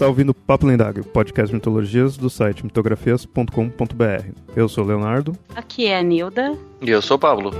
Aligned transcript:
está 0.00 0.08
ouvindo 0.08 0.32
Papo 0.32 0.66
Lendário, 0.66 1.04
podcast 1.04 1.48
de 1.48 1.56
mitologias 1.56 2.16
do 2.16 2.30
site 2.30 2.64
mitografias.com.br. 2.64 4.32
Eu 4.56 4.66
sou 4.66 4.82
o 4.82 4.86
Leonardo. 4.86 5.36
Aqui 5.54 5.88
é 5.88 5.98
a 5.98 6.02
Nilda. 6.02 6.56
E 6.80 6.88
eu 6.88 7.02
sou 7.02 7.18
o 7.18 7.20
Pablo. 7.20 7.50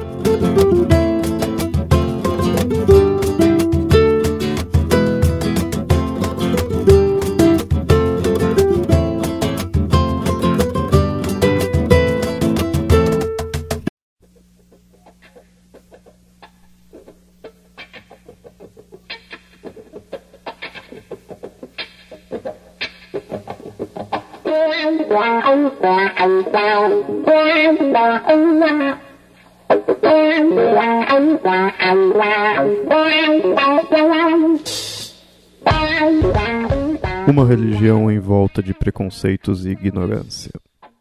Uma 37.27 37.47
religião 37.47 38.11
em 38.11 38.19
volta 38.19 38.63
de 38.63 38.75
preconceitos 38.75 39.65
e 39.65 39.71
ignorância. 39.71 40.53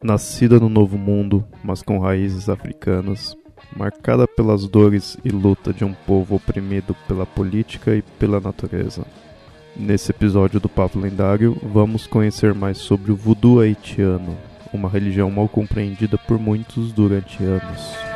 Nascida 0.02 0.58
no 0.58 0.70
Novo 0.70 0.98
Mundo, 0.98 1.46
mas 1.62 1.82
com 1.82 2.00
raízes 2.00 2.48
africanas, 2.48 3.36
marcada 3.76 4.26
pelas 4.26 4.70
dores 4.70 5.18
e 5.26 5.30
luta 5.30 5.74
de 5.74 5.84
um 5.84 5.94
povo 5.94 6.36
oprimido 6.36 6.96
pela 7.10 7.26
política 7.26 7.94
e 7.94 8.02
pela 8.02 8.40
natureza. 8.40 9.06
Nesse 9.76 10.12
episódio 10.12 10.62
do 10.62 10.70
Papo 10.70 10.98
Lendário, 10.98 11.58
vamos 11.62 12.08
conhecer 12.08 12.54
mais 12.54 12.78
sobre 12.78 13.12
o 13.12 13.18
voodoo 13.18 13.60
haitiano, 13.60 14.38
uma 14.74 14.90
religião 14.90 15.30
mal 15.32 15.48
compreendida 15.48 16.18
por 16.18 16.40
muitos 16.40 16.92
durante 16.92 17.44
anos. 17.44 18.09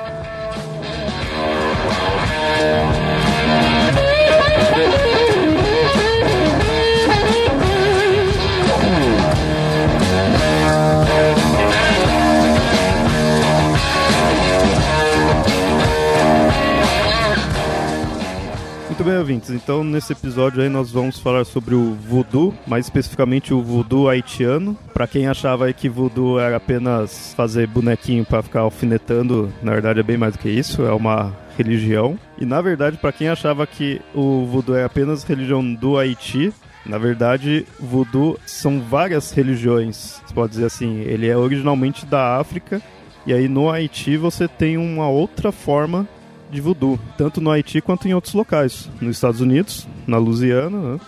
Muito 18.94 19.06
bem, 19.06 19.18
ouvintes. 19.18 19.50
Então, 19.50 19.84
nesse 19.84 20.14
episódio 20.14 20.62
aí, 20.62 20.70
nós 20.70 20.92
vamos 20.92 21.18
falar 21.18 21.46
sobre 21.46 21.74
o 21.74 21.96
voodoo, 21.96 22.54
mais 22.68 22.86
especificamente 22.86 23.52
o 23.52 23.60
voodoo 23.60 24.08
haitiano. 24.08 24.78
Para 24.94 25.08
quem 25.08 25.26
achava 25.26 25.66
aí 25.66 25.74
que 25.74 25.90
voodoo 25.90 26.38
era 26.40 26.58
apenas 26.58 27.34
fazer 27.34 27.66
bonequinho 27.66 28.24
para 28.24 28.44
ficar 28.44 28.60
alfinetando, 28.60 29.52
na 29.64 29.72
verdade 29.72 30.00
é 30.00 30.04
bem 30.04 30.16
mais 30.16 30.34
do 30.34 30.40
que 30.40 30.48
isso, 30.48 30.84
é 30.84 30.94
uma 30.94 31.36
religião. 31.58 32.20
E 32.38 32.46
na 32.46 32.62
verdade, 32.62 32.98
para 32.98 33.12
quem 33.12 33.30
achava 33.30 33.66
que 33.66 34.00
o 34.14 34.46
voodoo 34.46 34.76
é 34.76 34.84
apenas 34.84 35.24
religião 35.24 35.74
do 35.74 35.98
Haiti, 35.98 36.54
na 36.86 37.00
verdade, 37.00 37.66
voodoo 37.80 38.38
são 38.46 38.80
várias 38.80 39.32
religiões, 39.32 40.22
você 40.24 40.34
pode 40.36 40.52
dizer 40.52 40.66
assim. 40.66 41.00
Ele 41.00 41.28
é 41.28 41.36
originalmente 41.36 42.06
da 42.06 42.38
África, 42.38 42.80
e 43.26 43.34
aí 43.34 43.48
no 43.48 43.72
Haiti 43.72 44.18
você 44.18 44.48
tem 44.48 44.78
uma 44.78 45.10
outra 45.10 45.52
forma 45.52 46.08
de 46.54 46.62
voodoo, 46.62 47.00
tanto 47.18 47.42
no 47.42 47.52
Haiti 47.52 47.82
quanto 47.82 48.08
em 48.08 48.14
outros 48.14 48.34
locais, 48.34 48.90
nos 49.02 49.18
Estados 49.18 49.42
Unidos, 49.42 49.88
na 50.08 50.18
Louisiana, 50.18 50.94
né? 50.94 51.00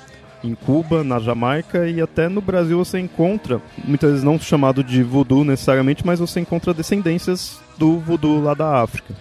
em 0.43 0.53
Cuba, 0.53 1.03
na 1.03 1.19
Jamaica 1.19 1.87
e 1.87 1.99
até 1.99 2.29
no 2.29 2.41
Brasil 2.41 2.77
você 2.77 2.99
encontra, 2.99 3.61
muitas 3.83 4.11
vezes 4.11 4.23
não 4.23 4.39
chamado 4.39 4.83
de 4.83 5.01
voodoo 5.01 5.43
necessariamente, 5.43 6.05
mas 6.05 6.19
você 6.19 6.39
encontra 6.39 6.73
descendências 6.73 7.59
do 7.77 7.99
voodoo 7.99 8.41
lá 8.41 8.53
da 8.53 8.81
África. 8.81 9.13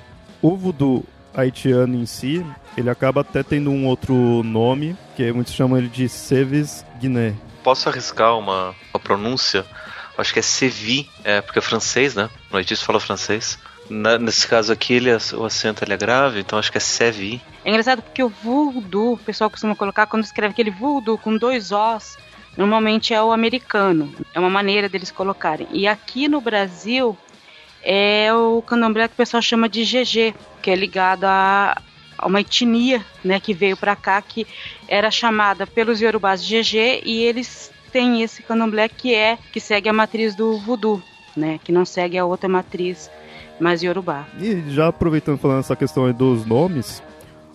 O 0.42 0.56
voodoo 0.56 1.04
haitiano 1.34 1.94
em 1.96 2.06
si, 2.06 2.44
ele 2.76 2.90
acaba 2.90 3.22
até 3.22 3.42
tendo 3.42 3.70
um 3.70 3.86
outro 3.86 4.42
nome, 4.42 4.96
que 5.16 5.32
muitos 5.32 5.54
chamam 5.54 5.78
ele 5.78 5.88
de 5.88 6.08
Seves 6.08 6.84
Guiné. 7.00 7.34
Posso 7.62 7.88
arriscar 7.88 8.38
uma, 8.38 8.74
uma 8.92 9.00
pronúncia? 9.00 9.64
Acho 10.16 10.32
que 10.32 10.38
é 10.38 10.42
Sevi, 10.42 11.08
é, 11.24 11.40
porque 11.40 11.58
é 11.58 11.62
francês, 11.62 12.14
né? 12.14 12.28
No 12.50 12.58
Haiti 12.58 12.76
se 12.76 12.84
fala 12.84 13.00
francês. 13.00 13.58
Na, 13.88 14.18
nesse 14.18 14.46
caso 14.48 14.72
aqui, 14.72 14.94
ele, 14.94 15.10
o 15.12 15.44
acento 15.44 15.84
ele 15.84 15.92
é 15.92 15.96
grave, 15.96 16.40
então 16.40 16.58
acho 16.58 16.72
que 16.72 16.78
é 16.78 16.80
Sevi. 16.80 17.40
É 17.64 17.70
engraçado 17.70 18.02
porque 18.02 18.22
o 18.22 18.28
voodoo, 18.28 19.14
o 19.14 19.18
pessoal 19.18 19.50
costuma 19.50 19.76
colocar 19.76 20.06
quando 20.06 20.24
escreve 20.24 20.52
aquele 20.52 20.70
voodoo 20.70 21.18
com 21.18 21.36
dois 21.36 21.70
Os, 21.70 22.16
normalmente 22.56 23.12
é 23.12 23.22
o 23.22 23.32
americano. 23.32 24.14
É 24.32 24.40
uma 24.40 24.50
maneira 24.50 24.88
deles 24.88 25.10
colocarem. 25.10 25.66
E 25.70 25.86
aqui 25.86 26.28
no 26.28 26.40
Brasil 26.40 27.16
é 27.82 28.32
o 28.32 28.62
candomblé 28.62 29.06
que 29.06 29.14
o 29.14 29.16
pessoal 29.16 29.42
chama 29.42 29.68
de 29.68 29.84
GG, 29.84 30.34
que 30.62 30.70
é 30.70 30.74
ligado 30.74 31.24
a, 31.24 31.76
a 32.16 32.26
uma 32.26 32.40
etnia 32.40 33.04
né, 33.22 33.38
que 33.38 33.52
veio 33.52 33.76
para 33.76 33.94
cá, 33.94 34.20
que 34.22 34.46
era 34.88 35.10
chamada 35.10 35.66
pelos 35.66 36.00
yorubás 36.00 36.42
de 36.42 36.58
GG, 36.62 37.02
e 37.04 37.22
eles 37.22 37.70
têm 37.92 38.22
esse 38.22 38.42
candomblé 38.42 38.88
que 38.88 39.14
é 39.14 39.38
que 39.52 39.60
segue 39.60 39.88
a 39.88 39.92
matriz 39.92 40.34
do 40.34 40.58
voodoo, 40.58 41.02
né, 41.36 41.60
que 41.62 41.70
não 41.70 41.84
segue 41.84 42.16
a 42.16 42.24
outra 42.24 42.48
matriz 42.48 43.10
mais 43.60 43.82
Yorubá. 43.82 44.26
E 44.40 44.62
já 44.70 44.88
aproveitando 44.88 45.38
falando 45.38 45.60
essa 45.60 45.76
questão 45.76 46.10
dos 46.12 46.44
nomes, 46.44 47.02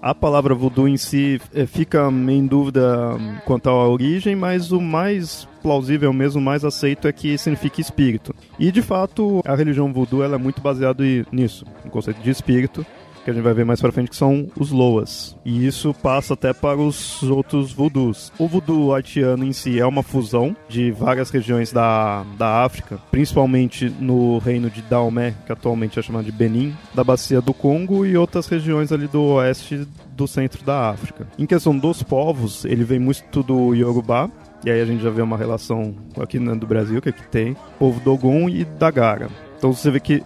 a 0.02 0.16
palavra 0.16 0.56
voodoo 0.56 0.88
em 0.88 0.98
si 0.98 1.42
é, 1.54 1.66
fica 1.66 2.10
em 2.10 2.46
dúvida 2.46 3.18
quanto 3.46 3.70
à 3.70 3.88
origem, 3.88 4.36
mas 4.36 4.72
o 4.72 4.80
mais 4.80 5.48
plausível 5.62 6.14
mesmo, 6.14 6.42
mais 6.42 6.64
aceito 6.64 7.08
é 7.08 7.12
que 7.12 7.38
significa 7.38 7.82
espírito. 7.82 8.34
E 8.58 8.72
de 8.72 8.82
fato, 8.82 9.42
a 9.46 9.56
religião 9.56 9.92
voodoo 9.92 10.24
ela 10.24 10.36
é 10.36 10.40
muito 10.40 10.62
baseada 10.62 11.04
nisso, 11.32 11.66
no 11.84 11.92
conceito 11.92 12.22
de 12.22 12.30
espírito 12.30 12.86
que 13.30 13.32
a 13.32 13.34
gente 13.34 13.44
vai 13.44 13.54
ver 13.54 13.66
mais 13.66 13.80
pra 13.80 13.92
frente, 13.92 14.10
que 14.10 14.16
são 14.16 14.48
os 14.58 14.72
Loas. 14.72 15.38
E 15.46 15.66
isso 15.66 15.94
passa 15.94 16.34
até 16.34 16.52
para 16.52 16.78
os 16.78 17.22
outros 17.24 17.72
voodoos. 17.72 18.32
O 18.40 18.48
voodoo 18.48 18.94
haitiano 18.94 19.46
em 19.46 19.54
si 19.54 19.80
é 19.80 19.86
uma 19.86 20.02
fusão 20.02 20.56
de 20.68 20.92
várias 20.92 21.30
regiões 21.30 21.72
da, 21.72 22.24
da 22.38 22.64
África, 22.64 23.00
principalmente 23.12 23.90
no 24.00 24.40
reino 24.40 24.70
de 24.70 24.82
Daomé, 24.82 25.36
que 25.46 25.52
atualmente 25.52 26.00
é 26.00 26.02
chamado 26.02 26.26
de 26.26 26.32
Benin, 26.32 26.76
da 26.94 27.04
bacia 27.04 27.40
do 27.40 27.54
Congo 27.54 28.06
e 28.06 28.18
outras 28.18 28.48
regiões 28.48 28.92
ali 28.92 29.08
do 29.08 29.22
oeste 29.22 29.88
do 30.16 30.28
centro 30.28 30.64
da 30.66 30.90
África. 30.90 31.28
Em 31.38 31.46
questão 31.46 31.78
dos 31.78 32.02
povos, 32.02 32.66
ele 32.66 32.84
vem 32.84 33.00
muito 33.00 33.44
do 33.44 33.76
Yorubá, 33.76 34.30
e 34.66 34.72
aí 34.72 34.82
a 34.82 34.86
gente 34.86 35.04
já 35.04 35.10
vê 35.10 35.22
uma 35.22 35.38
relação 35.38 35.96
aqui 36.20 36.40
né, 36.40 36.54
do 36.56 36.68
Brasil, 36.68 37.02
que 37.02 37.10
aqui 37.10 37.26
tem, 37.28 37.56
povo 37.78 38.00
Dogon 38.00 38.50
e 38.50 38.66
Dagara. 38.66 39.30
Então 39.58 39.72
você 39.72 39.92
vê 39.92 40.00
que 40.00 40.24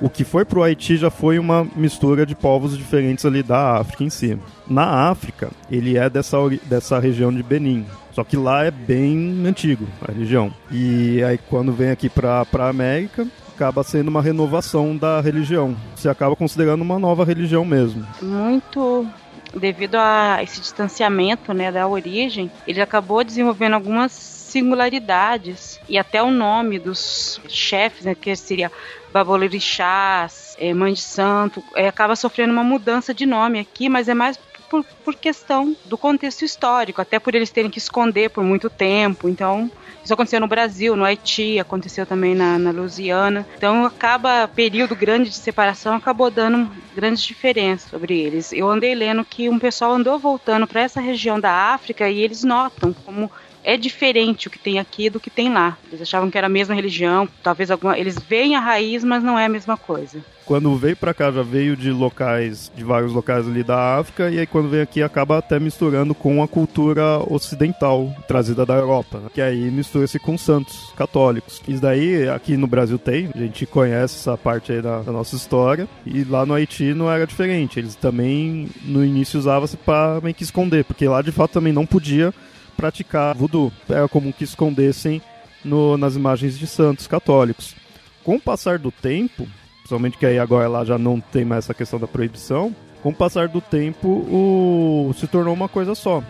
o 0.00 0.10
que 0.10 0.24
foi 0.24 0.44
pro 0.44 0.62
Haiti 0.62 0.96
já 0.96 1.10
foi 1.10 1.38
uma 1.38 1.66
mistura 1.76 2.26
de 2.26 2.34
povos 2.34 2.76
diferentes 2.76 3.24
ali 3.24 3.42
da 3.42 3.78
África 3.78 4.04
em 4.04 4.10
si. 4.10 4.38
Na 4.68 5.08
África, 5.10 5.50
ele 5.70 5.96
é 5.96 6.08
dessa, 6.10 6.36
dessa 6.64 6.98
região 6.98 7.32
de 7.32 7.42
Benin. 7.42 7.86
Só 8.12 8.24
que 8.24 8.36
lá 8.36 8.64
é 8.64 8.70
bem 8.70 9.44
antigo 9.46 9.86
a 10.06 10.10
região. 10.10 10.52
E 10.70 11.22
aí 11.22 11.38
quando 11.38 11.72
vem 11.72 11.90
aqui 11.90 12.08
pra, 12.08 12.44
pra 12.46 12.68
América, 12.68 13.26
acaba 13.54 13.82
sendo 13.82 14.08
uma 14.08 14.22
renovação 14.22 14.96
da 14.96 15.20
religião. 15.20 15.76
Você 15.94 16.08
acaba 16.08 16.36
considerando 16.36 16.82
uma 16.82 16.98
nova 16.98 17.24
religião 17.24 17.64
mesmo. 17.64 18.06
Muito 18.22 19.06
devido 19.54 19.96
a 19.96 20.42
esse 20.42 20.60
distanciamento 20.60 21.52
né, 21.54 21.72
da 21.72 21.88
origem, 21.88 22.50
ele 22.66 22.80
acabou 22.80 23.24
desenvolvendo 23.24 23.74
algumas 23.74 24.35
singularidades 24.56 25.78
e 25.86 25.98
até 25.98 26.22
o 26.22 26.30
nome 26.30 26.78
dos 26.78 27.38
chefes, 27.46 28.06
né, 28.06 28.14
que 28.14 28.34
seria 28.34 28.72
Babolorixás, 29.12 30.56
é, 30.58 30.72
Mãe 30.72 30.94
de 30.94 31.02
Santo, 31.02 31.62
é, 31.74 31.88
acaba 31.88 32.16
sofrendo 32.16 32.54
uma 32.54 32.64
mudança 32.64 33.12
de 33.12 33.26
nome 33.26 33.58
aqui, 33.58 33.88
mas 33.88 34.08
é 34.08 34.14
mais 34.14 34.38
por, 34.70 34.84
por, 35.04 35.14
questão 35.14 35.76
do 35.84 35.96
contexto 35.96 36.44
histórico, 36.44 37.00
até 37.00 37.18
por 37.18 37.34
eles 37.34 37.50
terem 37.50 37.70
que 37.70 37.78
esconder 37.78 38.30
por 38.30 38.42
muito 38.42 38.68
tempo. 38.68 39.28
Então, 39.28 39.70
isso 40.02 40.12
aconteceu 40.12 40.40
no 40.40 40.48
Brasil, 40.48 40.96
no 40.96 41.04
Haiti, 41.04 41.58
aconteceu 41.60 42.04
também 42.04 42.34
na, 42.34 42.58
na 42.58 42.72
Louisiana. 42.72 43.46
Então, 43.56 43.84
acaba 43.84 44.48
período 44.48 44.96
grande 44.96 45.30
de 45.30 45.36
separação, 45.36 45.94
acabou 45.94 46.30
dando 46.30 46.68
grandes 46.96 47.22
diferenças 47.22 47.90
sobre 47.90 48.18
eles. 48.18 48.52
Eu 48.52 48.68
andei 48.68 48.94
lendo 48.94 49.24
que 49.24 49.48
um 49.48 49.58
pessoal 49.58 49.92
andou 49.92 50.18
voltando 50.18 50.66
para 50.66 50.80
essa 50.80 51.00
região 51.00 51.38
da 51.38 51.52
África 51.52 52.08
e 52.08 52.20
eles 52.20 52.42
notam 52.42 52.92
como 53.04 53.30
é 53.66 53.76
diferente 53.76 54.46
o 54.46 54.50
que 54.50 54.60
tem 54.60 54.78
aqui 54.78 55.10
do 55.10 55.18
que 55.18 55.28
tem 55.28 55.52
lá. 55.52 55.76
Eles 55.88 56.00
achavam 56.00 56.30
que 56.30 56.38
era 56.38 56.46
a 56.46 56.50
mesma 56.50 56.72
religião, 56.72 57.28
talvez 57.42 57.68
alguma. 57.68 57.98
Eles 57.98 58.16
veem 58.16 58.54
a 58.54 58.60
raiz, 58.60 59.02
mas 59.02 59.24
não 59.24 59.36
é 59.36 59.44
a 59.44 59.48
mesma 59.48 59.76
coisa. 59.76 60.24
Quando 60.44 60.76
veio 60.76 60.96
para 60.96 61.12
cá, 61.12 61.32
já 61.32 61.42
veio 61.42 61.76
de 61.76 61.90
locais, 61.90 62.70
de 62.76 62.84
vários 62.84 63.12
locais 63.12 63.48
ali 63.48 63.64
da 63.64 63.98
África, 63.98 64.30
e 64.30 64.38
aí 64.38 64.46
quando 64.46 64.68
vem 64.68 64.80
aqui 64.80 65.02
acaba 65.02 65.38
até 65.38 65.58
misturando 65.58 66.14
com 66.14 66.40
a 66.40 66.46
cultura 66.46 67.18
ocidental, 67.28 68.14
trazida 68.28 68.64
da 68.64 68.74
Europa, 68.74 69.18
né? 69.18 69.28
que 69.34 69.42
aí 69.42 69.68
mistura-se 69.72 70.20
com 70.20 70.38
santos 70.38 70.92
católicos. 70.96 71.60
Isso 71.66 71.82
daí 71.82 72.28
aqui 72.28 72.56
no 72.56 72.68
Brasil 72.68 72.96
tem, 72.96 73.28
a 73.34 73.38
gente 73.38 73.66
conhece 73.66 74.20
essa 74.20 74.38
parte 74.38 74.70
aí 74.70 74.80
da, 74.80 75.00
da 75.00 75.10
nossa 75.10 75.34
história, 75.34 75.88
e 76.06 76.22
lá 76.22 76.46
no 76.46 76.54
Haiti 76.54 76.94
não 76.94 77.10
era 77.10 77.26
diferente. 77.26 77.80
Eles 77.80 77.96
também, 77.96 78.68
no 78.84 79.04
início, 79.04 79.40
usavam-se 79.40 79.76
para 79.76 80.20
meio 80.20 80.34
que 80.36 80.44
esconder, 80.44 80.84
porque 80.84 81.08
lá 81.08 81.22
de 81.22 81.32
fato 81.32 81.54
também 81.54 81.72
não 81.72 81.84
podia 81.84 82.32
praticar 82.76 83.34
voodoo. 83.34 83.72
Era 83.88 84.08
comum 84.08 84.32
que 84.32 84.44
escondessem 84.44 85.22
no, 85.64 85.96
nas 85.96 86.16
imagens 86.16 86.58
de 86.58 86.66
santos 86.66 87.06
católicos. 87.06 87.74
Com 88.22 88.36
o 88.36 88.40
passar 88.40 88.78
do 88.78 88.90
tempo, 88.90 89.46
principalmente 89.78 90.18
que 90.18 90.26
aí 90.26 90.38
agora 90.38 90.68
lá 90.68 90.84
já 90.84 90.98
não 90.98 91.20
tem 91.20 91.44
mais 91.44 91.64
essa 91.64 91.74
questão 91.74 91.98
da 91.98 92.06
proibição, 92.06 92.74
com 93.02 93.10
o 93.10 93.14
passar 93.14 93.48
do 93.48 93.60
tempo 93.60 94.08
o, 94.08 95.12
se 95.16 95.26
tornou 95.26 95.54
uma 95.54 95.68
coisa 95.68 95.94
só. 95.94 96.22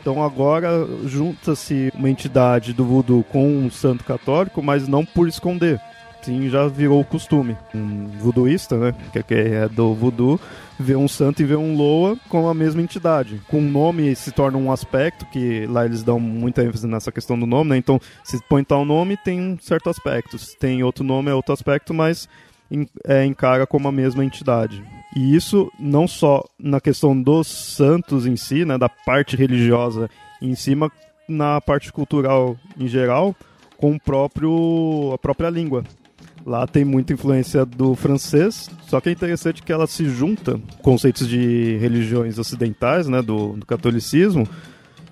Então 0.00 0.22
agora 0.22 0.86
junta-se 1.04 1.92
uma 1.94 2.08
entidade 2.08 2.72
do 2.72 2.84
voodoo 2.84 3.24
com 3.24 3.46
um 3.46 3.70
santo 3.70 4.04
católico, 4.04 4.62
mas 4.62 4.88
não 4.88 5.04
por 5.04 5.28
esconder. 5.28 5.80
Sim, 6.22 6.48
já 6.50 6.66
virou 6.66 7.04
costume. 7.04 7.56
Um 7.74 8.06
voodooísta, 8.18 8.76
né, 8.76 8.94
que 9.12 9.34
é 9.34 9.68
do 9.68 9.94
voodoo, 9.94 10.38
vê 10.78 10.94
um 10.94 11.08
santo 11.08 11.40
e 11.40 11.44
vê 11.44 11.56
um 11.56 11.76
loa 11.76 12.16
com 12.28 12.48
a 12.48 12.54
mesma 12.54 12.82
entidade. 12.82 13.40
Com 13.48 13.58
o 13.58 13.62
nome 13.62 14.14
se 14.14 14.32
torna 14.32 14.58
um 14.58 14.70
aspecto, 14.70 15.24
que 15.26 15.66
lá 15.66 15.84
eles 15.84 16.02
dão 16.02 16.20
muita 16.20 16.62
ênfase 16.62 16.86
nessa 16.86 17.10
questão 17.10 17.38
do 17.38 17.46
nome, 17.46 17.70
né? 17.70 17.76
Então, 17.76 18.00
se 18.24 18.38
põe 18.48 18.62
tal 18.62 18.84
nome, 18.84 19.16
tem 19.16 19.40
um 19.40 19.58
certo 19.58 19.88
aspecto. 19.88 20.38
Se 20.38 20.56
tem 20.58 20.82
outro 20.82 21.04
nome, 21.04 21.30
é 21.30 21.34
outro 21.34 21.52
aspecto, 21.52 21.94
mas 21.94 22.28
é, 23.04 23.24
encara 23.24 23.66
como 23.66 23.88
a 23.88 23.92
mesma 23.92 24.24
entidade. 24.24 24.82
E 25.16 25.34
isso 25.34 25.72
não 25.78 26.06
só 26.06 26.44
na 26.58 26.80
questão 26.80 27.20
dos 27.20 27.46
santos 27.46 28.26
em 28.26 28.36
si, 28.36 28.64
né, 28.64 28.76
da 28.76 28.88
parte 28.88 29.36
religiosa 29.36 30.10
em 30.40 30.54
cima, 30.54 30.92
na 31.28 31.60
parte 31.60 31.92
cultural 31.92 32.56
em 32.78 32.86
geral, 32.86 33.34
com 33.76 33.92
o 33.92 34.00
próprio, 34.00 35.12
a 35.14 35.18
própria 35.18 35.48
língua. 35.48 35.84
Lá 36.48 36.66
tem 36.66 36.82
muita 36.82 37.12
influência 37.12 37.66
do 37.66 37.94
francês, 37.94 38.70
só 38.88 39.02
que 39.02 39.10
é 39.10 39.12
interessante 39.12 39.62
que 39.62 39.70
ela 39.70 39.86
se 39.86 40.08
junta 40.08 40.58
conceitos 40.80 41.28
de 41.28 41.76
religiões 41.76 42.38
ocidentais, 42.38 43.06
né, 43.06 43.20
do, 43.20 43.48
do 43.52 43.66
catolicismo, 43.66 44.48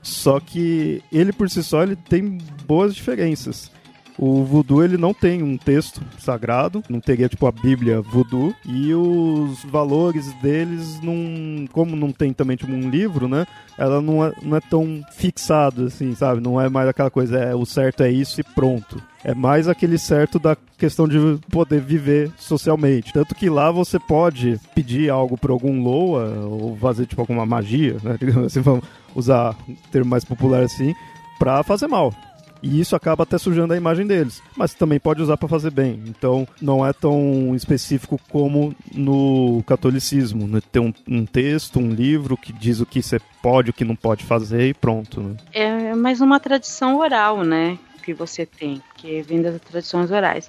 só 0.02 0.40
que 0.40 1.02
ele 1.12 1.34
por 1.34 1.50
si 1.50 1.62
só 1.62 1.82
ele 1.82 1.94
tem 1.94 2.38
boas 2.66 2.94
diferenças. 2.94 3.70
O 4.18 4.44
voodoo 4.44 4.82
ele 4.82 4.96
não 4.96 5.12
tem 5.12 5.42
um 5.42 5.56
texto 5.56 6.00
sagrado, 6.18 6.82
não 6.88 7.00
teria 7.00 7.28
tipo 7.28 7.46
a 7.46 7.52
Bíblia 7.52 8.00
voodoo 8.00 8.54
e 8.64 8.94
os 8.94 9.62
valores 9.64 10.32
deles 10.40 11.00
não, 11.02 11.66
como 11.70 11.94
não 11.94 12.10
tem 12.10 12.32
também 12.32 12.56
tipo 12.56 12.72
um 12.72 12.88
livro, 12.88 13.28
né? 13.28 13.46
Ela 13.76 14.00
não 14.00 14.24
é, 14.24 14.32
não 14.42 14.56
é 14.56 14.60
tão 14.60 15.02
fixado 15.12 15.84
assim, 15.84 16.14
sabe? 16.14 16.40
Não 16.40 16.58
é 16.60 16.68
mais 16.68 16.88
aquela 16.88 17.10
coisa, 17.10 17.36
é 17.36 17.54
o 17.54 17.66
certo 17.66 18.02
é 18.02 18.10
isso 18.10 18.40
e 18.40 18.44
pronto. 18.44 19.02
É 19.22 19.34
mais 19.34 19.68
aquele 19.68 19.98
certo 19.98 20.38
da 20.38 20.56
questão 20.78 21.06
de 21.06 21.18
poder 21.50 21.80
viver 21.80 22.30
socialmente. 22.38 23.12
Tanto 23.12 23.34
que 23.34 23.50
lá 23.50 23.70
você 23.70 23.98
pode 23.98 24.58
pedir 24.74 25.10
algo 25.10 25.36
para 25.36 25.52
algum 25.52 25.82
Loa 25.82 26.46
ou 26.46 26.76
fazer 26.76 27.06
tipo 27.06 27.20
alguma 27.20 27.44
magia, 27.44 27.96
né? 28.02 28.16
Digamos 28.20 28.46
assim, 28.46 28.60
vamos 28.60 28.84
usar 29.14 29.54
um 29.68 29.74
termo 29.90 30.08
mais 30.08 30.24
popular 30.24 30.62
assim, 30.62 30.94
para 31.38 31.62
fazer 31.62 31.86
mal. 31.86 32.14
E 32.62 32.80
isso 32.80 32.96
acaba 32.96 33.22
até 33.22 33.38
sujando 33.38 33.72
a 33.72 33.76
imagem 33.76 34.06
deles. 34.06 34.42
Mas 34.56 34.74
também 34.74 34.98
pode 34.98 35.22
usar 35.22 35.36
para 35.36 35.48
fazer 35.48 35.70
bem. 35.70 36.02
Então 36.06 36.46
não 36.60 36.86
é 36.86 36.92
tão 36.92 37.54
específico 37.54 38.20
como 38.28 38.74
no 38.92 39.62
catolicismo. 39.66 40.46
Né? 40.46 40.60
Tem 40.72 40.82
um, 40.82 40.92
um, 41.08 41.26
texto, 41.26 41.78
um 41.78 41.90
livro 41.90 42.36
que 42.36 42.52
diz 42.52 42.80
o 42.80 42.86
que 42.86 43.02
você 43.02 43.20
pode, 43.42 43.70
o 43.70 43.74
que 43.74 43.84
não 43.84 43.96
pode 43.96 44.24
fazer 44.24 44.68
e 44.68 44.74
pronto. 44.74 45.20
Né? 45.20 45.36
É 45.52 45.94
mais 45.94 46.20
uma 46.20 46.40
tradição 46.40 46.98
oral, 46.98 47.42
né? 47.42 47.78
Que 48.02 48.14
você 48.14 48.46
tem, 48.46 48.80
que 48.96 49.20
vem 49.22 49.42
das 49.42 49.60
tradições 49.60 50.12
orais. 50.12 50.48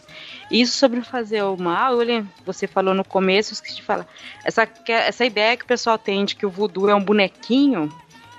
Isso 0.52 0.78
sobre 0.78 1.02
fazer 1.02 1.42
o 1.44 1.58
mal, 1.58 1.96
lembro, 1.96 2.30
você 2.46 2.68
falou 2.68 2.94
no 2.94 3.04
começo, 3.04 3.52
eu 3.52 3.56
esqueci 3.56 3.78
de 3.78 3.82
falar. 3.82 4.06
Essa, 4.46 4.68
essa 4.88 5.26
ideia 5.26 5.58
que 5.58 5.64
o 5.64 5.68
pessoal 5.68 5.98
tem 5.98 6.24
de 6.24 6.36
que 6.36 6.46
o 6.46 6.52
voodoo 6.52 6.88
é 6.88 6.94
um 6.94 7.04
bonequinho, 7.04 7.92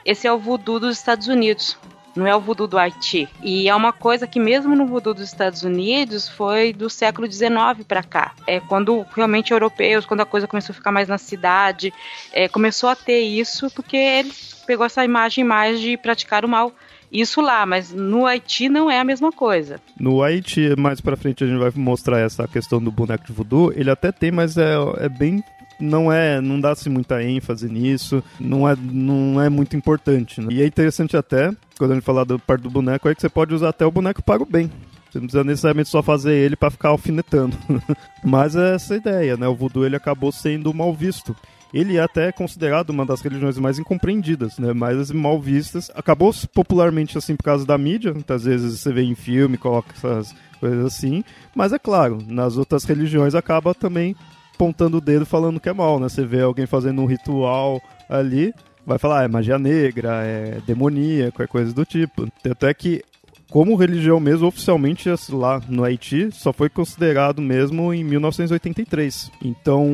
esse 0.04 0.28
é 0.28 0.32
o 0.32 0.38
voodoo 0.38 0.78
dos 0.78 0.96
Estados 0.96 1.26
Unidos 1.26 1.76
não 2.18 2.26
é 2.26 2.34
o 2.34 2.40
voodoo 2.40 2.66
do 2.66 2.76
Haiti. 2.76 3.28
E 3.42 3.68
é 3.68 3.74
uma 3.74 3.92
coisa 3.92 4.26
que 4.26 4.40
mesmo 4.40 4.74
no 4.74 4.86
voodoo 4.86 5.14
dos 5.14 5.24
Estados 5.24 5.62
Unidos 5.62 6.28
foi 6.28 6.72
do 6.72 6.90
século 6.90 7.30
XIX 7.30 7.84
para 7.86 8.02
cá. 8.02 8.32
É 8.46 8.60
quando 8.60 9.06
realmente 9.14 9.52
europeus, 9.52 10.04
quando 10.04 10.20
a 10.20 10.26
coisa 10.26 10.46
começou 10.46 10.72
a 10.72 10.76
ficar 10.76 10.92
mais 10.92 11.08
na 11.08 11.18
cidade, 11.18 11.92
é, 12.32 12.48
começou 12.48 12.88
a 12.90 12.96
ter 12.96 13.20
isso 13.20 13.70
porque 13.70 13.96
ele 13.96 14.32
pegou 14.66 14.84
essa 14.84 15.04
imagem 15.04 15.44
mais 15.44 15.80
de 15.80 15.96
praticar 15.96 16.44
o 16.44 16.48
mal 16.48 16.72
isso 17.10 17.40
lá, 17.40 17.64
mas 17.64 17.90
no 17.90 18.26
Haiti 18.26 18.68
não 18.68 18.90
é 18.90 19.00
a 19.00 19.04
mesma 19.04 19.32
coisa. 19.32 19.80
No 19.98 20.22
Haiti, 20.22 20.74
mais 20.78 21.00
pra 21.00 21.16
frente 21.16 21.42
a 21.42 21.46
gente 21.46 21.58
vai 21.58 21.72
mostrar 21.74 22.18
essa 22.18 22.46
questão 22.46 22.82
do 22.82 22.92
boneco 22.92 23.24
de 23.24 23.32
voodoo. 23.32 23.72
Ele 23.74 23.90
até 23.90 24.12
tem, 24.12 24.30
mas 24.30 24.58
é, 24.58 24.74
é 24.98 25.08
bem 25.08 25.42
não 25.80 26.12
é, 26.12 26.40
não 26.40 26.60
dá-se 26.60 26.88
muita 26.88 27.22
ênfase 27.22 27.68
nisso, 27.68 28.22
não 28.38 28.68
é, 28.68 28.76
não 28.76 29.40
é 29.40 29.48
muito 29.48 29.76
importante. 29.76 30.40
Né? 30.40 30.48
E 30.50 30.62
é 30.62 30.66
interessante 30.66 31.16
até, 31.16 31.50
quando 31.78 31.94
gente 31.94 32.04
falar 32.04 32.24
do 32.24 32.38
parte 32.38 32.62
do 32.62 32.70
boneco, 32.70 33.08
é 33.08 33.14
que 33.14 33.20
você 33.20 33.28
pode 33.28 33.54
usar 33.54 33.70
até 33.70 33.86
o 33.86 33.90
boneco 33.90 34.22
para 34.22 34.42
o 34.42 34.46
bem. 34.46 34.70
Você 35.10 35.18
não 35.18 35.26
precisa 35.26 35.44
necessariamente 35.44 35.88
só 35.88 36.02
fazer 36.02 36.34
ele 36.34 36.56
para 36.56 36.70
ficar 36.70 36.90
alfinetando. 36.90 37.56
Mas 38.22 38.54
é 38.56 38.74
essa 38.74 38.94
ideia, 38.94 39.36
né? 39.36 39.48
O 39.48 39.54
voodoo 39.54 39.86
ele 39.86 39.96
acabou 39.96 40.30
sendo 40.30 40.74
mal 40.74 40.92
visto. 40.92 41.34
Ele 41.72 41.96
é 41.96 42.02
até 42.02 42.32
considerado 42.32 42.90
uma 42.90 43.04
das 43.04 43.20
religiões 43.20 43.58
mais 43.58 43.78
incompreendidas, 43.78 44.58
né? 44.58 44.72
Mais 44.72 45.10
mal 45.10 45.40
vistas. 45.40 45.90
Acabou 45.94 46.32
popularmente 46.52 47.16
assim 47.16 47.36
por 47.36 47.42
causa 47.42 47.66
da 47.66 47.76
mídia. 47.76 48.12
Muitas 48.12 48.44
vezes 48.44 48.80
você 48.80 48.92
vê 48.92 49.02
em 49.02 49.14
filme, 49.14 49.58
coloca 49.58 49.92
essas 49.94 50.34
coisas 50.60 50.84
assim. 50.84 51.24
Mas 51.54 51.72
é 51.72 51.78
claro, 51.78 52.18
nas 52.26 52.56
outras 52.56 52.84
religiões 52.84 53.34
acaba 53.34 53.74
também 53.74 54.14
apontando 54.58 54.98
o 54.98 55.00
dedo 55.00 55.24
falando 55.24 55.60
que 55.60 55.68
é 55.68 55.72
mal, 55.72 56.00
né? 56.00 56.08
Você 56.08 56.26
vê 56.26 56.42
alguém 56.42 56.66
fazendo 56.66 57.00
um 57.00 57.06
ritual 57.06 57.80
ali, 58.08 58.52
vai 58.84 58.98
falar, 58.98 59.20
ah, 59.20 59.24
é 59.24 59.28
magia 59.28 59.56
negra, 59.56 60.24
é 60.24 60.60
demoníaco, 60.66 61.40
é 61.40 61.46
coisa 61.46 61.72
do 61.72 61.84
tipo. 61.84 62.28
Tanto 62.42 62.66
é 62.66 62.74
que, 62.74 63.04
como 63.50 63.76
religião 63.76 64.18
mesmo, 64.18 64.48
oficialmente 64.48 65.08
lá 65.30 65.62
no 65.68 65.84
Haiti, 65.84 66.30
só 66.32 66.52
foi 66.52 66.68
considerado 66.68 67.40
mesmo 67.40 67.94
em 67.94 68.02
1983. 68.02 69.30
Então, 69.44 69.86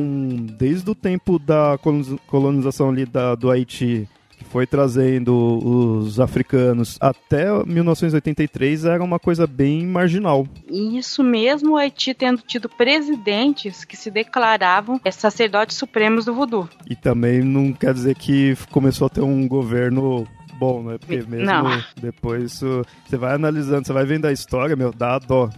desde 0.57 0.89
o 0.89 0.95
tempo 0.95 1.37
da 1.37 1.77
colonização 2.25 2.89
ali 2.89 3.05
da, 3.05 3.35
do 3.35 3.51
Haiti 3.51 4.09
foi 4.55 4.65
trazendo 4.65 5.35
os 5.35 6.17
africanos 6.17 6.97
até 7.01 7.45
1983 7.65 8.85
era 8.85 9.03
uma 9.03 9.19
coisa 9.19 9.45
bem 9.45 9.85
marginal. 9.85 10.47
Isso 10.71 11.21
mesmo, 11.21 11.73
o 11.73 11.75
Haiti 11.75 12.13
tendo 12.13 12.41
tido 12.41 12.69
presidentes 12.69 13.83
que 13.83 13.97
se 13.97 14.09
declaravam 14.09 14.97
sacerdotes 15.11 15.75
supremos 15.75 16.23
do 16.23 16.33
voodoo. 16.33 16.69
E 16.89 16.95
também 16.95 17.41
não 17.41 17.73
quer 17.73 17.93
dizer 17.93 18.15
que 18.15 18.55
começou 18.71 19.07
a 19.07 19.09
ter 19.09 19.19
um 19.19 19.45
governo 19.45 20.25
bom, 20.57 20.81
né? 20.83 20.97
Porque 20.99 21.17
mesmo 21.17 21.45
não. 21.45 21.83
depois 22.01 22.61
você 22.61 23.17
vai 23.17 23.35
analisando, 23.35 23.85
você 23.85 23.91
vai 23.91 24.05
vendo 24.05 24.23
a 24.23 24.31
história, 24.31 24.73
meu, 24.73 24.93
dá 24.93 25.19
dó. 25.19 25.49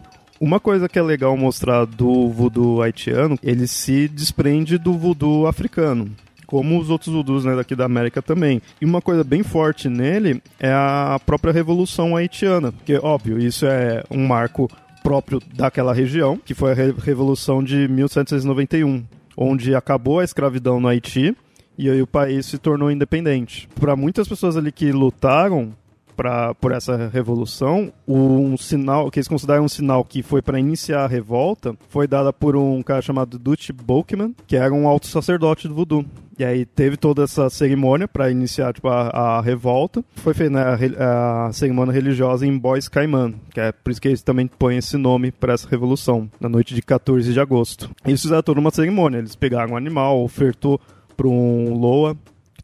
Uma 0.42 0.60
coisa 0.60 0.90
que 0.90 0.98
é 0.98 1.04
legal 1.04 1.38
mostrar 1.38 1.86
do 1.86 2.30
voodoo 2.30 2.82
haitiano, 2.82 3.38
ele 3.44 3.68
se 3.68 4.08
desprende 4.08 4.76
do 4.80 4.94
voodoo 4.94 5.46
africano 5.46 6.10
como 6.48 6.80
os 6.80 6.90
outros 6.90 7.14
voodoos 7.14 7.46
né, 7.46 7.56
daqui 7.56 7.76
da 7.76 7.86
América 7.86 8.22
também. 8.22 8.62
E 8.82 8.86
uma 8.86 9.02
coisa 9.02 9.24
bem 9.24 9.44
forte 9.44 9.90
nele 9.90 10.42
é 10.60 10.72
a 10.72 11.20
própria 11.24 11.54
Revolução 11.54 12.16
Haitiana, 12.16 12.74
que, 12.86 12.96
óbvio, 12.96 13.38
isso 13.38 13.66
é 13.66 14.04
um 14.10 14.26
marco 14.26 14.68
próprio 15.04 15.40
daquela 15.54 15.94
região, 15.94 16.40
que 16.44 16.54
foi 16.54 16.72
a 16.72 16.76
Revolução 16.76 17.62
de 17.62 17.88
1791, 17.88 19.04
onde 19.36 19.76
acabou 19.76 20.20
a 20.20 20.24
escravidão 20.24 20.80
no 20.80 20.88
Haiti 20.88 21.36
e 21.78 21.90
aí 21.90 22.02
o 22.02 22.08
país 22.08 22.48
se 22.48 22.58
tornou 22.58 22.90
independente. 22.90 23.70
Para 23.80 23.96
muitas 23.96 24.28
pessoas 24.28 24.58
ali 24.58 24.72
que 24.72 24.92
lutaram 24.92 25.74
pra, 26.18 26.56
por 26.56 26.72
essa 26.72 27.08
revolução, 27.08 27.94
um 28.08 28.58
sinal 28.58 29.12
que 29.12 29.20
eles 29.20 29.28
consideram 29.28 29.66
um 29.66 29.70
sinal 29.70 30.04
que 30.04 30.24
foi 30.24 30.42
para 30.42 30.60
iniciar 30.60 31.06
a 31.06 31.08
revolta 31.08 31.76
foi 31.90 32.08
dada 32.08 32.34
por 32.34 32.56
um 32.56 32.82
cara 32.82 33.02
chamado 33.02 33.38
Dutch 33.38 33.70
Bolkman, 33.72 34.36
que 34.48 34.56
era 34.56 34.74
um 34.74 34.88
alto 34.88 35.06
sacerdote 35.08 35.68
do 35.68 35.76
voodoo. 35.76 36.04
E 36.40 36.44
aí 36.44 36.66
teve 36.66 36.98
toda 36.98 37.24
essa 37.24 37.50
cerimônia 37.50 38.08
para 38.08 38.30
iniciar 38.30 38.72
tipo, 38.72 38.88
a, 38.88 39.10
a, 39.10 39.42
revolta. 39.42 40.04
Foi 40.18 40.36
feita 40.36 40.54
né, 40.54 40.96
a, 41.00 41.48
a, 41.48 41.54
cerimônia 41.54 41.92
religiosa 41.92 42.46
em 42.46 42.56
Bois 42.56 42.88
Caimã, 42.88 43.34
que 43.52 43.60
é 43.60 43.72
por 43.72 43.90
isso 43.92 44.02
que 44.02 44.08
eles 44.08 44.22
também 44.22 44.46
põem 44.48 44.78
esse 44.78 44.98
nome 44.98 45.32
para 45.32 45.54
essa 45.54 45.68
revolução, 45.68 46.30
na 46.40 46.48
noite 46.48 46.76
de 46.76 46.82
14 46.82 47.34
de 47.34 47.40
agosto. 47.40 47.90
Eles 48.06 48.22
fizeram 48.22 48.44
toda 48.44 48.60
uma 48.60 48.70
cerimônia, 48.70 49.18
eles 49.18 49.36
pegaram 49.36 49.74
um 49.74 49.78
animal, 49.78 50.24
ofertou 50.24 50.80
para 51.16 51.28
um 51.28 51.74
Loa, 51.74 52.16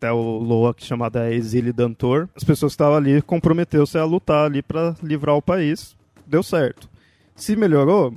até 0.03 0.11
o 0.11 0.37
Loa, 0.37 0.73
que 0.73 0.85
chamada 0.85 1.33
Exílio 1.33 1.73
Dantor. 1.73 2.27
As 2.35 2.43
pessoas 2.43 2.73
que 2.73 2.75
estavam 2.75 2.97
ali 2.97 3.21
comprometeu-se 3.21 3.97
a 3.97 4.03
lutar 4.03 4.45
ali 4.45 4.61
para 4.61 4.95
livrar 5.01 5.35
o 5.37 5.41
país. 5.41 5.95
Deu 6.27 6.43
certo. 6.43 6.89
Se 7.35 7.55
melhorou, 7.55 8.13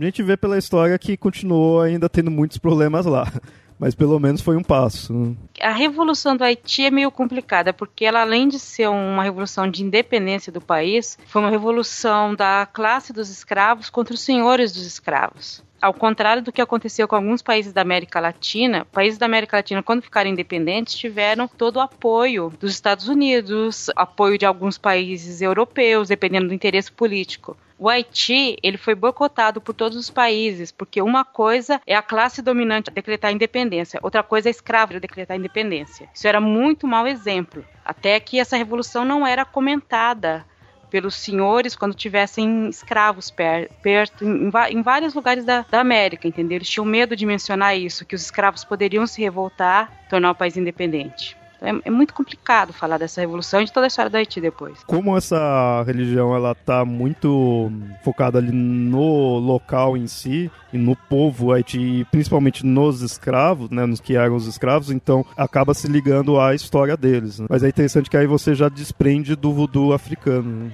a 0.00 0.04
gente 0.04 0.22
vê 0.22 0.34
pela 0.36 0.56
história 0.56 0.98
que 0.98 1.14
continuou 1.14 1.82
ainda 1.82 2.08
tendo 2.08 2.30
muitos 2.30 2.56
problemas 2.56 3.04
lá. 3.04 3.30
Mas 3.78 3.94
pelo 3.94 4.18
menos 4.18 4.40
foi 4.40 4.56
um 4.56 4.62
passo. 4.62 5.36
A 5.60 5.70
revolução 5.70 6.34
do 6.34 6.42
Haiti 6.42 6.86
é 6.86 6.90
meio 6.90 7.10
complicada, 7.10 7.74
porque 7.74 8.06
ela, 8.06 8.22
além 8.22 8.48
de 8.48 8.58
ser 8.58 8.88
uma 8.88 9.22
revolução 9.22 9.70
de 9.70 9.84
independência 9.84 10.50
do 10.50 10.62
país, 10.62 11.18
foi 11.26 11.42
uma 11.42 11.50
revolução 11.50 12.34
da 12.34 12.66
classe 12.72 13.12
dos 13.12 13.28
escravos 13.28 13.90
contra 13.90 14.14
os 14.14 14.22
senhores 14.22 14.72
dos 14.72 14.86
escravos. 14.86 15.62
Ao 15.80 15.92
contrário 15.92 16.42
do 16.42 16.52
que 16.52 16.60
aconteceu 16.60 17.06
com 17.06 17.16
alguns 17.16 17.42
países 17.42 17.72
da 17.72 17.82
América 17.82 18.20
Latina, 18.20 18.84
países 18.86 19.18
da 19.18 19.26
América 19.26 19.56
Latina, 19.56 19.82
quando 19.82 20.02
ficaram 20.02 20.30
independentes, 20.30 20.94
tiveram 20.94 21.48
todo 21.48 21.76
o 21.76 21.80
apoio 21.80 22.52
dos 22.58 22.72
Estados 22.72 23.08
Unidos, 23.08 23.90
apoio 23.94 24.38
de 24.38 24.46
alguns 24.46 24.78
países 24.78 25.42
europeus, 25.42 26.08
dependendo 26.08 26.48
do 26.48 26.54
interesse 26.54 26.90
político. 26.90 27.56
O 27.78 27.90
Haiti, 27.90 28.56
ele 28.62 28.78
foi 28.78 28.94
boicotado 28.94 29.60
por 29.60 29.74
todos 29.74 29.98
os 29.98 30.08
países, 30.08 30.72
porque 30.72 31.02
uma 31.02 31.26
coisa 31.26 31.78
é 31.86 31.94
a 31.94 32.00
classe 32.00 32.40
dominante 32.40 32.90
decretar 32.90 33.32
independência, 33.32 34.00
outra 34.02 34.22
coisa 34.22 34.48
é 34.48 34.50
a 34.50 34.52
escrava 34.52 34.98
decretar 34.98 35.36
independência. 35.36 36.08
Isso 36.14 36.26
era 36.26 36.40
muito 36.40 36.86
mau 36.86 37.06
exemplo, 37.06 37.62
até 37.84 38.18
que 38.18 38.40
essa 38.40 38.56
revolução 38.56 39.04
não 39.04 39.26
era 39.26 39.44
comentada 39.44 40.46
pelos 40.96 41.14
senhores 41.16 41.76
quando 41.76 41.94
tivessem 41.94 42.70
escravos 42.70 43.30
per, 43.30 43.70
perto, 43.82 44.24
em, 44.24 44.50
em, 44.70 44.80
vários 44.80 45.12
lugares 45.12 45.44
da, 45.44 45.62
da, 45.70 45.78
América, 45.78 46.26
entendeu? 46.26 46.56
Eles 46.56 46.70
tinham 46.70 46.86
medo 46.86 47.14
de 47.14 47.26
mencionar 47.26 47.76
isso, 47.76 48.06
que 48.06 48.14
os 48.14 48.22
escravos 48.22 48.64
poderiam 48.64 49.06
se 49.06 49.20
revoltar, 49.20 49.92
tornar 50.08 50.30
o 50.30 50.34
país 50.34 50.56
independente. 50.56 51.36
É, 51.60 51.70
é, 51.84 51.90
muito 51.90 52.12
complicado 52.12 52.72
falar 52.72 52.98
dessa 52.98 53.20
revolução 53.20 53.62
e 53.62 53.64
de 53.64 53.72
toda 53.72 53.86
a 53.86 53.88
história 53.88 54.10
do 54.10 54.16
Haiti 54.16 54.40
depois. 54.40 54.82
Como 54.86 55.16
essa 55.16 55.82
religião 55.86 56.34
ela 56.34 56.54
tá 56.54 56.84
muito 56.84 57.70
focada 58.04 58.38
ali 58.38 58.52
no 58.52 59.38
local 59.38 59.96
em 59.96 60.06
si 60.06 60.50
e 60.72 60.78
no 60.78 60.94
povo 60.94 61.52
Haiti, 61.52 62.06
principalmente 62.10 62.64
nos 62.64 63.00
escravos, 63.00 63.70
né, 63.70 63.86
nos 63.86 64.00
que 64.00 64.16
eram 64.16 64.36
os 64.36 64.46
escravos, 64.46 64.90
então 64.90 65.24
acaba 65.36 65.72
se 65.72 65.88
ligando 65.88 66.38
à 66.38 66.54
história 66.54 66.96
deles. 66.96 67.38
Né? 67.38 67.46
Mas 67.48 67.62
é 67.62 67.68
interessante 67.68 68.10
que 68.10 68.16
aí 68.16 68.26
você 68.26 68.54
já 68.54 68.68
desprende 68.68 69.34
do 69.34 69.52
voodoo 69.52 69.92
africano. 69.92 70.64
Né? 70.64 70.72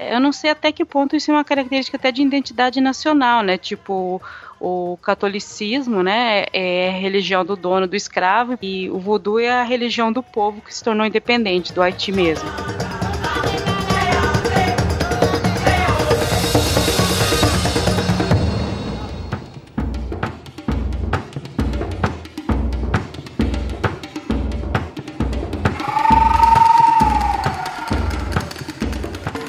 eu 0.00 0.18
não 0.18 0.32
sei 0.32 0.50
até 0.50 0.72
que 0.72 0.84
ponto 0.84 1.14
isso 1.14 1.30
é 1.30 1.34
uma 1.34 1.44
característica 1.44 1.98
até 1.98 2.10
de 2.10 2.22
identidade 2.22 2.80
nacional, 2.80 3.42
né? 3.42 3.58
Tipo, 3.58 4.20
o 4.60 4.98
catolicismo, 5.02 6.02
né, 6.02 6.44
é 6.52 6.90
a 6.90 6.92
religião 6.92 7.44
do 7.44 7.56
dono 7.56 7.86
do 7.88 7.96
escravo 7.96 8.58
e 8.60 8.90
o 8.90 8.98
voodoo 8.98 9.38
é 9.38 9.50
a 9.50 9.62
religião 9.62 10.12
do 10.12 10.22
povo 10.22 10.60
que 10.60 10.74
se 10.74 10.84
tornou 10.84 11.06
independente 11.06 11.72
do 11.72 11.80
Haiti 11.80 12.12
mesmo. 12.12 12.48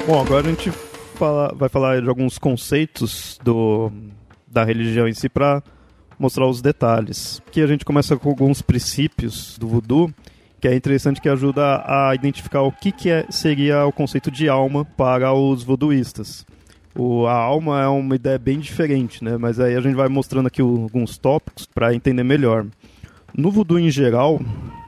Bom, 0.06 0.20
agora 0.20 0.46
a 0.46 0.50
gente 0.50 0.70
fala, 0.70 1.54
vai 1.54 1.68
falar 1.68 2.00
de 2.02 2.08
alguns 2.08 2.36
conceitos 2.36 3.38
do, 3.42 3.90
da 4.52 4.64
religião 4.64 5.08
em 5.08 5.14
si 5.14 5.28
para 5.28 5.62
mostrar 6.18 6.46
os 6.46 6.60
detalhes. 6.60 7.42
Aqui 7.46 7.62
a 7.62 7.66
gente 7.66 7.84
começa 7.84 8.16
com 8.16 8.28
alguns 8.28 8.62
princípios 8.62 9.56
do 9.58 9.66
voodoo, 9.66 10.12
que 10.60 10.68
é 10.68 10.74
interessante 10.74 11.20
que 11.20 11.28
ajuda 11.28 11.82
a 11.84 12.14
identificar 12.14 12.62
o 12.62 12.70
que, 12.70 12.92
que 12.92 13.10
é, 13.10 13.26
seria 13.30 13.84
o 13.84 13.92
conceito 13.92 14.30
de 14.30 14.48
alma 14.48 14.84
para 14.84 15.32
os 15.32 15.64
voodooistas. 15.64 16.46
O, 16.94 17.26
a 17.26 17.32
alma 17.32 17.82
é 17.82 17.88
uma 17.88 18.14
ideia 18.14 18.38
bem 18.38 18.60
diferente, 18.60 19.24
né? 19.24 19.36
mas 19.38 19.58
aí 19.58 19.74
a 19.74 19.80
gente 19.80 19.94
vai 19.94 20.08
mostrando 20.08 20.46
aqui 20.46 20.60
alguns 20.60 21.16
tópicos 21.16 21.66
para 21.66 21.94
entender 21.94 22.22
melhor. 22.22 22.66
No 23.34 23.50
voodoo 23.50 23.78
em 23.78 23.90
geral, 23.90 24.40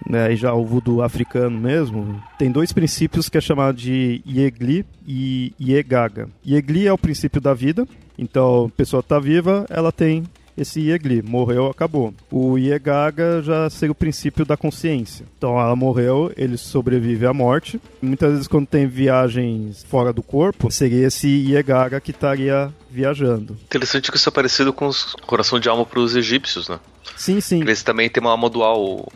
né, 0.09 0.35
já 0.37 0.53
o 0.53 0.65
voodoo 0.65 1.03
africano 1.03 1.59
mesmo, 1.59 2.23
tem 2.39 2.51
dois 2.51 2.73
princípios 2.73 3.29
que 3.29 3.39
é 3.39 3.41
chamado 3.41 3.77
de 3.77 4.23
Yegli 4.27 4.85
e 5.07 5.53
Yegaga. 5.61 6.29
Yegli 6.47 6.87
é 6.87 6.93
o 6.93 6.99
princípio 6.99 7.41
da 7.41 7.55
vida, 7.55 7.87
então 8.19 8.67
a 8.67 8.69
pessoa 8.71 9.01
está 9.01 9.19
viva, 9.19 9.67
ela 9.71 9.91
tem 9.91 10.25
esse 10.57 10.81
Yegli, 10.81 11.23
morreu, 11.23 11.67
acabou. 11.67 12.15
O 12.31 12.57
Yegaga 12.57 13.43
já 13.43 13.69
seria 13.71 13.93
o 13.93 13.95
princípio 13.95 14.45
da 14.45 14.57
consciência. 14.57 15.27
Então 15.37 15.61
ela 15.61 15.75
morreu, 15.75 16.33
ele 16.37 16.57
sobrevive 16.57 17.27
à 17.27 17.33
morte. 17.33 17.81
Muitas 18.01 18.33
vezes 18.33 18.49
quando 18.49 18.67
tem 18.67 18.87
viagens 18.87 19.85
fora 19.85 20.13
do 20.13 20.23
corpo, 20.23 20.71
seria 20.71 21.07
esse 21.07 21.29
Yegaga 21.29 22.01
que 22.01 22.11
estaria 22.11 22.73
viajando. 22.91 23.57
Interessante 23.65 24.11
que 24.11 24.17
isso 24.17 24.29
é 24.29 24.33
parecido 24.33 24.73
com 24.73 24.89
o 24.89 25.27
coração 25.27 25.59
de 25.59 25.69
alma 25.69 25.85
para 25.85 25.99
os 25.99 26.15
egípcios, 26.15 26.69
né? 26.69 26.79
Sim, 27.17 27.41
sim. 27.41 27.61
Eles 27.61 27.83
também 27.83 28.09
têm 28.09 28.21
uma 28.21 28.31
alma 28.31 28.49
dual, 28.49 29.09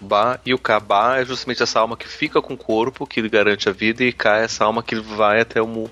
Ba 0.00 0.40
e 0.44 0.52
o 0.52 0.60
Ba 0.86 1.18
é 1.18 1.24
justamente 1.24 1.62
essa 1.62 1.80
alma 1.80 1.96
que 1.96 2.06
fica 2.06 2.40
com 2.42 2.54
o 2.54 2.56
corpo, 2.56 3.06
que 3.06 3.26
garante 3.28 3.68
a 3.68 3.72
vida, 3.72 4.04
e 4.04 4.12
Ka 4.12 4.38
é 4.38 4.44
essa 4.44 4.64
alma 4.64 4.82
que 4.82 4.96
vai 4.96 5.40
até 5.40 5.60
o, 5.62 5.88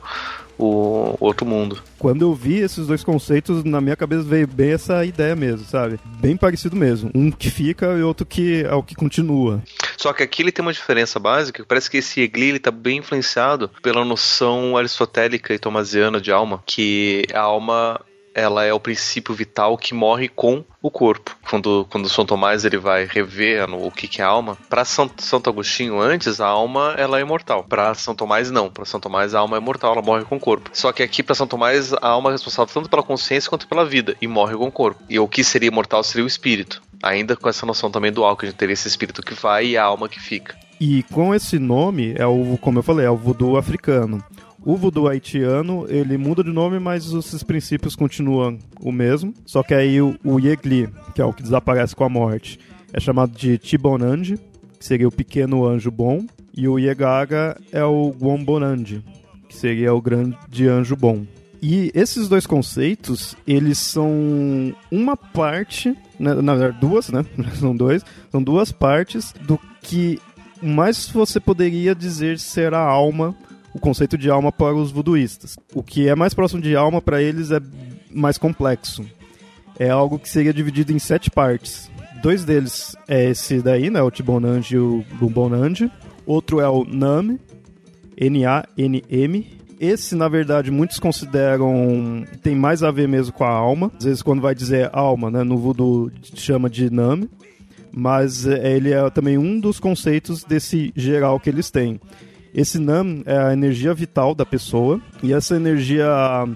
o 0.59 1.17
outro 1.21 1.47
mundo. 1.47 1.83
Quando 1.99 2.23
eu 2.23 2.35
vi 2.35 2.59
esses 2.59 2.87
dois 2.87 3.03
conceitos, 3.03 3.65
na 3.65 3.81
minha 3.81 3.97
cabeça 3.97 4.23
veio 4.23 4.47
bem 4.47 4.73
essa 4.73 5.05
ideia 5.05 5.35
mesmo, 5.35 5.67
sabe? 5.67 5.99
Bem 6.21 6.37
parecido 6.37 6.77
mesmo. 6.77 7.11
Um 7.15 7.31
que 7.31 7.51
fica 7.51 7.87
e 7.87 8.03
outro 8.03 8.27
que 8.27 8.65
é 8.65 8.75
o 8.75 8.83
que 8.83 8.95
continua. 8.95 9.63
Só 9.97 10.13
que 10.13 10.23
aqui 10.23 10.43
ele 10.43 10.53
tem 10.53 10.65
uma 10.65 10.73
diferença 10.73 11.19
básica, 11.19 11.63
que 11.63 11.69
parece 11.69 11.91
que 11.91 11.99
esse 11.99 12.21
Egli 12.21 12.51
ele 12.51 12.59
tá 12.59 12.71
bem 12.71 12.99
influenciado 12.99 13.71
pela 13.83 14.05
noção 14.05 14.77
aristotélica 14.77 15.55
e 15.55 15.59
tomasiana 15.59 16.21
de 16.21 16.31
alma, 16.31 16.63
que 16.67 17.25
a 17.33 17.41
alma 17.41 18.01
ela 18.35 18.65
é 18.65 18.73
o 18.73 18.81
princípio 18.81 19.35
vital 19.35 19.79
que 19.79 19.95
morre 19.95 20.29
com 20.29 20.65
o 20.83 20.91
corpo. 20.91 21.37
Quando, 21.49 21.87
quando 21.91 22.09
São 22.09 22.27
Tomás 22.27 22.65
ele 22.65 22.77
vai 22.77 23.07
rever 23.07 23.67
no, 23.69 23.87
o 23.87 23.91
que, 23.91 24.09
que 24.09 24.21
é 24.21 24.25
alma, 24.25 24.59
para 24.69 24.85
São, 24.85 25.11
Santo 25.17 25.49
Agostinho 25.49 26.01
antes 26.01 26.41
a 26.41 26.47
alma 26.47 26.95
ela 26.99 27.19
é 27.19 27.23
imortal. 27.23 27.65
Para 27.65 27.95
São 27.95 28.15
Tomás 28.15 28.51
não. 28.51 28.69
Para 28.69 28.85
São 28.85 29.01
Tomás 29.01 29.35
a 29.35 29.39
alma 29.39 29.57
é 29.57 29.61
mortal, 29.61 29.93
ela 29.93 30.03
morre 30.03 30.25
com 30.25 30.37
o 30.37 30.41
corpo. 30.41 30.71
Só 30.73 30.93
que 30.93 31.03
aqui 31.03 31.23
para 31.23 31.35
São 31.35 31.47
Tomás 31.47 31.93
a 31.93 32.09
alma 32.09 32.31
é 32.31 32.33
responsável 32.33 32.73
tanto 32.75 32.91
pela 32.91 33.03
consciência 33.03 33.49
quanto 33.49 33.69
pela 33.69 33.85
vida 33.85 34.17
e 34.21 34.27
morre 34.27 34.57
com 34.57 34.67
o 34.67 34.73
corpo. 34.73 35.01
E 35.09 35.19
o 35.19 35.29
que 35.29 35.45
seria 35.45 35.69
imortal 35.69 36.03
seria 36.03 36.25
o 36.25 36.29
espírito. 36.29 36.83
Ainda 37.03 37.37
com 37.37 37.49
essa 37.49 37.67
noção 37.67 37.91
também 37.91 38.13
que 38.13 38.21
a 38.21 38.49
gente 38.49 38.57
teria 38.57 38.73
esse 38.73 38.89
espírito 38.89 39.23
que 39.23 39.35
vai 39.35 39.67
e 39.67 39.77
a 39.77 39.85
alma 39.85 40.09
que 40.09 40.19
fica. 40.19 40.57
E 40.81 41.03
com 41.05 41.35
esse 41.35 41.59
nome 41.59 42.15
é 42.17 42.27
o, 42.27 42.59
como 42.61 42.79
eu 42.79 42.83
falei, 42.83 43.07
é 43.07 43.11
o 43.11 43.17
voodoo 43.17 43.57
africano. 43.57 44.23
O 44.65 44.77
voodoo 44.77 45.09
haitiano, 45.09 45.85
ele 45.91 46.17
muda 46.17 46.43
de 46.43 46.51
nome, 46.51 46.79
mas 46.79 47.13
os 47.13 47.43
princípios 47.43 47.95
continuam 47.95 48.59
o 48.81 48.91
mesmo. 48.91 49.35
Só 49.45 49.63
que 49.63 49.75
aí 49.75 50.01
o, 50.01 50.19
o 50.25 50.41
Yegli, 50.41 50.89
que 51.15 51.21
é 51.21 51.25
o 51.25 51.35
que 51.35 51.43
desaparece 51.43 51.95
com 51.95 52.05
a 52.05 52.09
morte, 52.09 52.59
é 52.91 52.99
chamado 52.99 53.37
de 53.37 53.59
Tibonandi, 53.59 54.39
que 54.79 54.85
seria 54.85 55.07
o 55.07 55.13
pequeno 55.13 55.67
anjo 55.67 55.91
bom. 55.91 56.25
E 56.57 56.67
o 56.67 56.79
Yegaga 56.79 57.61
é 57.71 57.85
o 57.85 58.11
Guambonandi, 58.11 59.05
que 59.49 59.55
seria 59.55 59.93
o 59.93 60.01
grande 60.01 60.67
anjo 60.67 60.97
bom. 60.97 61.27
E 61.61 61.91
esses 61.95 62.29
dois 62.29 62.47
conceitos, 62.47 63.37
eles 63.47 63.79
são 63.79 64.75
uma 64.91 65.17
parte, 65.17 65.95
né, 66.19 66.33
na 66.35 66.55
verdade 66.55 66.81
duas, 66.81 67.11
né? 67.11 67.25
São 67.59 67.77
dois, 67.77 68.05
são 68.31 68.43
duas 68.43 68.71
partes 68.71 69.35
do 69.43 69.59
que 69.81 70.21
mais 70.63 71.09
você 71.09 71.41
poderia 71.41 71.95
dizer 71.95 72.39
ser 72.39 72.75
a 72.75 72.81
alma 72.81 73.35
o 73.75 73.81
conceito 73.81 74.17
de 74.17 74.31
alma 74.31 74.53
para 74.53 74.75
os 74.75 74.93
voodooistas. 74.93 75.59
O 75.75 75.83
que 75.83 76.09
é 76.09 76.15
mais 76.15 76.33
próximo 76.33 76.63
de 76.63 76.77
alma 76.77 77.03
para 77.03 77.21
eles 77.21 77.51
é 77.51 77.61
mais 78.11 78.39
complexo. 78.39 79.05
É 79.79 79.91
algo 79.91 80.19
que 80.19 80.29
seria 80.29 80.55
dividido 80.55 80.93
em 80.93 80.99
sete 81.01 81.29
partes. 81.29 81.91
Dois 82.23 82.45
deles 82.45 82.97
é 83.09 83.31
esse 83.31 83.61
daí, 83.61 83.91
né, 83.91 84.01
o 84.01 84.11
Tibonange 84.11 84.77
e 84.77 84.79
o 84.79 85.05
Bumbonange. 85.19 85.91
Outro 86.25 86.61
é 86.61 86.69
o 86.69 86.85
Nam, 86.85 87.39
N-A-N-M. 88.17 89.59
Esse, 89.81 90.15
na 90.15 90.29
verdade, 90.29 90.71
muitos 90.71 91.01
consideram 91.01 92.25
tem 92.43 92.55
mais 92.55 92.83
a 92.83 92.91
ver 92.93 93.09
mesmo 93.09 93.35
com 93.35 93.45
a 93.45 93.51
alma. 93.51 93.91
Às 93.99 94.05
vezes, 94.05 94.23
quando 94.23 94.41
vai 94.41 94.55
dizer 94.55 94.89
alma, 94.93 95.31
né, 95.31 95.43
no 95.43 95.59
voodoo 95.59 96.11
chama 96.35 96.71
de 96.71 96.89
Nam. 96.89 97.29
Mas 97.93 98.47
é, 98.47 98.75
ele 98.75 98.93
é 98.93 99.11
também 99.11 99.37
um 99.37 99.61
dos 99.61 99.79
conceitos 99.79 100.45
desse 100.45 100.93
geral 100.97 101.39
que 101.39 101.51
eles 101.51 101.71
têm. 101.71 102.01
Esse 102.55 102.79
NAM 102.79 103.25
é 103.27 103.37
a 103.37 103.53
energia 103.53 103.93
vital 103.93 104.33
da 104.33 104.47
pessoa 104.47 105.01
e 105.21 105.33
essa 105.33 105.57
energia 105.57 106.09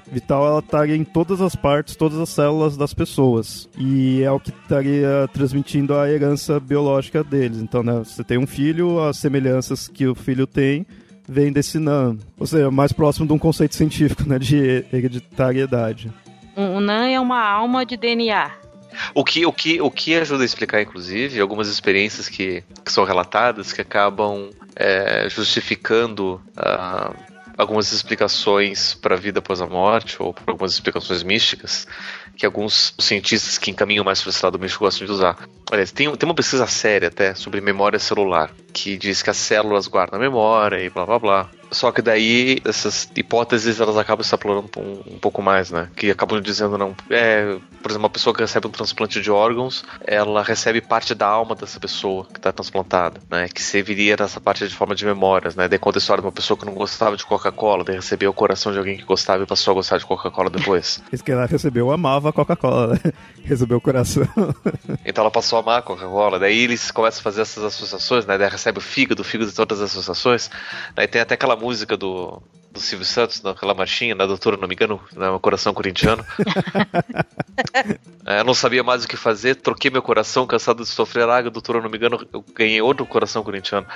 vital 0.06 0.46
ela 0.46 0.60
estaria 0.60 0.94
em 0.94 1.02
todas 1.02 1.40
as 1.40 1.56
partes, 1.56 1.96
todas 1.96 2.20
as 2.20 2.28
células 2.28 2.76
das 2.76 2.94
pessoas 2.94 3.68
e 3.76 4.22
é 4.22 4.30
o 4.30 4.38
que 4.38 4.50
estaria 4.50 5.28
transmitindo 5.32 5.96
a 5.96 6.08
herança 6.08 6.60
biológica 6.60 7.24
deles. 7.24 7.58
Então, 7.58 7.82
né, 7.82 7.94
você 8.04 8.22
tem 8.22 8.38
um 8.38 8.46
filho, 8.46 9.02
as 9.02 9.16
semelhanças 9.16 9.88
que 9.88 10.06
o 10.06 10.14
filho 10.14 10.46
tem 10.46 10.86
vem 11.28 11.52
desse 11.52 11.80
NAM, 11.80 12.16
ou 12.38 12.46
seja, 12.46 12.70
mais 12.70 12.92
próximo 12.92 13.26
de 13.26 13.32
um 13.32 13.38
conceito 13.38 13.74
científico, 13.74 14.22
né, 14.26 14.38
de 14.38 14.84
hereditariedade. 14.92 16.12
O 16.56 16.78
NAM 16.78 17.08
é 17.08 17.18
uma 17.18 17.44
alma 17.44 17.84
de 17.84 17.96
DNA. 17.96 18.52
O 19.14 19.24
que, 19.24 19.44
o, 19.44 19.52
que, 19.52 19.80
o 19.80 19.90
que 19.90 20.14
ajuda 20.14 20.42
a 20.42 20.46
explicar, 20.46 20.80
inclusive, 20.80 21.40
algumas 21.40 21.68
experiências 21.68 22.28
que, 22.28 22.62
que 22.84 22.92
são 22.92 23.04
relatadas 23.04 23.72
que 23.72 23.80
acabam 23.80 24.50
é, 24.78 25.28
justificando 25.28 26.40
uh, 26.56 27.14
algumas 27.56 27.90
explicações 27.92 28.94
para 28.94 29.16
a 29.16 29.18
vida 29.18 29.40
após 29.40 29.60
a 29.60 29.66
morte 29.66 30.16
ou 30.22 30.32
algumas 30.46 30.72
explicações 30.72 31.24
místicas 31.24 31.88
que 32.36 32.46
alguns 32.46 32.94
cientistas 33.00 33.58
que 33.58 33.72
encaminham 33.72 34.04
mais 34.04 34.22
para 34.22 34.30
esse 34.30 34.44
lado 34.44 34.60
místico 34.60 34.84
gostam 34.84 35.04
de 35.04 35.12
usar. 35.12 35.36
Aliás, 35.68 35.90
tem, 35.90 36.14
tem 36.14 36.28
uma 36.28 36.36
pesquisa 36.36 36.68
séria 36.68 37.08
até 37.08 37.34
sobre 37.34 37.60
memória 37.60 37.98
celular 37.98 38.52
que 38.72 38.96
diz 38.96 39.20
que 39.20 39.30
as 39.30 39.36
células 39.36 39.88
guardam 39.88 40.20
a 40.20 40.22
memória 40.22 40.80
e 40.80 40.88
blá 40.88 41.04
blá 41.04 41.18
blá. 41.18 41.50
Só 41.70 41.92
que 41.92 42.00
daí 42.00 42.58
essas 42.64 43.10
hipóteses 43.14 43.80
elas 43.80 43.96
acabam 43.96 44.24
se 44.24 44.34
explorando 44.34 44.68
um, 44.76 45.14
um, 45.14 45.18
pouco 45.18 45.42
mais, 45.42 45.70
né? 45.70 45.88
Que 45.94 46.10
acabam 46.10 46.40
dizendo 46.40 46.78
não, 46.78 46.94
é, 47.10 47.58
por 47.82 47.90
exemplo, 47.90 48.04
uma 48.04 48.10
pessoa 48.10 48.34
que 48.34 48.40
recebe 48.40 48.66
um 48.66 48.70
transplante 48.70 49.20
de 49.20 49.30
órgãos, 49.30 49.84
ela 50.04 50.42
recebe 50.42 50.80
parte 50.80 51.14
da 51.14 51.26
alma 51.26 51.54
dessa 51.54 51.78
pessoa 51.78 52.24
que 52.24 52.38
está 52.38 52.52
transplantada, 52.52 53.20
né? 53.30 53.48
Que 53.48 53.62
serviria 53.62 54.16
nessa 54.18 54.40
parte 54.40 54.66
de 54.66 54.74
forma 54.74 54.94
de 54.94 55.04
memórias, 55.04 55.54
né? 55.54 55.68
Daí 55.68 55.78
conta 55.78 55.98
a 55.98 56.00
história 56.00 56.22
de 56.22 56.26
uma 56.26 56.32
pessoa 56.32 56.56
que 56.56 56.64
não 56.64 56.74
gostava 56.74 57.16
de 57.16 57.24
Coca-Cola, 57.24 57.84
daí 57.84 57.96
recebeu 57.96 58.30
o 58.30 58.34
coração 58.34 58.72
de 58.72 58.78
alguém 58.78 58.96
que 58.96 59.04
gostava 59.04 59.42
e 59.42 59.46
passou 59.46 59.72
a 59.72 59.74
gostar 59.74 59.98
de 59.98 60.06
Coca-Cola 60.06 60.50
depois. 60.50 61.02
Isso 61.12 61.22
que 61.22 61.32
ela 61.32 61.46
recebeu 61.46 61.90
amava 61.90 62.30
a 62.30 62.32
Coca-Cola, 62.32 62.94
né? 62.94 63.12
recebeu 63.44 63.78
o 63.78 63.80
coração. 63.80 64.26
então 65.04 65.22
ela 65.22 65.30
passou 65.30 65.58
a 65.58 65.62
amar 65.62 65.78
a 65.80 65.82
Coca-Cola, 65.82 66.38
daí 66.38 66.64
eles 66.64 66.90
começam 66.90 67.20
a 67.20 67.22
fazer 67.22 67.42
essas 67.42 67.62
associações, 67.62 68.24
né? 68.24 68.38
Daí 68.38 68.48
recebe 68.48 68.78
o 68.78 68.80
fígado, 68.82 69.22
o 69.22 69.24
fígado 69.24 69.50
de 69.50 69.56
todas 69.56 69.80
as 69.80 69.90
associações. 69.90 70.50
Daí 70.94 71.06
tem 71.06 71.20
até 71.20 71.34
aquela 71.34 71.57
música 71.58 71.96
do, 71.96 72.42
do 72.70 72.80
Silvio 72.80 73.06
Santos, 73.06 73.42
naquela 73.42 73.74
marchinha, 73.74 74.14
na 74.14 74.26
doutora, 74.26 74.56
não 74.56 74.68
me 74.68 74.74
engano, 74.74 75.00
no 75.14 75.32
né, 75.32 75.38
coração 75.40 75.72
corintiano. 75.72 76.24
é, 78.26 78.44
não 78.44 78.54
sabia 78.54 78.82
mais 78.82 79.04
o 79.04 79.08
que 79.08 79.16
fazer, 79.16 79.56
troquei 79.56 79.90
meu 79.90 80.02
coração, 80.02 80.46
cansado 80.46 80.82
de 80.82 80.88
sofrer 80.88 81.28
água, 81.28 81.50
doutora, 81.50 81.80
não 81.80 81.90
me 81.90 81.96
engano, 81.96 82.26
eu 82.32 82.44
ganhei 82.54 82.80
outro 82.80 83.06
coração 83.06 83.42
corintiano. 83.42 83.86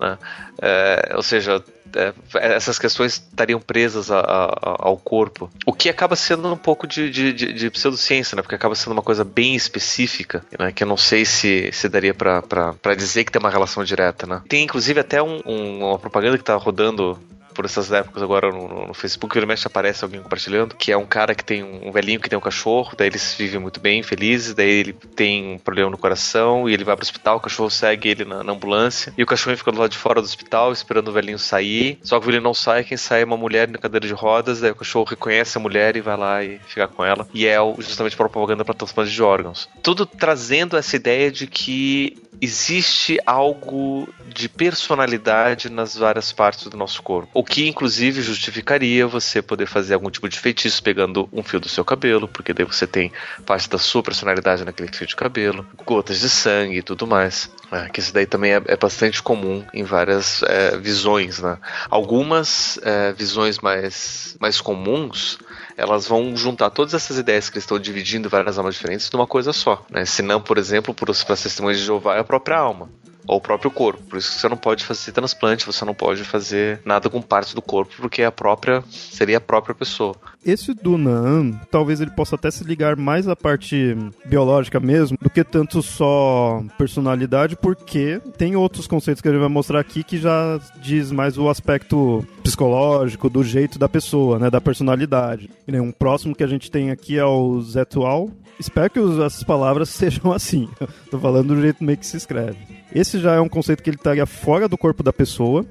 Né? 0.00 0.18
É, 0.60 1.12
ou 1.14 1.22
seja, 1.22 1.62
é, 1.94 2.12
essas 2.34 2.78
questões 2.78 3.14
estariam 3.14 3.60
presas 3.60 4.10
a, 4.10 4.20
a, 4.20 4.76
ao 4.80 4.96
corpo. 4.96 5.50
O 5.64 5.72
que 5.72 5.88
acaba 5.88 6.16
sendo 6.16 6.52
um 6.52 6.56
pouco 6.56 6.86
de, 6.86 7.10
de, 7.10 7.32
de, 7.32 7.52
de, 7.52 7.70
pseudociência, 7.70 8.36
né? 8.36 8.42
Porque 8.42 8.54
acaba 8.54 8.74
sendo 8.74 8.92
uma 8.92 9.02
coisa 9.02 9.24
bem 9.24 9.54
específica, 9.54 10.44
né? 10.58 10.72
Que 10.72 10.82
eu 10.82 10.88
não 10.88 10.96
sei 10.96 11.24
se, 11.24 11.70
se 11.72 11.88
daria 11.88 12.12
para 12.12 12.94
dizer 12.96 13.24
que 13.24 13.32
tem 13.32 13.40
uma 13.40 13.50
relação 13.50 13.84
direta, 13.84 14.26
né? 14.26 14.42
Tem 14.48 14.64
inclusive 14.64 15.00
até 15.00 15.22
um, 15.22 15.40
um, 15.46 15.86
uma 15.86 15.98
propaganda 15.98 16.36
que 16.36 16.42
está 16.42 16.56
rodando 16.56 17.18
por 17.58 17.64
essas 17.64 17.90
épocas 17.90 18.22
agora 18.22 18.52
no, 18.52 18.86
no 18.86 18.94
Facebook, 18.94 19.36
ele 19.36 19.44
mexe 19.44 19.66
aparece 19.66 20.04
alguém 20.04 20.22
compartilhando, 20.22 20.76
que 20.76 20.92
é 20.92 20.96
um 20.96 21.04
cara 21.04 21.34
que 21.34 21.42
tem 21.42 21.64
um, 21.64 21.88
um 21.88 21.90
velhinho 21.90 22.20
que 22.20 22.28
tem 22.28 22.38
um 22.38 22.40
cachorro, 22.40 22.94
daí 22.96 23.08
eles 23.08 23.34
vivem 23.34 23.58
muito 23.58 23.80
bem, 23.80 24.00
felizes, 24.00 24.54
daí 24.54 24.70
ele 24.70 24.92
tem 24.92 25.54
um 25.54 25.58
problema 25.58 25.90
no 25.90 25.98
coração 25.98 26.68
e 26.68 26.72
ele 26.72 26.84
vai 26.84 26.94
pro 26.94 27.02
hospital, 27.02 27.38
o 27.38 27.40
cachorro 27.40 27.68
segue 27.68 28.10
ele 28.10 28.24
na, 28.24 28.44
na 28.44 28.52
ambulância 28.52 29.12
e 29.18 29.24
o 29.24 29.26
cachorro 29.26 29.56
fica 29.56 29.72
do 29.72 29.80
lado 29.80 29.90
de 29.90 29.98
fora 29.98 30.20
do 30.20 30.24
hospital 30.24 30.70
esperando 30.70 31.08
o 31.08 31.12
velhinho 31.12 31.36
sair, 31.36 31.98
só 32.00 32.20
que 32.20 32.22
o 32.22 32.26
velhinho 32.26 32.44
não 32.44 32.54
sai, 32.54 32.84
quem 32.84 32.96
sai 32.96 33.22
é 33.22 33.24
uma 33.24 33.36
mulher 33.36 33.66
na 33.66 33.76
cadeira 33.76 34.06
de 34.06 34.14
rodas, 34.14 34.60
daí 34.60 34.70
o 34.70 34.76
cachorro 34.76 35.06
reconhece 35.06 35.58
a 35.58 35.60
mulher 35.60 35.96
e 35.96 36.00
vai 36.00 36.16
lá 36.16 36.44
e 36.44 36.60
fica 36.60 36.86
com 36.86 37.04
ela, 37.04 37.26
e 37.34 37.44
é 37.44 37.56
justamente 37.80 38.16
propaganda 38.16 38.64
para 38.64 38.74
transplante 38.74 39.10
de 39.10 39.20
órgãos. 39.20 39.68
Tudo 39.82 40.06
trazendo 40.06 40.76
essa 40.76 40.94
ideia 40.94 41.28
de 41.28 41.48
que 41.48 42.22
existe 42.40 43.18
algo 43.26 44.08
de 44.26 44.48
personalidade 44.48 45.70
nas 45.70 45.96
várias 45.96 46.32
partes 46.32 46.66
do 46.66 46.76
nosso 46.76 47.02
corpo. 47.02 47.30
Que 47.48 47.66
inclusive 47.66 48.20
justificaria 48.20 49.06
você 49.06 49.40
poder 49.40 49.66
fazer 49.66 49.94
algum 49.94 50.10
tipo 50.10 50.28
de 50.28 50.38
feitiço 50.38 50.82
pegando 50.82 51.28
um 51.32 51.42
fio 51.42 51.58
do 51.58 51.68
seu 51.68 51.84
cabelo, 51.84 52.28
porque 52.28 52.52
daí 52.52 52.64
você 52.64 52.86
tem 52.86 53.10
parte 53.46 53.68
da 53.70 53.78
sua 53.78 54.02
personalidade 54.02 54.64
naquele 54.64 54.92
fio 54.92 55.06
de 55.06 55.16
cabelo, 55.16 55.66
gotas 55.84 56.20
de 56.20 56.28
sangue 56.28 56.78
e 56.78 56.82
tudo 56.82 57.06
mais. 57.06 57.50
É, 57.72 57.88
que 57.88 58.00
isso 58.00 58.12
daí 58.12 58.26
também 58.26 58.52
é, 58.52 58.62
é 58.66 58.76
bastante 58.76 59.22
comum 59.22 59.64
em 59.72 59.82
várias 59.82 60.42
é, 60.42 60.76
visões, 60.76 61.38
né? 61.40 61.58
Algumas 61.90 62.78
é, 62.82 63.12
visões 63.12 63.58
mais, 63.58 64.36
mais 64.40 64.60
comuns 64.60 65.38
elas 65.76 66.08
vão 66.08 66.36
juntar 66.36 66.70
todas 66.70 66.92
essas 66.92 67.18
ideias 67.18 67.48
que 67.48 67.56
eles 67.56 67.64
estão 67.64 67.78
dividindo 67.78 68.28
várias 68.28 68.58
almas 68.58 68.74
diferentes 68.74 69.08
numa 69.12 69.28
coisa 69.28 69.52
só. 69.52 69.86
Né? 69.90 70.04
Se 70.04 70.22
não, 70.22 70.40
por 70.40 70.58
exemplo, 70.58 70.92
para 70.92 71.12
as 71.12 71.42
testemunhas 71.42 71.78
de 71.78 71.84
Jeová 71.84 72.16
é 72.16 72.18
a 72.18 72.24
própria 72.24 72.58
alma 72.58 72.90
ou 73.28 73.36
o 73.36 73.40
próprio 73.40 73.70
corpo. 73.70 74.02
Por 74.04 74.18
isso 74.18 74.30
que 74.30 74.40
você 74.40 74.48
não 74.48 74.56
pode 74.56 74.84
fazer 74.84 75.12
transplante, 75.12 75.66
você 75.66 75.84
não 75.84 75.94
pode 75.94 76.24
fazer 76.24 76.80
nada 76.84 77.10
com 77.10 77.20
parte 77.20 77.54
do 77.54 77.60
corpo, 77.60 77.94
porque 77.98 78.22
a 78.22 78.32
própria 78.32 78.82
seria 78.90 79.36
a 79.36 79.40
própria 79.40 79.74
pessoa. 79.74 80.16
Esse 80.44 80.72
do 80.72 80.96
Naan, 80.96 81.60
talvez 81.70 82.00
ele 82.00 82.10
possa 82.10 82.36
até 82.36 82.50
se 82.50 82.64
ligar 82.64 82.96
mais 82.96 83.28
à 83.28 83.36
parte 83.36 83.94
biológica 84.24 84.80
mesmo, 84.80 85.18
do 85.20 85.28
que 85.28 85.44
tanto 85.44 85.82
só 85.82 86.64
personalidade, 86.78 87.54
porque 87.56 88.20
tem 88.38 88.56
outros 88.56 88.86
conceitos 88.86 89.20
que 89.20 89.28
a 89.28 89.30
gente 89.30 89.40
vai 89.40 89.48
mostrar 89.48 89.78
aqui 89.78 90.02
que 90.02 90.16
já 90.16 90.58
diz 90.80 91.12
mais 91.12 91.36
o 91.36 91.50
aspecto 91.50 92.26
psicológico, 92.42 93.28
do 93.28 93.44
jeito 93.44 93.78
da 93.78 93.88
pessoa, 93.88 94.38
né, 94.38 94.50
da 94.50 94.60
personalidade. 94.60 95.50
E 95.66 95.78
um 95.78 95.92
próximo 95.92 96.34
que 96.34 96.42
a 96.42 96.46
gente 96.46 96.70
tem 96.70 96.90
aqui 96.90 97.18
é 97.18 97.24
o 97.24 97.60
Zetual. 97.60 98.30
Espero 98.58 98.90
que 98.90 98.98
essas 99.22 99.42
palavras 99.42 99.90
sejam 99.90 100.32
assim. 100.32 100.68
Tô 101.10 101.18
falando 101.18 101.54
do 101.54 101.60
jeito 101.60 101.84
meio 101.84 101.98
que 101.98 102.06
se 102.06 102.16
escreve. 102.16 102.77
Esse 102.94 103.18
já 103.18 103.34
é 103.34 103.40
um 103.40 103.48
conceito 103.48 103.82
que 103.82 103.90
ele 103.90 103.96
estaria 103.96 104.26
fora 104.26 104.68
do 104.68 104.78
corpo 104.78 105.02
da 105.02 105.12
pessoa 105.12 105.64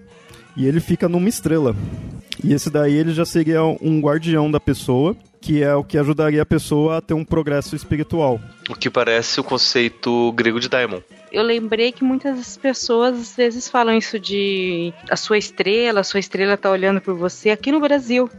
e 0.55 0.65
ele 0.65 0.79
fica 0.79 1.07
numa 1.07 1.29
estrela. 1.29 1.75
E 2.43 2.53
esse 2.53 2.69
daí 2.69 2.93
ele 2.93 3.13
já 3.13 3.25
seria 3.25 3.63
um 3.63 3.99
guardião 3.99 4.49
da 4.49 4.59
pessoa, 4.59 5.15
que 5.41 5.63
é 5.63 5.73
o 5.73 5.83
que 5.83 5.97
ajudaria 5.97 6.41
a 6.41 6.45
pessoa 6.45 6.97
a 6.97 7.01
ter 7.01 7.13
um 7.13 7.25
progresso 7.25 7.75
espiritual. 7.75 8.39
O 8.69 8.75
que 8.75 8.89
parece 8.89 9.39
o 9.39 9.43
conceito 9.43 10.31
grego 10.33 10.59
de 10.59 10.69
daimon. 10.69 10.99
Eu 11.31 11.43
lembrei 11.43 11.91
que 11.91 12.03
muitas 12.03 12.57
pessoas 12.57 13.19
às 13.19 13.35
vezes 13.35 13.67
falam 13.67 13.97
isso 13.97 14.19
de 14.19 14.93
a 15.09 15.15
sua 15.15 15.37
estrela, 15.37 15.99
a 15.99 16.03
sua 16.03 16.19
estrela 16.19 16.55
tá 16.55 16.71
olhando 16.71 17.01
por 17.01 17.15
você 17.15 17.49
aqui 17.49 17.71
no 17.71 17.79
Brasil. 17.79 18.29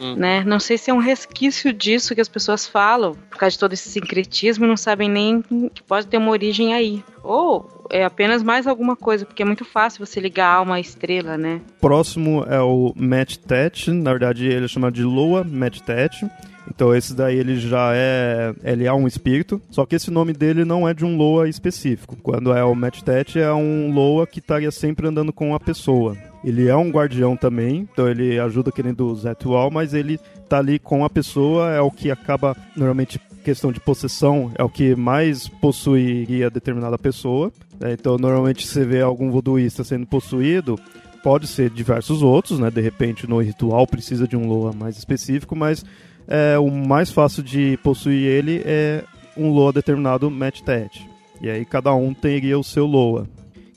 Hum. 0.00 0.14
Né? 0.16 0.42
Não 0.44 0.58
sei 0.58 0.78
se 0.78 0.90
é 0.90 0.94
um 0.94 0.98
resquício 0.98 1.72
disso 1.72 2.14
que 2.14 2.20
as 2.20 2.28
pessoas 2.28 2.66
falam, 2.66 3.14
por 3.28 3.38
causa 3.38 3.52
de 3.52 3.58
todo 3.58 3.72
esse 3.72 3.88
sincretismo, 3.88 4.66
não 4.66 4.76
sabem 4.76 5.08
nem 5.08 5.42
que 5.74 5.82
pode 5.82 6.06
ter 6.06 6.16
uma 6.16 6.30
origem 6.30 6.72
aí. 6.72 7.04
Ou 7.22 7.86
é 7.90 8.04
apenas 8.04 8.42
mais 8.42 8.66
alguma 8.66 8.96
coisa, 8.96 9.26
porque 9.26 9.42
é 9.42 9.46
muito 9.46 9.64
fácil 9.64 10.04
você 10.04 10.20
ligar 10.20 10.46
a 10.46 10.54
alma 10.54 10.76
à 10.76 10.80
estrela, 10.80 11.36
né? 11.36 11.60
Próximo 11.80 12.44
é 12.48 12.60
o 12.60 12.94
Match 12.96 13.36
Tet, 13.36 13.90
na 13.90 14.12
verdade 14.12 14.46
ele 14.46 14.64
é 14.64 14.68
chamado 14.68 14.94
de 14.94 15.02
Lua 15.02 15.44
Match 15.44 15.80
Tet. 15.80 16.26
Então 16.72 16.94
esse 16.94 17.14
daí 17.14 17.36
ele 17.36 17.58
já 17.58 17.92
é, 17.94 18.54
ele 18.62 18.86
é 18.86 18.92
um 18.92 19.06
espírito, 19.06 19.60
só 19.70 19.84
que 19.84 19.96
esse 19.96 20.10
nome 20.10 20.32
dele 20.32 20.64
não 20.64 20.88
é 20.88 20.94
de 20.94 21.04
um 21.04 21.16
Loa 21.16 21.48
específico. 21.48 22.16
Quando 22.22 22.52
é 22.52 22.62
o 22.64 22.74
Match 22.74 23.02
Tet 23.02 23.38
é 23.38 23.52
um 23.52 23.92
Loa 23.92 24.26
que 24.26 24.38
estaria 24.38 24.70
sempre 24.70 25.08
andando 25.08 25.32
com 25.32 25.54
a 25.54 25.60
pessoa. 25.60 26.16
Ele 26.44 26.68
é 26.68 26.76
um 26.76 26.90
guardião 26.90 27.36
também, 27.36 27.88
então 27.92 28.08
ele 28.08 28.38
ajuda 28.38 28.72
querendo 28.72 29.14
Zé 29.14 29.30
Zetual, 29.30 29.70
mas 29.70 29.92
ele 29.92 30.18
tá 30.48 30.58
ali 30.58 30.78
com 30.78 31.04
a 31.04 31.10
pessoa, 31.10 31.70
é 31.70 31.80
o 31.80 31.90
que 31.90 32.10
acaba 32.10 32.56
normalmente 32.74 33.20
questão 33.40 33.72
de 33.72 33.80
possessão 33.80 34.52
é 34.56 34.62
o 34.62 34.68
que 34.68 34.94
mais 34.94 35.48
possuiria 35.48 36.50
determinada 36.50 36.98
pessoa. 36.98 37.50
Né? 37.78 37.92
Então, 37.92 38.16
normalmente 38.18 38.66
você 38.66 38.84
vê 38.84 39.00
algum 39.00 39.30
voduísta 39.30 39.82
sendo 39.82 40.06
possuído, 40.06 40.78
pode 41.22 41.46
ser 41.46 41.70
diversos 41.70 42.22
outros, 42.22 42.58
né? 42.58 42.70
De 42.70 42.80
repente, 42.80 43.28
no 43.28 43.40
ritual 43.40 43.86
precisa 43.86 44.26
de 44.26 44.36
um 44.36 44.46
Loa 44.46 44.72
mais 44.72 44.96
específico, 44.96 45.56
mas 45.56 45.84
é, 46.28 46.58
o 46.58 46.70
mais 46.70 47.10
fácil 47.10 47.42
de 47.42 47.78
possuir 47.82 48.26
ele 48.26 48.62
é 48.64 49.02
um 49.36 49.50
Loa 49.50 49.72
determinado 49.72 50.30
match. 50.30 50.60
E 51.40 51.48
aí 51.48 51.64
cada 51.64 51.94
um 51.94 52.12
teria 52.12 52.58
o 52.58 52.64
seu 52.64 52.86
Loa. 52.86 53.26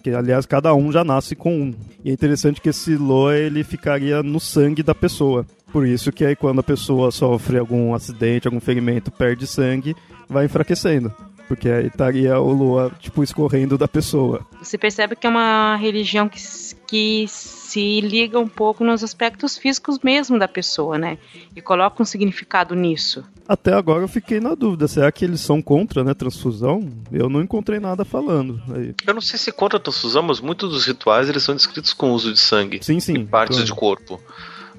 Que, 0.03 0.11
aliás, 0.11 0.45
cada 0.45 0.75
um 0.75 0.91
já 0.91 1.03
nasce 1.03 1.33
com 1.33 1.55
um. 1.55 1.73
E 2.03 2.09
é 2.09 2.13
interessante 2.13 2.59
que 2.59 2.69
esse 2.69 2.97
Loa 2.97 3.37
ele 3.37 3.63
ficaria 3.63 4.21
no 4.21 4.37
sangue 4.37 4.83
da 4.83 4.93
pessoa. 4.93 5.45
Por 5.71 5.87
isso 5.87 6.11
que 6.11 6.25
aí 6.25 6.35
quando 6.35 6.59
a 6.59 6.63
pessoa 6.63 7.09
sofre 7.09 7.57
algum 7.57 7.95
acidente, 7.95 8.47
algum 8.47 8.59
ferimento, 8.59 9.09
perde 9.09 9.47
sangue, 9.47 9.95
vai 10.27 10.45
enfraquecendo. 10.45 11.11
Porque 11.47 11.69
aí 11.69 11.87
estaria 11.87 12.37
o 12.37 12.51
Lua, 12.51 12.91
tipo, 12.99 13.23
escorrendo 13.23 13.77
da 13.77 13.87
pessoa. 13.87 14.45
Você 14.61 14.77
percebe 14.77 15.15
que 15.15 15.25
é 15.25 15.29
uma 15.29 15.75
religião 15.77 16.27
que, 16.27 16.39
que 16.85 17.25
se 17.73 18.01
liga 18.01 18.39
um 18.39 18.47
pouco 18.47 18.83
nos 18.83 19.03
aspectos 19.03 19.57
físicos 19.57 19.97
mesmo 20.03 20.37
da 20.37 20.47
pessoa, 20.47 20.95
né? 20.95 21.17
E 21.55 21.61
coloca 21.61 22.03
um 22.03 22.05
significado 22.05 22.75
nisso. 22.75 23.23
Até 23.47 23.73
agora 23.73 24.03
eu 24.03 24.07
fiquei 24.07 24.39
na 24.39 24.53
dúvida, 24.53 24.87
será 24.87 25.11
que 25.11 25.25
eles 25.25 25.41
são 25.41 25.59
contra, 25.59 26.03
né, 26.03 26.13
transfusão? 26.13 26.87
Eu 27.11 27.27
não 27.29 27.41
encontrei 27.41 27.79
nada 27.79 28.05
falando. 28.05 28.61
Aí. 28.75 28.93
Eu 29.07 29.13
não 29.15 29.21
sei 29.21 29.39
se 29.39 29.51
contra 29.51 29.77
a 29.77 29.81
transfusão, 29.81 30.21
mas 30.21 30.39
muitos 30.39 30.69
dos 30.69 30.85
rituais 30.85 31.27
eles 31.27 31.41
são 31.41 31.55
descritos 31.55 31.93
com 31.93 32.11
uso 32.11 32.31
de 32.31 32.39
sangue. 32.39 32.79
Sim, 32.83 32.99
sim. 32.99 33.13
Em 33.13 33.25
partes 33.25 33.57
claro. 33.57 33.65
de 33.65 33.73
corpo. 33.73 34.21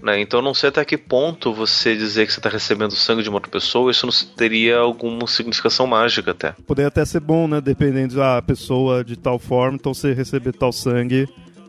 Né? 0.00 0.20
Então 0.20 0.40
não 0.40 0.54
sei 0.54 0.68
até 0.68 0.84
que 0.84 0.96
ponto 0.96 1.52
você 1.52 1.96
dizer 1.96 2.26
que 2.26 2.32
você 2.32 2.38
está 2.38 2.48
recebendo 2.48 2.92
sangue 2.92 3.24
de 3.24 3.28
uma 3.28 3.38
outra 3.38 3.50
pessoa, 3.50 3.90
isso 3.90 4.06
não 4.06 4.12
teria 4.36 4.78
alguma 4.78 5.26
significação 5.26 5.86
mágica 5.86 6.30
até. 6.30 6.52
Poderia 6.64 6.88
até 6.88 7.04
ser 7.04 7.20
bom, 7.20 7.48
né? 7.48 7.60
Dependendo 7.60 8.14
da 8.14 8.40
pessoa 8.40 9.02
de 9.02 9.16
tal 9.16 9.38
forma, 9.38 9.76
então 9.76 9.92
você 9.92 10.12
receber 10.12 10.52
tal 10.52 10.72
sangue. 10.72 11.26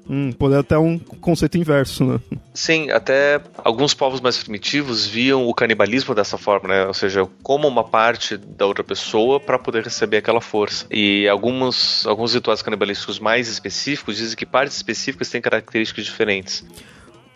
Hum, 0.08 0.32
poderia 0.32 0.62
até 0.62 0.78
um 0.78 1.00
conceito 1.00 1.58
inverso, 1.58 2.06
né? 2.06 2.20
Sim, 2.54 2.92
até 2.92 3.42
alguns 3.58 3.94
povos 3.94 4.22
mais 4.22 4.38
primitivos 4.38 5.06
viam 5.06 5.48
o 5.48 5.54
canibalismo 5.54 6.14
dessa 6.14 6.38
forma, 6.38 6.70
né? 6.70 6.86
Ou 6.86 6.94
seja, 6.94 7.28
como 7.42 7.68
uma 7.68 7.84
parte 7.84 8.38
da 8.38 8.66
outra 8.66 8.84
pessoa 8.84 9.40
para 9.40 9.58
poder 9.58 9.84
receber 9.84 10.18
aquela 10.18 10.42
força. 10.42 10.86
E 10.92 11.28
alguns, 11.28 12.06
alguns 12.06 12.34
rituais 12.36 12.62
canibalísticos 12.62 13.20
mais 13.20 13.48
específicos 13.48 14.18
dizem 14.18 14.38
que 14.38 14.46
partes 14.46 14.76
específicas 14.76 15.30
têm 15.30 15.42
características 15.42 16.06
diferentes. 16.06 16.64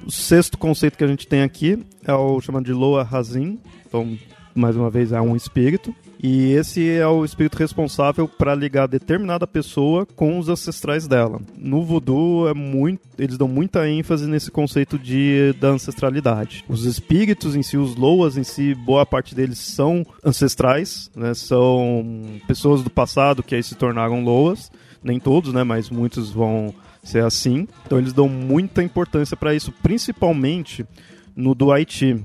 O 0.06 0.12
sexto 0.12 0.58
conceito 0.58 0.98
que 0.98 1.04
a 1.04 1.08
gente 1.08 1.28
tem 1.28 1.42
aqui 1.42 1.84
é 2.06 2.14
o 2.14 2.40
chamado 2.40 2.66
de 2.66 2.74
Loa 2.74 3.08
Hazin. 3.12 3.60
Então, 3.86 4.18
mais 4.54 4.76
uma 4.76 4.90
vez, 4.90 5.12
é 5.12 5.20
um 5.20 5.36
espírito. 5.36 5.94
E 6.22 6.52
esse 6.52 6.90
é 6.90 7.08
o 7.08 7.24
espírito 7.24 7.58
responsável 7.58 8.28
para 8.28 8.54
ligar 8.54 8.88
determinada 8.88 9.48
pessoa 9.48 10.06
com 10.06 10.38
os 10.38 10.50
ancestrais 10.50 11.08
dela. 11.08 11.40
No 11.58 11.86
voodoo 11.86 12.50
é 12.50 12.54
muito, 12.54 13.02
eles 13.18 13.38
dão 13.38 13.48
muita 13.48 13.88
ênfase 13.88 14.28
nesse 14.28 14.52
conceito 14.52 15.00
de 15.00 15.54
da 15.60 15.70
ancestralidade. 15.70 16.66
Os 16.68 16.84
espíritos 16.84 17.56
em 17.56 17.64
si, 17.64 17.78
os 17.78 17.96
loas 17.96 18.36
em 18.36 18.44
si, 18.44 18.76
boa 18.76 19.06
parte 19.06 19.34
deles 19.34 19.60
são 19.60 20.06
ancestrais, 20.24 21.10
né? 21.16 21.34
São 21.34 22.06
pessoas 22.46 22.84
do 22.84 22.90
passado 22.90 23.42
que 23.42 23.56
aí 23.56 23.64
se 23.64 23.76
tornaram 23.76 24.22
loas. 24.22 24.70
Nem 25.02 25.18
todos, 25.18 25.54
né? 25.54 25.64
Mas 25.64 25.90
muitos 25.90 26.30
vão 26.30 26.74
ser 27.02 27.24
assim. 27.24 27.66
Então 27.86 27.98
eles 27.98 28.12
dão 28.12 28.28
muita 28.28 28.84
importância 28.84 29.38
para 29.38 29.56
isso, 29.56 29.74
principalmente 29.82 30.86
no 31.34 31.56
do 31.56 31.72
Haiti 31.72 32.22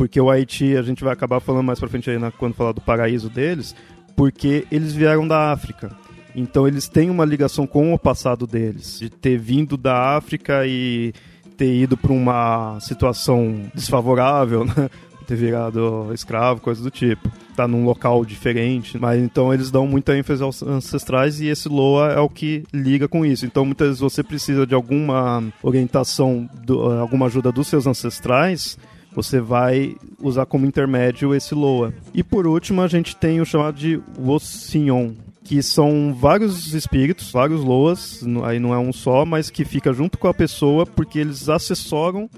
porque 0.00 0.18
o 0.18 0.30
Haiti, 0.30 0.78
a 0.78 0.82
gente 0.82 1.04
vai 1.04 1.12
acabar 1.12 1.40
falando 1.40 1.66
mais 1.66 1.78
pra 1.78 1.86
frente 1.86 2.08
aí 2.08 2.16
na, 2.16 2.30
quando 2.30 2.54
falar 2.54 2.72
do 2.72 2.80
paraíso 2.80 3.28
deles, 3.28 3.76
porque 4.16 4.66
eles 4.72 4.94
vieram 4.94 5.28
da 5.28 5.52
África. 5.52 5.94
Então 6.34 6.66
eles 6.66 6.88
têm 6.88 7.10
uma 7.10 7.22
ligação 7.22 7.66
com 7.66 7.92
o 7.92 7.98
passado 7.98 8.46
deles, 8.46 8.98
de 8.98 9.10
ter 9.10 9.36
vindo 9.36 9.76
da 9.76 10.16
África 10.16 10.66
e 10.66 11.12
ter 11.54 11.82
ido 11.82 11.98
para 11.98 12.14
uma 12.14 12.80
situação 12.80 13.70
desfavorável, 13.74 14.64
né? 14.74 14.88
ter 15.26 15.36
virado 15.36 16.10
escravo, 16.14 16.62
coisa 16.62 16.82
do 16.82 16.90
tipo. 16.90 17.30
Tá 17.54 17.68
num 17.68 17.84
local 17.84 18.24
diferente, 18.24 18.98
mas 18.98 19.22
então 19.22 19.52
eles 19.52 19.70
dão 19.70 19.86
muita 19.86 20.16
ênfase 20.16 20.42
aos 20.42 20.62
ancestrais 20.62 21.42
e 21.42 21.46
esse 21.48 21.68
Loa 21.68 22.10
é 22.10 22.20
o 22.20 22.28
que 22.30 22.64
liga 22.72 23.06
com 23.06 23.22
isso. 23.22 23.44
Então 23.44 23.66
muitas 23.66 23.88
vezes 23.88 24.00
você 24.00 24.22
precisa 24.22 24.66
de 24.66 24.74
alguma 24.74 25.44
orientação, 25.62 26.48
do, 26.64 26.90
alguma 26.90 27.26
ajuda 27.26 27.52
dos 27.52 27.68
seus 27.68 27.86
ancestrais, 27.86 28.78
você 29.14 29.40
vai 29.40 29.96
usar 30.20 30.46
como 30.46 30.66
intermédio 30.66 31.34
esse 31.34 31.54
Loa. 31.54 31.92
E 32.14 32.22
por 32.22 32.46
último, 32.46 32.82
a 32.82 32.88
gente 32.88 33.16
tem 33.16 33.40
o 33.40 33.46
chamado 33.46 33.76
de 33.76 34.00
Wosinyon, 34.18 35.12
que 35.42 35.62
são 35.62 36.14
vários 36.14 36.74
espíritos, 36.74 37.32
vários 37.32 37.62
Loas, 37.62 38.24
aí 38.44 38.58
não 38.58 38.72
é 38.72 38.78
um 38.78 38.92
só, 38.92 39.24
mas 39.24 39.50
que 39.50 39.64
fica 39.64 39.92
junto 39.92 40.18
com 40.18 40.28
a 40.28 40.34
pessoa 40.34 40.86
porque 40.86 41.18
eles 41.18 41.48
assessoram 41.48 42.30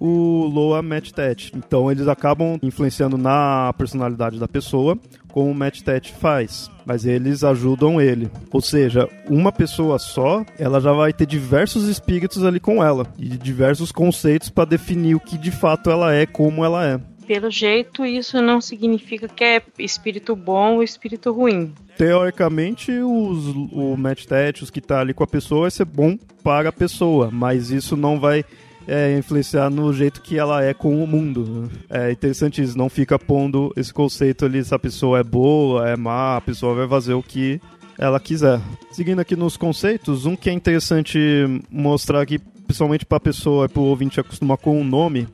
o 0.00 0.46
Loa 0.46 0.82
Match 0.82 1.10
Tet. 1.10 1.52
Então 1.54 1.90
eles 1.90 2.08
acabam 2.08 2.58
influenciando 2.62 3.18
na 3.18 3.72
personalidade 3.76 4.38
da 4.38 4.48
pessoa, 4.48 4.98
como 5.28 5.50
o 5.50 5.54
Match 5.54 5.82
Tet 5.82 6.12
faz. 6.12 6.70
Mas 6.86 7.04
eles 7.04 7.44
ajudam 7.44 8.00
ele. 8.00 8.30
Ou 8.52 8.60
seja, 8.60 9.08
uma 9.28 9.52
pessoa 9.52 9.98
só, 9.98 10.44
ela 10.58 10.80
já 10.80 10.92
vai 10.92 11.12
ter 11.12 11.26
diversos 11.26 11.88
espíritos 11.88 12.44
ali 12.44 12.60
com 12.60 12.82
ela. 12.82 13.06
E 13.18 13.28
diversos 13.28 13.92
conceitos 13.92 14.48
para 14.48 14.64
definir 14.64 15.14
o 15.14 15.20
que 15.20 15.36
de 15.36 15.50
fato 15.50 15.90
ela 15.90 16.14
é, 16.14 16.24
como 16.26 16.64
ela 16.64 16.86
é. 16.86 17.00
Pelo 17.26 17.50
jeito, 17.50 18.06
isso 18.06 18.40
não 18.40 18.58
significa 18.58 19.28
que 19.28 19.44
é 19.44 19.62
espírito 19.78 20.34
bom 20.34 20.76
ou 20.76 20.82
espírito 20.82 21.30
ruim. 21.30 21.74
Teoricamente, 21.98 22.90
os, 22.90 23.48
o 23.70 23.94
match 23.98 24.24
os 24.62 24.70
que 24.70 24.80
tá 24.80 25.00
ali 25.00 25.12
com 25.12 25.24
a 25.24 25.26
pessoa, 25.26 25.62
vai 25.62 25.70
ser 25.70 25.84
bom 25.84 26.16
para 26.42 26.70
a 26.70 26.72
pessoa, 26.72 27.28
mas 27.30 27.70
isso 27.70 27.98
não 27.98 28.18
vai 28.18 28.46
é, 28.88 29.18
influenciar 29.18 29.68
no 29.68 29.92
jeito 29.92 30.22
que 30.22 30.38
ela 30.38 30.64
é 30.64 30.72
com 30.72 31.04
o 31.04 31.06
mundo. 31.06 31.70
É 31.90 32.10
interessante 32.10 32.62
isso, 32.62 32.76
não 32.76 32.88
fica 32.88 33.18
pondo 33.18 33.70
esse 33.76 33.92
conceito 33.92 34.46
ali 34.46 34.64
se 34.64 34.74
a 34.74 34.78
pessoa 34.78 35.18
é 35.18 35.22
boa, 35.22 35.88
é 35.88 35.96
má, 35.96 36.38
a 36.38 36.40
pessoa 36.40 36.74
vai 36.74 36.88
fazer 36.88 37.12
o 37.12 37.22
que 37.22 37.60
ela 37.98 38.18
quiser. 38.18 38.58
Seguindo 38.90 39.20
aqui 39.20 39.36
nos 39.36 39.56
conceitos, 39.56 40.24
um 40.24 40.34
que 40.34 40.48
é 40.48 40.52
interessante 40.52 41.18
mostrar 41.70 42.22
aqui, 42.22 42.38
principalmente 42.38 43.04
para 43.04 43.18
a 43.18 43.20
pessoa 43.20 43.66
e 43.66 43.68
para 43.68 43.82
o 43.82 43.84
ouvinte 43.84 44.18
acostumar 44.18 44.56
com 44.56 44.80
o 44.80 44.84
nome, 44.84 45.28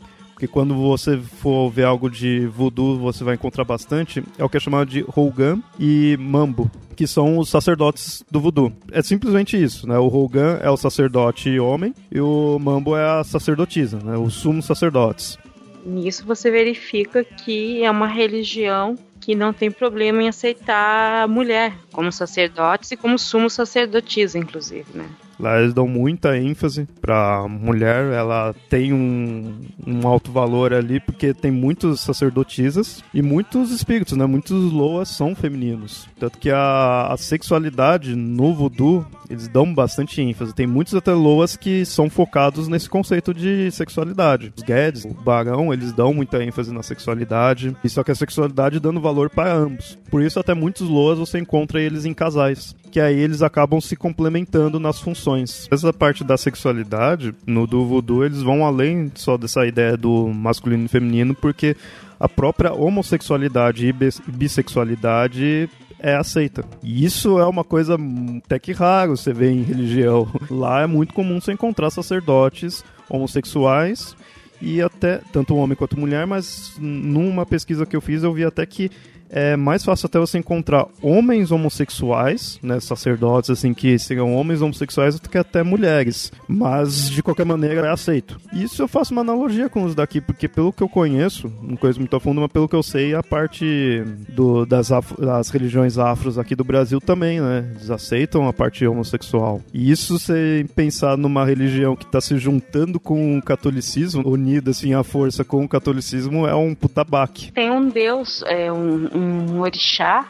porque 0.45 0.49
quando 0.49 0.75
você 0.75 1.19
for 1.19 1.71
ver 1.71 1.85
algo 1.85 2.11
de 2.11 2.47
voodoo, 2.47 2.99
você 2.99 3.25
vai 3.25 3.35
encontrar 3.35 3.65
bastante, 3.65 4.23
é 4.39 4.45
o 4.45 4.49
que 4.49 4.57
é 4.57 4.61
chamado 4.61 4.89
de 4.89 5.05
Hogan 5.15 5.61
e 5.79 6.17
Mambo, 6.21 6.71
que 6.95 7.07
são 7.07 7.39
os 7.39 7.49
sacerdotes 7.49 8.23
do 8.31 8.41
voodoo. 8.41 8.73
É 8.93 9.03
simplesmente 9.03 9.61
isso, 9.61 9.89
né? 9.89 9.99
O 9.99 10.07
Hogan 10.07 10.59
é 10.63 10.69
o 10.69 10.77
sacerdote 10.77 11.59
homem 11.59 11.95
e 12.11 12.21
o 12.21 12.59
Mambo 12.59 12.97
é 12.97 13.21
a 13.21 13.25
sacerdotisa, 13.25 13.99
né? 14.01 14.17
Os 14.17 14.35
sumos 14.35 14.67
sacerdotes. 14.67 15.39
Nisso 15.85 16.25
você 16.27 16.51
verifica 16.51 17.25
que 17.25 17.83
é 17.83 17.91
uma 17.91 18.07
religião 18.07 18.97
que 19.21 19.35
não 19.35 19.53
tem 19.53 19.71
problema 19.71 20.23
em 20.23 20.29
aceitar 20.29 21.25
a 21.25 21.29
mulher 21.29 21.75
como 21.93 22.13
sacerdotes 22.13 22.91
e 22.91 22.97
como 22.97 23.19
sumo 23.19 23.49
sacerdotisa, 23.49 24.39
inclusive, 24.39 24.87
né? 24.95 25.09
Lá 25.38 25.61
eles 25.61 25.75
dão 25.75 25.87
muita 25.87 26.37
ênfase 26.37 26.87
para 27.01 27.47
mulher, 27.49 28.12
ela 28.12 28.55
tem 28.68 28.92
um, 28.92 29.55
um 29.87 30.07
alto 30.07 30.31
valor 30.31 30.73
ali, 30.73 31.01
porque 31.01 31.35
tem 31.35 31.51
muitos 31.51 32.01
sacerdotisas 32.01 33.03
e 33.12 33.23
muitos 33.23 33.70
espíritos, 33.70 34.16
né? 34.16 34.27
Muitos 34.27 34.73
loas 34.73 35.09
são 35.09 35.35
femininos. 35.35 36.07
Tanto 36.18 36.38
que 36.38 36.51
a, 36.51 37.09
a 37.11 37.16
sexualidade 37.16 38.14
no 38.14 38.55
voodoo, 38.55 39.05
eles 39.29 39.49
dão 39.49 39.73
bastante 39.73 40.20
ênfase. 40.20 40.55
Tem 40.55 40.66
muitos 40.66 40.94
até 40.94 41.12
loas 41.12 41.57
que 41.57 41.85
são 41.85 42.09
focados 42.09 42.68
nesse 42.68 42.88
conceito 42.88 43.35
de 43.35 43.70
sexualidade. 43.70 44.53
Os 44.57 44.62
Guedes, 44.62 45.05
o 45.05 45.14
Barão, 45.14 45.73
eles 45.73 45.92
dão 45.92 46.14
muita 46.14 46.42
ênfase 46.42 46.73
na 46.73 46.83
sexualidade, 46.83 47.77
e 47.83 47.88
só 47.88 48.03
que 48.03 48.11
a 48.11 48.14
sexualidade 48.14 48.81
dando 48.81 49.01
valor 49.01 49.31
para 49.31 49.53
ambos. 49.53 49.99
Por 50.11 50.23
isso 50.23 50.38
até 50.38 50.55
muitos 50.55 50.88
loas 50.88 51.18
você 51.18 51.38
encontra 51.38 51.81
eles 51.81 52.05
em 52.05 52.14
casais, 52.14 52.75
que 52.95 53.01
aí 53.01 53.19
eles 53.19 53.43
acabam 53.43 53.81
se 53.81 53.97
complementando 53.97 54.79
nas 54.79 55.01
funções. 55.01 55.67
Essa 55.69 55.93
parte 55.93 56.23
da 56.23 56.37
sexualidade, 56.37 57.35
no 57.45 57.67
do 57.67 57.85
voodoo, 57.85 58.25
eles 58.25 58.41
vão 58.41 58.65
além 58.65 59.11
só 59.17 59.37
dessa 59.37 59.67
ideia 59.67 59.97
do 59.97 60.29
masculino 60.29 60.85
e 60.85 60.89
feminino, 60.89 61.35
porque 61.35 61.77
a 62.21 62.29
própria 62.29 62.73
homossexualidade 62.73 63.89
e 63.89 63.93
bissexualidade 63.93 65.69
é 65.99 66.15
aceita. 66.15 66.65
E 66.85 67.05
isso 67.05 67.37
é 67.41 67.45
uma 67.45 67.65
coisa 67.65 67.99
até 68.45 68.61
que 68.61 68.71
raro 68.71 69.17
você 69.17 69.33
vê 69.33 69.51
em 69.51 69.65
religião. 69.65 70.29
Lá 70.49 70.83
é 70.83 70.87
muito 70.87 71.13
comum 71.13 71.41
você 71.41 71.53
encontrar 71.53 71.91
sacerdotes 71.91 72.85
homossexuais 73.11 74.15
e 74.63 74.81
até 74.81 75.21
tanto 75.33 75.57
homem 75.57 75.75
quanto 75.75 75.99
mulher, 75.99 76.29
mas 76.29 76.77
numa 76.79 77.45
pesquisa 77.45 77.85
que 77.85 77.97
eu 77.97 78.01
fiz 78.01 78.23
eu 78.23 78.33
vi 78.33 78.45
até 78.45 78.65
que 78.65 78.89
é 79.31 79.57
mais 79.57 79.85
fácil 79.85 80.07
até 80.07 80.19
você 80.19 80.39
encontrar 80.39 80.87
homens 81.03 81.51
homossexuais, 81.51 82.59
né, 82.63 82.81
sacerdotes 82.81 83.51
assim 83.51 83.75
que 83.75 83.99
seriam 83.99 84.35
homens 84.35 84.63
homossexuais 84.63 85.19
do 85.19 85.29
que 85.29 85.39
até 85.39 85.63
mulheres, 85.63 86.33
mas 86.47 87.11
de 87.11 87.23
qualquer 87.23 87.45
maneira 87.45 87.87
é 87.87 87.91
aceito. 87.91 88.41
Isso 88.53 88.83
eu 88.83 88.89
faço 88.89 89.13
uma 89.13 89.23
analogia 89.23 89.69
com 89.69 89.85
os 89.85 89.95
daqui, 89.95 90.21
porque 90.21 90.49
pelo 90.49 90.73
que 90.73 90.83
eu 90.83 90.89
conheço, 90.89 91.53
não 91.63 91.77
conheço 91.77 91.99
muito 92.01 92.15
a 92.17 92.21
fundo, 92.21 92.41
mas 92.41 92.51
pelo 92.51 92.69
que 92.69 92.77
eu 92.77 92.83
sei, 92.83 93.15
a 93.15 93.23
parte 93.23 94.03
do, 94.29 94.65
das, 94.65 94.93
afro, 94.93 95.25
das 95.25 95.51
religiões 95.51 95.99
afros 95.99 96.39
aqui 96.39 96.55
do 96.55 96.65
Brasil 96.65 97.01
também, 97.01 97.41
né, 97.41 97.69
eles 97.75 97.91
aceitam 97.91 98.49
a 98.49 98.53
parte 98.53 98.87
homossexual. 98.87 99.61
E 99.73 99.91
isso 99.91 100.19
você 100.19 100.67
pensar 100.75 101.17
numa 101.17 101.45
religião 101.45 101.97
que 101.97 102.05
está 102.05 102.21
se 102.21 102.37
juntando 102.39 103.01
com 103.01 103.39
o 103.39 103.43
catolicismo, 103.43 104.27
unida 104.29 104.71
assim 104.71 104.95
à 104.95 105.03
força 105.03 105.45
com 105.45 105.65
o 105.65 105.69
catolicismo, 105.69 106.47
é 106.47 106.55
um 106.55 106.75
putabaque. 106.75 107.53
Tem 107.53 107.71
um 107.71 107.89
deus, 107.89 108.43
é 108.47 108.73
um, 108.73 109.09
um 109.14 109.61
orixá, 109.61 110.27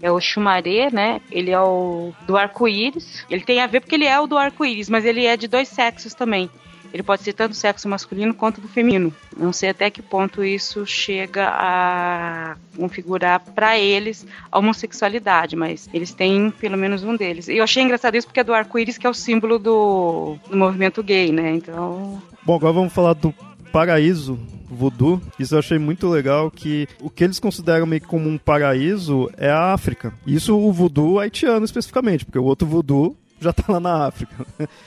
é 0.00 0.10
o 0.10 0.20
Xumaré, 0.20 0.90
né? 0.92 1.20
Ele 1.30 1.50
é 1.50 1.60
o 1.60 2.12
do 2.26 2.36
arco-íris. 2.36 3.24
Ele 3.28 3.42
tem 3.42 3.60
a 3.60 3.66
ver 3.66 3.80
porque 3.80 3.96
ele 3.96 4.06
é 4.06 4.18
o 4.18 4.26
do 4.26 4.38
arco-íris, 4.38 4.88
mas 4.88 5.04
ele 5.04 5.26
é 5.26 5.36
de 5.36 5.48
dois 5.48 5.68
sexos 5.68 6.14
também. 6.14 6.48
Ele 6.92 7.02
pode 7.02 7.22
ser 7.22 7.34
tanto 7.34 7.54
sexo 7.54 7.88
masculino 7.88 8.32
quanto 8.32 8.60
do 8.60 8.68
feminino. 8.68 9.12
Não 9.36 9.52
sei 9.52 9.70
até 9.70 9.90
que 9.90 10.00
ponto 10.00 10.42
isso 10.42 10.86
chega 10.86 11.46
a 11.48 12.56
configurar 12.76 13.40
para 13.40 13.78
eles 13.78 14.26
a 14.50 14.58
homossexualidade, 14.58 15.54
mas 15.54 15.88
eles 15.92 16.14
têm 16.14 16.50
pelo 16.50 16.78
menos 16.78 17.04
um 17.04 17.14
deles. 17.14 17.48
E 17.48 17.58
eu 17.58 17.64
achei 17.64 17.82
engraçado 17.82 18.16
isso 18.16 18.26
porque 18.26 18.40
é 18.40 18.44
do 18.44 18.54
arco-íris 18.54 18.96
que 18.96 19.06
é 19.06 19.10
o 19.10 19.14
símbolo 19.14 19.58
do, 19.58 20.36
do 20.48 20.56
movimento 20.56 21.02
gay, 21.02 21.30
né? 21.30 21.52
Então. 21.52 22.22
Bom, 22.42 22.56
agora 22.56 22.72
vamos 22.72 22.92
falar 22.92 23.12
do 23.12 23.34
paraíso 23.72 24.38
voodoo. 24.68 25.20
Isso 25.38 25.54
eu 25.54 25.58
achei 25.58 25.78
muito 25.78 26.08
legal 26.08 26.50
que 26.50 26.86
o 27.00 27.08
que 27.10 27.24
eles 27.24 27.38
consideram 27.38 27.86
meio 27.86 28.02
como 28.02 28.28
um 28.28 28.38
paraíso 28.38 29.30
é 29.36 29.50
a 29.50 29.72
África. 29.72 30.12
Isso 30.26 30.56
o 30.56 30.72
voodoo 30.72 31.18
haitiano 31.18 31.64
especificamente, 31.64 32.24
porque 32.24 32.38
o 32.38 32.44
outro 32.44 32.66
voodoo 32.66 33.16
já 33.40 33.52
tá 33.52 33.64
lá 33.68 33.80
na 33.80 34.06
África. 34.06 34.34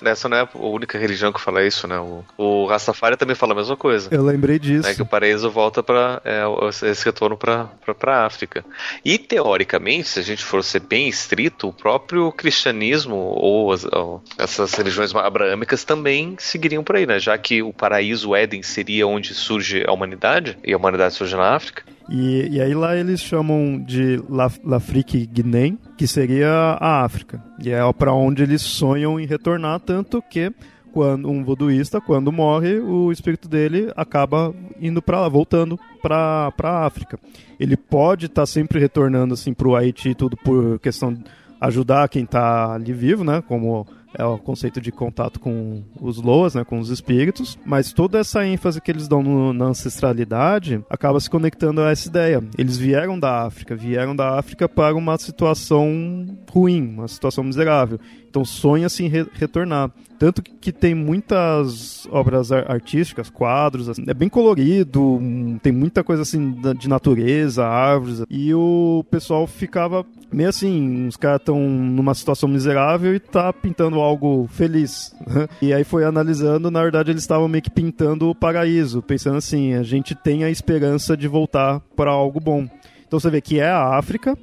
Essa 0.01 0.27
não 0.27 0.37
é 0.37 0.41
a 0.41 0.57
única 0.57 0.97
religião 0.97 1.31
que 1.31 1.39
fala 1.39 1.65
isso, 1.65 1.87
né? 1.87 1.97
O, 1.99 2.23
o 2.37 2.65
Rastafari 2.65 3.17
também 3.17 3.35
fala 3.35 3.53
a 3.53 3.55
mesma 3.55 3.77
coisa. 3.77 4.09
Eu 4.11 4.23
lembrei 4.23 4.59
disso. 4.59 4.87
É 4.87 4.93
que 4.93 5.01
o 5.01 5.05
paraíso 5.05 5.49
volta 5.49 5.81
para 5.81 6.21
é, 6.25 6.43
esse 6.89 7.05
retorno 7.05 7.37
para 7.37 7.69
a 8.07 8.25
África. 8.25 8.65
E 9.03 9.17
teoricamente, 9.17 10.07
se 10.07 10.19
a 10.19 10.23
gente 10.23 10.43
for 10.43 10.63
ser 10.63 10.81
bem 10.81 11.07
estrito, 11.07 11.69
o 11.69 11.73
próprio 11.73 12.31
cristianismo 12.31 13.15
ou, 13.15 13.71
as, 13.71 13.85
ou 13.85 14.23
essas 14.37 14.73
religiões 14.73 15.13
abraâmicas 15.15 15.83
também 15.83 16.35
seguiriam 16.39 16.83
por 16.83 16.95
aí, 16.95 17.05
né? 17.05 17.19
Já 17.19 17.37
que 17.37 17.61
o 17.61 17.73
paraíso 17.73 18.29
o 18.29 18.35
Éden 18.35 18.63
seria 18.63 19.07
onde 19.07 19.33
surge 19.33 19.83
a 19.87 19.91
humanidade 19.91 20.57
e 20.63 20.73
a 20.73 20.77
humanidade 20.77 21.13
surge 21.13 21.35
na 21.35 21.55
África. 21.55 21.83
E, 22.11 22.49
e 22.51 22.61
aí 22.61 22.73
lá 22.73 22.95
eles 22.95 23.21
chamam 23.21 23.81
de 23.81 24.21
Lafrique 24.63 25.25
Guiné, 25.25 25.77
que 25.97 26.05
seria 26.05 26.77
a 26.77 27.05
África. 27.05 27.41
E 27.63 27.71
é 27.71 27.79
para 27.93 28.13
onde 28.13 28.43
eles 28.43 28.61
sonham 28.61 29.17
em 29.17 29.25
retornar, 29.25 29.79
tanto 29.79 30.21
que 30.21 30.51
quando 30.91 31.29
um 31.29 31.41
voduísta, 31.41 32.01
quando 32.01 32.29
morre, 32.29 32.79
o 32.79 33.13
espírito 33.13 33.47
dele 33.47 33.93
acaba 33.95 34.53
indo 34.79 35.01
para 35.01 35.21
lá, 35.21 35.29
voltando 35.29 35.79
para 36.01 36.51
a 36.61 36.85
África. 36.85 37.17
Ele 37.57 37.77
pode 37.77 38.25
estar 38.25 38.41
tá 38.41 38.45
sempre 38.45 38.77
retornando 38.77 39.33
assim 39.33 39.53
para 39.53 39.69
o 39.69 39.75
Haiti 39.75 40.13
tudo 40.13 40.35
por 40.35 40.79
questão 40.79 41.13
de 41.13 41.23
ajudar 41.61 42.09
quem 42.09 42.23
está 42.23 42.73
ali 42.73 42.91
vivo, 42.91 43.23
né? 43.23 43.41
Como 43.47 43.87
é 44.17 44.23
o 44.23 44.37
conceito 44.37 44.81
de 44.81 44.91
contato 44.91 45.39
com 45.39 45.83
os 45.99 46.17
loas, 46.21 46.55
né, 46.55 46.63
com 46.63 46.79
os 46.79 46.89
espíritos, 46.89 47.57
mas 47.65 47.93
toda 47.93 48.19
essa 48.19 48.45
ênfase 48.45 48.81
que 48.81 48.91
eles 48.91 49.07
dão 49.07 49.23
no, 49.23 49.53
na 49.53 49.65
ancestralidade 49.65 50.83
acaba 50.89 51.19
se 51.19 51.29
conectando 51.29 51.81
a 51.81 51.91
essa 51.91 52.07
ideia. 52.07 52.43
Eles 52.57 52.77
vieram 52.77 53.19
da 53.19 53.45
África, 53.45 53.75
vieram 53.75 54.15
da 54.15 54.37
África 54.37 54.67
para 54.67 54.95
uma 54.95 55.17
situação 55.17 56.37
ruim, 56.49 56.95
uma 56.95 57.07
situação 57.07 57.43
miserável. 57.43 57.99
Então 58.31 58.45
sonha-se 58.45 59.03
em 59.03 59.09
re 59.09 59.25
retornar. 59.33 59.91
Tanto 60.17 60.41
que 60.41 60.71
tem 60.71 60.95
muitas 60.95 62.07
obras 62.09 62.49
artísticas, 62.51 63.29
quadros, 63.29 63.89
assim, 63.89 64.05
é 64.07 64.13
bem 64.13 64.29
colorido, 64.29 65.19
tem 65.61 65.73
muita 65.73 66.03
coisa 66.03 66.21
assim 66.21 66.55
de 66.77 66.87
natureza, 66.87 67.65
árvores. 67.65 68.23
E 68.29 68.53
o 68.53 69.03
pessoal 69.11 69.45
ficava 69.45 70.05
meio 70.31 70.47
assim, 70.47 71.07
os 71.07 71.17
caras 71.17 71.41
estão 71.41 71.59
numa 71.59 72.13
situação 72.13 72.47
miserável 72.47 73.13
e 73.13 73.19
tá 73.19 73.51
pintando 73.51 73.99
algo 73.99 74.47
feliz. 74.51 75.13
E 75.61 75.73
aí 75.73 75.83
foi 75.83 76.05
analisando, 76.05 76.71
na 76.71 76.81
verdade 76.81 77.11
eles 77.11 77.23
estavam 77.23 77.47
meio 77.47 77.61
que 77.61 77.69
pintando 77.69 78.29
o 78.29 78.35
paraíso, 78.35 79.01
pensando 79.01 79.37
assim, 79.37 79.73
a 79.73 79.83
gente 79.83 80.15
tem 80.15 80.43
a 80.43 80.49
esperança 80.49 81.17
de 81.17 81.27
voltar 81.27 81.81
para 81.95 82.11
algo 82.11 82.39
bom. 82.39 82.67
Então 83.05 83.19
você 83.19 83.29
vê 83.29 83.41
que 83.41 83.59
é 83.59 83.69
a 83.69 83.97
África, 83.97 84.37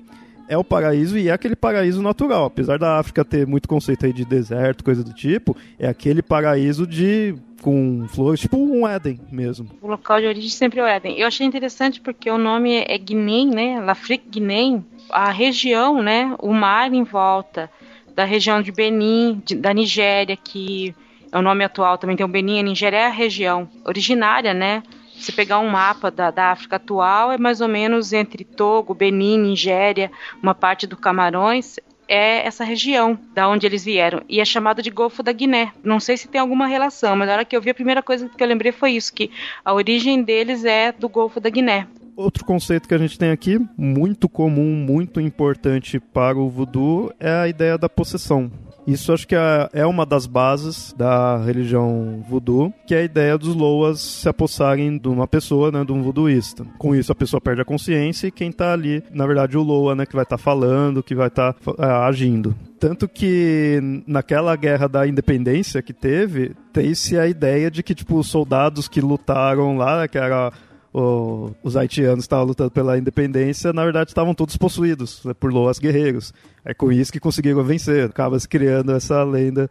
é 0.48 0.56
o 0.56 0.64
paraíso 0.64 1.18
e 1.18 1.28
é 1.28 1.32
aquele 1.32 1.54
paraíso 1.54 2.02
natural. 2.02 2.46
Apesar 2.46 2.78
da 2.78 2.98
África 2.98 3.24
ter 3.24 3.46
muito 3.46 3.68
conceito 3.68 4.06
aí 4.06 4.12
de 4.12 4.24
deserto, 4.24 4.82
coisa 4.82 5.04
do 5.04 5.12
tipo, 5.12 5.56
é 5.78 5.86
aquele 5.88 6.22
paraíso 6.22 6.86
de 6.86 7.34
com 7.60 8.06
flores, 8.08 8.40
tipo 8.40 8.56
um 8.56 8.86
Éden 8.86 9.20
mesmo. 9.30 9.68
O 9.82 9.88
local 9.88 10.20
de 10.20 10.26
origem 10.26 10.48
sempre 10.48 10.80
é 10.80 10.82
o 10.82 10.86
Éden. 10.86 11.18
Eu 11.18 11.26
achei 11.26 11.46
interessante 11.46 12.00
porque 12.00 12.30
o 12.30 12.38
nome 12.38 12.84
é 12.86 12.96
Guiné, 12.96 13.44
né? 13.44 13.80
L'Afrique 13.80 14.28
Guiné. 14.28 14.82
A 15.10 15.30
região, 15.30 16.02
né? 16.02 16.34
O 16.38 16.52
mar 16.52 16.92
em 16.92 17.02
volta 17.02 17.70
da 18.14 18.24
região 18.24 18.60
de 18.60 18.72
Benin, 18.72 19.40
de, 19.44 19.54
da 19.54 19.72
Nigéria, 19.72 20.36
que 20.36 20.94
é 21.30 21.38
o 21.38 21.42
nome 21.42 21.62
atual 21.62 21.98
também 21.98 22.16
tem 22.16 22.26
o 22.26 22.28
Benin, 22.28 22.58
a 22.58 22.62
Nigéria 22.62 22.96
é 22.96 23.06
a 23.06 23.10
região 23.10 23.68
originária, 23.84 24.52
né? 24.54 24.82
Se 25.18 25.32
pegar 25.32 25.58
um 25.58 25.68
mapa 25.68 26.10
da, 26.10 26.30
da, 26.30 26.52
África 26.52 26.76
atual, 26.76 27.32
é 27.32 27.38
mais 27.38 27.60
ou 27.60 27.68
menos 27.68 28.12
entre 28.12 28.44
Togo, 28.44 28.94
Benin, 28.94 29.38
Nigéria, 29.38 30.10
uma 30.42 30.54
parte 30.54 30.86
do 30.86 30.96
Camarões, 30.96 31.76
é 32.08 32.46
essa 32.46 32.64
região 32.64 33.18
da 33.34 33.48
onde 33.48 33.66
eles 33.66 33.84
vieram. 33.84 34.22
E 34.28 34.40
é 34.40 34.44
chamado 34.44 34.82
de 34.82 34.90
Golfo 34.90 35.22
da 35.22 35.30
Guiné. 35.30 35.72
Não 35.84 36.00
sei 36.00 36.16
se 36.16 36.26
tem 36.26 36.40
alguma 36.40 36.66
relação, 36.66 37.14
mas 37.14 37.28
na 37.28 37.34
hora 37.34 37.44
que 37.44 37.54
eu 37.54 37.60
vi 37.60 37.70
a 37.70 37.74
primeira 37.74 38.02
coisa 38.02 38.28
que 38.28 38.42
eu 38.42 38.48
lembrei 38.48 38.72
foi 38.72 38.92
isso, 38.92 39.12
que 39.12 39.30
a 39.64 39.74
origem 39.74 40.22
deles 40.22 40.64
é 40.64 40.90
do 40.90 41.08
Golfo 41.08 41.38
da 41.38 41.50
Guiné. 41.50 41.86
Outro 42.16 42.44
conceito 42.44 42.88
que 42.88 42.94
a 42.94 42.98
gente 42.98 43.16
tem 43.16 43.30
aqui, 43.30 43.60
muito 43.76 44.28
comum, 44.28 44.74
muito 44.74 45.20
importante 45.20 46.00
para 46.00 46.36
o 46.36 46.48
voodoo, 46.48 47.12
é 47.20 47.30
a 47.30 47.46
ideia 47.46 47.78
da 47.78 47.88
possessão. 47.88 48.50
Isso 48.88 49.12
acho 49.12 49.28
que 49.28 49.34
é, 49.34 49.68
é 49.74 49.86
uma 49.86 50.06
das 50.06 50.26
bases 50.26 50.94
da 50.96 51.36
religião 51.36 52.24
voodoo, 52.26 52.72
que 52.86 52.94
é 52.94 53.00
a 53.00 53.04
ideia 53.04 53.36
dos 53.36 53.54
loas 53.54 54.00
se 54.00 54.26
apossarem 54.26 54.96
de 54.96 55.08
uma 55.08 55.28
pessoa, 55.28 55.70
né, 55.70 55.84
de 55.84 55.92
um 55.92 56.02
voodooista. 56.02 56.64
Com 56.78 56.96
isso 56.96 57.12
a 57.12 57.14
pessoa 57.14 57.38
perde 57.38 57.60
a 57.60 57.66
consciência 57.66 58.26
e 58.26 58.30
quem 58.30 58.48
está 58.48 58.72
ali, 58.72 59.04
na 59.12 59.26
verdade 59.26 59.58
o 59.58 59.62
loa, 59.62 59.94
né, 59.94 60.06
que 60.06 60.14
vai 60.14 60.22
estar 60.22 60.38
tá 60.38 60.42
falando, 60.42 61.02
que 61.02 61.14
vai 61.14 61.28
estar 61.28 61.52
tá, 61.52 61.72
é, 61.78 61.84
agindo. 62.08 62.56
Tanto 62.80 63.06
que 63.06 64.02
naquela 64.06 64.56
guerra 64.56 64.88
da 64.88 65.06
independência 65.06 65.82
que 65.82 65.92
teve, 65.92 66.52
tem-se 66.72 67.18
a 67.18 67.26
ideia 67.26 67.70
de 67.70 67.82
que, 67.82 67.94
tipo, 67.94 68.16
os 68.16 68.28
soldados 68.28 68.88
que 68.88 69.00
lutaram 69.00 69.76
lá, 69.76 70.08
que 70.08 70.16
era 70.16 70.50
os 70.92 71.76
haitianos 71.76 72.24
estavam 72.24 72.46
lutando 72.46 72.70
pela 72.70 72.98
independência, 72.98 73.72
na 73.72 73.84
verdade 73.84 74.10
estavam 74.10 74.34
todos 74.34 74.56
possuídos 74.56 75.22
né, 75.24 75.34
por 75.34 75.52
loas 75.52 75.78
guerreiros. 75.78 76.32
É 76.64 76.72
com 76.72 76.90
isso 76.90 77.12
que 77.12 77.20
conseguiram 77.20 77.62
vencer. 77.62 78.06
Acaba 78.06 78.38
se 78.38 78.48
criando 78.48 78.92
essa 78.92 79.22
lenda 79.22 79.70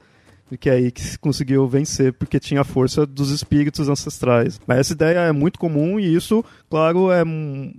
que 0.60 0.70
é 0.70 0.74
aí 0.74 0.92
que 0.92 1.18
conseguiu 1.18 1.68
vencer, 1.68 2.14
porque 2.14 2.40
tinha 2.40 2.62
a 2.62 2.64
força 2.64 3.06
dos 3.06 3.32
espíritos 3.32 3.90
ancestrais. 3.90 4.60
Mas 4.66 4.80
essa 4.80 4.94
ideia 4.94 5.20
é 5.20 5.32
muito 5.32 5.60
comum 5.60 6.00
e 6.00 6.14
isso, 6.14 6.44
claro, 6.70 7.12
é, 7.12 7.24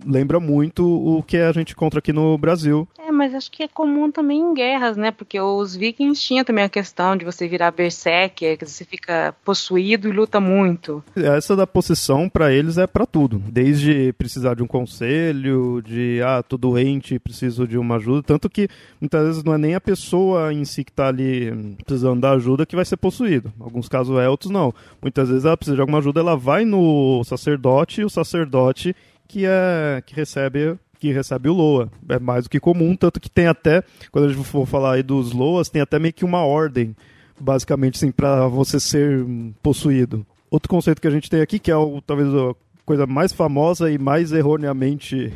lembra 0.07 0.41
muito 0.41 0.85
o 0.85 1.23
que 1.23 1.37
a 1.37 1.53
gente 1.53 1.73
encontra 1.73 2.01
aqui 2.01 2.13
no 2.13 2.37
Brasil. 2.37 2.87
É, 2.99 3.11
mas 3.11 3.35
acho 3.35 3.51
que 3.51 3.63
é 3.63 3.69
comum 3.69 4.11
também 4.11 4.41
em 4.41 4.55
guerras, 4.55 4.97
né? 4.97 5.11
Porque 5.11 5.41
os 5.41 5.75
vikings 5.75 6.21
tinham 6.21 6.45
também 6.45 6.65
a 6.65 6.69
questão 6.69 7.17
de 7.17 7.25
você 7.25 7.49
virar 7.49 7.71
berserker, 7.71 8.59
que 8.59 8.67
você 8.67 8.85
fica 8.85 9.35
possuído 9.45 10.09
e 10.09 10.13
luta 10.13 10.41
muito. 10.41 11.03
Essa 11.17 11.57
da 11.57 11.67
possessão, 11.67 12.29
para 12.29 12.53
eles, 12.53 12.77
é 12.77 12.87
para 12.87 13.07
tudo. 13.07 13.39
Desde 13.39 14.13
precisar 14.15 14.55
de 14.55 14.63
um 14.63 14.67
conselho, 14.67 15.83
de, 15.83 16.21
ah, 16.25 16.43
tô 16.43 16.57
doente, 16.57 17.19
preciso 17.19 17.67
de 17.67 17.79
uma 17.79 17.97
ajuda. 17.97 18.23
Tanto 18.23 18.51
que, 18.51 18.69
muitas 19.01 19.27
vezes, 19.27 19.45
não 19.45 19.55
é 19.55 19.59
nem 19.59 19.75
a 19.75 19.81
pessoa 19.81 20.53
em 20.53 20.65
si 20.65 20.85
que 20.85 20.93
tá 20.93 21.09
ali 21.09 21.77
precisando 21.85 22.21
da 22.21 22.33
ajuda, 22.33 22.58
ajuda 22.59 22.67
que 22.67 22.77
vai 22.77 22.85
ser 22.85 22.97
possuído. 22.97 23.53
Alguns 23.61 23.89
casos 23.89 24.19
é, 24.19 24.29
outros 24.29 24.51
não. 24.51 24.75
Muitas 25.01 25.29
vezes 25.29 25.45
ela 25.45 25.57
precisa 25.57 25.77
de 25.77 25.81
alguma 25.81 25.99
ajuda, 25.99 26.21
ela 26.21 26.37
vai 26.37 26.65
no 26.65 27.23
sacerdote 27.25 28.01
e 28.01 28.05
o 28.05 28.11
sacerdote 28.11 28.95
que 29.27 29.45
é 29.47 30.03
que 30.05 30.15
recebe 30.15 30.77
que 30.99 31.13
recebe 31.13 31.49
o 31.49 31.55
Loa. 31.55 31.89
É 32.09 32.19
mais 32.19 32.45
do 32.45 32.51
que 32.51 32.59
comum, 32.59 32.97
tanto 32.97 33.21
que 33.21 33.31
tem 33.31 33.47
até, 33.47 33.85
quando 34.11 34.25
a 34.25 34.33
gente 34.33 34.45
for 34.45 34.67
falar 34.67 34.95
aí 34.95 35.03
dos 35.03 35.33
Loas, 35.33 35.69
tem 35.69 35.81
até 35.81 35.97
meio 35.97 36.13
que 36.13 36.25
uma 36.25 36.45
ordem, 36.45 36.97
basicamente, 37.39 37.95
assim, 37.95 38.11
para 38.11 38.49
você 38.49 38.81
ser 38.81 39.25
possuído. 39.63 40.27
Outro 40.51 40.69
conceito 40.69 41.01
que 41.01 41.07
a 41.07 41.11
gente 41.11 41.31
tem 41.31 41.41
aqui, 41.41 41.61
que 41.61 41.71
é 41.71 41.77
o, 41.77 42.01
talvez 42.01 42.29
a 42.35 42.53
coisa 42.85 43.07
mais 43.07 43.33
famosa 43.33 43.89
e 43.89 43.97
mais 43.97 44.33
erroneamente 44.33 45.33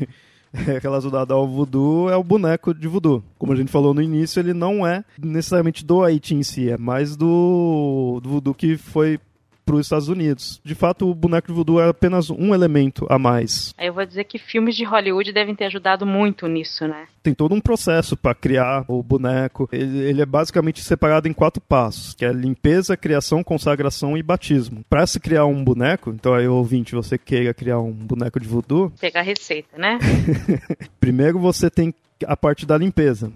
é, 0.68 0.78
relacionado 0.78 1.32
ao 1.32 1.48
voodoo 1.48 2.10
é 2.10 2.16
o 2.16 2.22
boneco 2.22 2.74
de 2.74 2.86
voodoo. 2.86 3.22
Como 3.38 3.52
a 3.52 3.56
gente 3.56 3.72
falou 3.72 3.94
no 3.94 4.02
início, 4.02 4.40
ele 4.40 4.52
não 4.52 4.86
é 4.86 5.04
necessariamente 5.18 5.84
do 5.84 6.02
Haiti 6.02 6.34
em 6.34 6.42
si, 6.42 6.70
é 6.70 6.76
mais 6.76 7.16
do, 7.16 8.20
do 8.22 8.28
voodoo 8.28 8.54
que 8.54 8.76
foi 8.76 9.18
para 9.72 9.80
os 9.80 9.86
Estados 9.86 10.08
Unidos. 10.08 10.60
De 10.62 10.74
fato, 10.74 11.08
o 11.10 11.14
boneco 11.14 11.48
de 11.48 11.54
voodoo 11.54 11.80
é 11.80 11.88
apenas 11.88 12.28
um 12.28 12.54
elemento 12.54 13.06
a 13.08 13.18
mais. 13.18 13.74
Eu 13.78 13.94
vou 13.94 14.04
dizer 14.04 14.24
que 14.24 14.38
filmes 14.38 14.76
de 14.76 14.84
Hollywood 14.84 15.32
devem 15.32 15.54
ter 15.54 15.64
ajudado 15.64 16.04
muito 16.04 16.46
nisso, 16.46 16.86
né? 16.86 17.06
Tem 17.22 17.32
todo 17.32 17.54
um 17.54 17.60
processo 17.60 18.16
para 18.16 18.34
criar 18.34 18.84
o 18.86 19.02
boneco. 19.02 19.68
Ele, 19.72 19.98
ele, 20.00 20.20
é 20.22 20.26
basicamente 20.26 20.82
separado 20.82 21.28
em 21.28 21.32
quatro 21.32 21.60
passos, 21.60 22.14
que 22.14 22.24
é 22.24 22.32
limpeza, 22.32 22.96
criação, 22.96 23.42
consagração 23.42 24.16
e 24.16 24.22
batismo. 24.22 24.84
Para 24.90 25.06
se 25.06 25.18
criar 25.18 25.46
um 25.46 25.64
boneco, 25.64 26.10
então 26.10 26.34
aí 26.34 26.46
ouvinte, 26.46 26.94
você 26.94 27.16
queira 27.16 27.54
criar 27.54 27.78
um 27.78 27.92
boneco 27.92 28.38
de 28.38 28.46
voodoo, 28.46 28.92
pegar 29.00 29.20
a 29.20 29.24
receita, 29.24 29.78
né? 29.78 29.98
Primeiro 31.00 31.38
você 31.38 31.70
tem 31.70 31.94
a 32.26 32.36
parte 32.36 32.66
da 32.66 32.76
limpeza. 32.76 33.32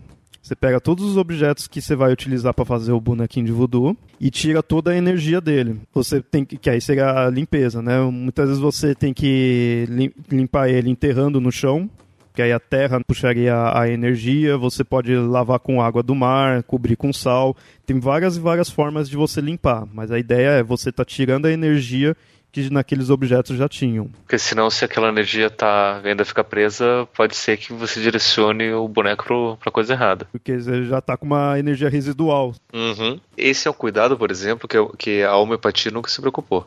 Você 0.47 0.55
pega 0.55 0.81
todos 0.81 1.05
os 1.05 1.17
objetos 1.17 1.67
que 1.67 1.83
você 1.83 1.97
vai 1.97 2.13
utilizar 2.13 2.55
para 2.55 2.65
fazer 2.65 2.93
o 2.93 3.01
bonequinho 3.01 3.47
de 3.47 3.51
voodoo 3.51 3.97
e 4.21 4.31
tira 4.31 4.63
toda 4.63 4.93
a 4.93 4.97
energia 4.97 5.41
dele. 5.41 5.81
Você 5.93 6.23
tem 6.23 6.45
que, 6.45 6.57
que 6.57 6.71
aí 6.71 6.81
seria 6.81 7.27
a 7.27 7.29
limpeza, 7.29 7.83
né? 7.83 8.01
Muitas 8.03 8.47
vezes 8.47 8.63
você 8.63 8.95
tem 8.95 9.13
que 9.13 9.89
limpar 10.31 10.69
ele 10.69 10.89
enterrando 10.89 11.41
no 11.41 11.51
chão, 11.51 11.91
que 12.33 12.41
aí 12.41 12.53
a 12.53 12.61
terra 12.61 13.01
puxaria 13.05 13.57
a 13.77 13.89
energia, 13.89 14.57
você 14.57 14.85
pode 14.85 15.13
lavar 15.17 15.59
com 15.59 15.83
água 15.83 16.01
do 16.01 16.15
mar, 16.15 16.63
cobrir 16.63 16.95
com 16.95 17.13
sal. 17.13 17.57
Tem 17.85 17.99
várias 17.99 18.37
e 18.37 18.41
várias 18.41 18.71
formas 18.71 19.11
de 19.11 19.17
você 19.17 19.41
limpar, 19.41 19.85
mas 19.93 20.13
a 20.13 20.19
ideia 20.19 20.51
é 20.51 20.63
você 20.63 20.93
tá 20.93 21.05
tirando 21.05 21.47
a 21.47 21.53
energia 21.53 22.17
que 22.57 22.71
naqueles 22.71 23.11
objetos 23.11 23.59
já 23.59 23.69
tinham. 23.69 24.07
Porque 24.23 24.39
senão, 24.39 24.71
se 24.71 24.85
aquela 24.85 25.09
energia 25.09 25.51
tá 25.51 26.01
ainda 26.03 26.25
fica 26.25 26.43
presa, 26.43 27.07
pode 27.15 27.37
ser 27.37 27.59
que 27.59 27.73
você 27.73 28.01
direcione 28.01 28.73
o 28.73 28.89
boneco 28.89 29.59
para 29.61 29.71
coisa 29.71 29.93
errada. 29.93 30.27
Porque 30.33 30.59
já 30.59 31.01
tá 31.03 31.17
com 31.17 31.27
uma 31.27 31.59
energia 31.59 31.91
residual. 31.91 32.55
Uhum. 32.73 33.21
Esse 33.37 33.69
é 33.69 33.71
o 33.71 33.75
cuidado, 33.75 34.17
por 34.17 34.31
exemplo, 34.31 34.67
que, 34.67 34.79
que 34.97 35.23
a 35.23 35.37
homeopatia 35.37 35.93
nunca 35.93 36.09
se 36.09 36.19
preocupou. 36.19 36.67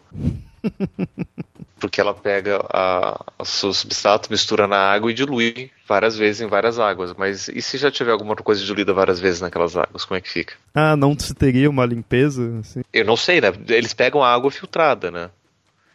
Porque 1.80 2.02
ela 2.02 2.14
pega 2.14 2.60
a, 2.74 3.24
o 3.40 3.46
seu 3.46 3.72
substrato, 3.72 4.30
mistura 4.30 4.68
na 4.68 4.78
água 4.78 5.10
e 5.10 5.14
dilui 5.14 5.72
várias 5.88 6.18
vezes 6.18 6.42
em 6.42 6.48
várias 6.48 6.78
águas. 6.78 7.14
Mas 7.18 7.48
e 7.48 7.62
se 7.62 7.78
já 7.78 7.90
tiver 7.90 8.12
alguma 8.12 8.36
coisa 8.36 8.64
diluída 8.64 8.94
várias 8.94 9.18
vezes 9.18 9.40
naquelas 9.40 9.78
águas, 9.78 10.04
como 10.04 10.18
é 10.18 10.22
que 10.22 10.30
fica? 10.30 10.56
Ah, 10.76 10.98
não 10.98 11.18
se 11.18 11.34
teria 11.34 11.70
uma 11.70 11.86
limpeza? 11.86 12.60
Assim? 12.60 12.82
Eu 12.92 13.06
não 13.06 13.16
sei, 13.16 13.40
né? 13.40 13.54
Eles 13.70 13.94
pegam 13.94 14.22
a 14.22 14.34
água 14.34 14.52
filtrada, 14.52 15.10
né? 15.10 15.30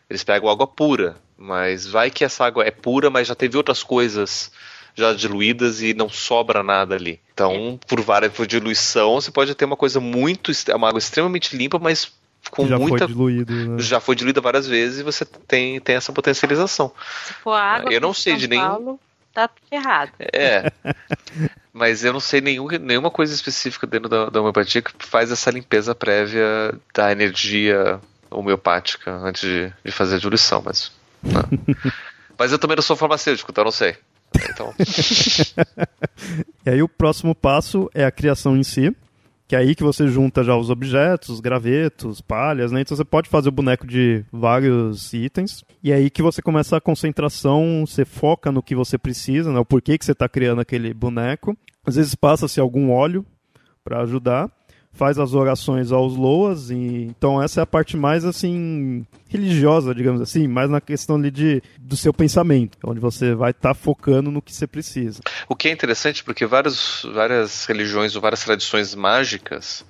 Eles 0.08 0.24
pegam 0.24 0.48
água 0.48 0.66
pura, 0.66 1.16
mas 1.36 1.86
vai 1.86 2.10
que 2.10 2.24
essa 2.24 2.44
água 2.44 2.64
é 2.64 2.70
pura, 2.70 3.10
mas 3.10 3.28
já 3.28 3.34
teve 3.34 3.56
outras 3.56 3.82
coisas 3.82 4.50
já 4.94 5.12
diluídas 5.12 5.82
e 5.82 5.92
não 5.92 6.08
sobra 6.08 6.62
nada 6.62 6.94
ali. 6.94 7.20
Então, 7.32 7.78
por 7.86 8.00
várias 8.00 8.32
por 8.32 8.46
diluição, 8.46 9.20
você 9.20 9.30
pode 9.30 9.54
ter 9.54 9.64
uma 9.64 9.76
coisa 9.76 9.98
muito, 9.98 10.52
uma 10.74 10.88
água 10.88 10.98
extremamente 10.98 11.56
limpa, 11.56 11.78
mas 11.78 12.12
com 12.50 12.66
já 12.66 12.78
muita 12.78 12.98
foi 12.98 13.06
diluído, 13.08 13.52
né? 13.52 13.76
já 13.78 14.00
foi 14.00 14.14
diluída 14.14 14.40
várias 14.40 14.66
vezes 14.66 15.00
e 15.00 15.02
você 15.02 15.24
tem, 15.24 15.80
tem 15.80 15.96
essa 15.96 16.12
potencialização. 16.12 16.92
Se 17.24 17.32
for 17.34 17.54
água, 17.54 17.92
eu 17.92 18.00
não 18.00 18.14
sei 18.14 18.34
São 18.34 18.40
de 18.40 18.48
nenhum 18.48 18.68
Paulo, 18.68 19.00
tá 19.32 19.50
ferrado. 19.68 20.12
É. 20.32 20.70
Mas 21.72 22.04
eu 22.04 22.12
não 22.12 22.20
sei 22.20 22.40
nenhum, 22.40 22.68
nenhuma 22.68 23.10
coisa 23.10 23.34
específica 23.34 23.84
dentro 23.84 24.08
da, 24.08 24.30
da 24.30 24.40
homeopatia 24.40 24.80
que 24.80 24.92
faz 25.00 25.32
essa 25.32 25.50
limpeza 25.50 25.92
prévia 25.92 26.72
da 26.94 27.10
energia 27.10 28.00
homeopática 28.34 29.12
antes 29.12 29.42
de, 29.42 29.72
de 29.84 29.92
fazer 29.92 30.16
a 30.16 30.18
diluição, 30.18 30.62
mas. 30.64 30.92
mas 32.38 32.52
eu 32.52 32.58
também 32.58 32.76
não 32.76 32.82
sou 32.82 32.96
farmacêutico, 32.96 33.50
então 33.50 33.62
eu 33.62 33.66
não 33.66 33.72
sei. 33.72 33.96
Então... 34.50 34.74
e 36.66 36.70
aí 36.70 36.82
o 36.82 36.88
próximo 36.88 37.34
passo 37.34 37.88
é 37.94 38.04
a 38.04 38.10
criação 38.10 38.56
em 38.56 38.62
si, 38.62 38.94
que 39.46 39.54
é 39.54 39.58
aí 39.58 39.74
que 39.74 39.82
você 39.82 40.08
junta 40.08 40.42
já 40.42 40.56
os 40.56 40.70
objetos, 40.70 41.40
gravetos, 41.40 42.20
palhas, 42.20 42.72
né? 42.72 42.80
Então 42.80 42.96
você 42.96 43.04
pode 43.04 43.28
fazer 43.28 43.48
o 43.48 43.52
boneco 43.52 43.86
de 43.86 44.24
vários 44.32 45.12
itens. 45.12 45.62
E 45.82 45.92
é 45.92 45.96
aí 45.96 46.10
que 46.10 46.22
você 46.22 46.40
começa 46.40 46.76
a 46.76 46.80
concentração, 46.80 47.84
você 47.86 48.04
foca 48.04 48.50
no 48.50 48.62
que 48.62 48.74
você 48.74 48.96
precisa, 48.96 49.52
né? 49.52 49.58
O 49.58 49.64
porquê 49.64 49.98
que 49.98 50.04
você 50.04 50.12
está 50.12 50.28
criando 50.28 50.60
aquele 50.60 50.92
boneco. 50.94 51.56
Às 51.86 51.96
vezes 51.96 52.14
passa-se 52.14 52.58
algum 52.58 52.90
óleo 52.90 53.24
para 53.84 54.00
ajudar 54.00 54.50
faz 54.94 55.18
as 55.18 55.34
orações 55.34 55.92
aos 55.92 56.16
loas, 56.16 56.70
e 56.70 56.76
então 56.76 57.42
essa 57.42 57.60
é 57.60 57.62
a 57.62 57.66
parte 57.66 57.96
mais 57.96 58.24
assim 58.24 59.04
religiosa, 59.28 59.94
digamos 59.94 60.20
assim, 60.20 60.46
mais 60.46 60.70
na 60.70 60.80
questão 60.80 61.16
ali 61.16 61.30
de, 61.30 61.62
do 61.78 61.96
seu 61.96 62.14
pensamento, 62.14 62.78
onde 62.84 63.00
você 63.00 63.34
vai 63.34 63.50
estar 63.50 63.70
tá 63.70 63.74
focando 63.74 64.30
no 64.30 64.40
que 64.40 64.54
você 64.54 64.66
precisa. 64.66 65.20
O 65.48 65.56
que 65.56 65.68
é 65.68 65.72
interessante 65.72 66.22
porque 66.22 66.46
várias, 66.46 67.04
várias 67.12 67.66
religiões 67.66 68.14
ou 68.14 68.22
várias 68.22 68.44
tradições 68.44 68.94
mágicas 68.94 69.84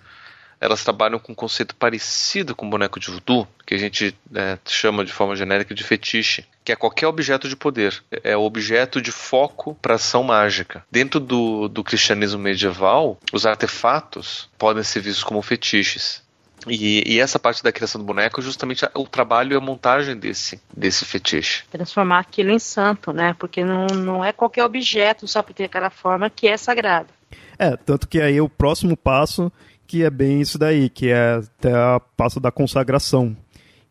elas 0.61 0.83
trabalham 0.83 1.19
com 1.19 1.33
um 1.33 1.35
conceito 1.35 1.75
parecido 1.77 2.57
com 2.57 2.67
o 2.67 2.71
boneco 2.71 2.99
de 2.99 3.11
voodoo, 3.11 3.47
que 3.67 3.75
a 3.75 3.79
gente 3.79 4.17
é, 4.35 4.59
chama 4.65 5.05
de 5.05 5.13
forma 5.13 5.37
genérica 5.37 5.75
de 5.75 5.85
fetiche, 5.85 6.47
que 6.65 6.73
é 6.73 6.77
qualquer 6.77 7.07
objeto 7.07 7.49
de 7.49 7.55
poder. 7.55 8.03
É 8.23 8.37
o 8.37 8.43
objeto 8.43 9.01
de 9.01 9.13
foco 9.13 9.77
para 9.83 9.97
ação 9.97 10.23
mágica. 10.23 10.85
Dentro 10.91 11.21
do, 11.21 11.69
do 11.69 11.85
cristianismo 11.85 12.41
medieval, 12.41 13.19
os 13.33 13.45
artefatos 13.45 14.49
podem 14.59 14.83
ser 14.83 15.01
vistos 15.01 15.23
como 15.23 15.43
fetiches. 15.43 16.25
E, 16.67 17.03
e, 17.07 17.21
essa 17.21 17.39
parte 17.39 17.63
da 17.63 17.71
criação 17.71 18.01
do 18.01 18.07
boneco 18.07 18.41
é 18.41 18.43
justamente 18.43 18.89
o 18.95 19.07
trabalho 19.07 19.53
e 19.53 19.57
a 19.57 19.61
montagem 19.61 20.17
desse, 20.17 20.59
desse 20.75 21.05
fetiche. 21.05 21.65
Transformar 21.71 22.21
aquilo 22.21 22.51
em 22.51 22.59
santo, 22.59 23.13
né? 23.13 23.37
Porque 23.39 23.63
não, 23.63 23.87
não 23.87 24.25
é 24.25 24.33
qualquer 24.33 24.65
objeto 24.65 25.29
só 25.29 25.43
por 25.43 25.53
ter 25.53 25.65
aquela 25.65 25.91
forma 25.91 26.31
que 26.31 26.49
é 26.49 26.57
sagrado. 26.57 27.09
É, 27.59 27.77
tanto 27.77 28.09
que 28.09 28.19
aí 28.19 28.41
o 28.41 28.49
próximo 28.49 28.97
passo 28.97 29.53
que 29.87 30.03
é 30.03 30.11
bem 30.11 30.41
isso 30.41 30.59
daí, 30.59 30.89
que 30.89 31.11
é 31.11 31.35
até 31.35 31.73
a 31.73 32.01
passo 32.17 32.41
da 32.41 32.51
consagração, 32.51 33.37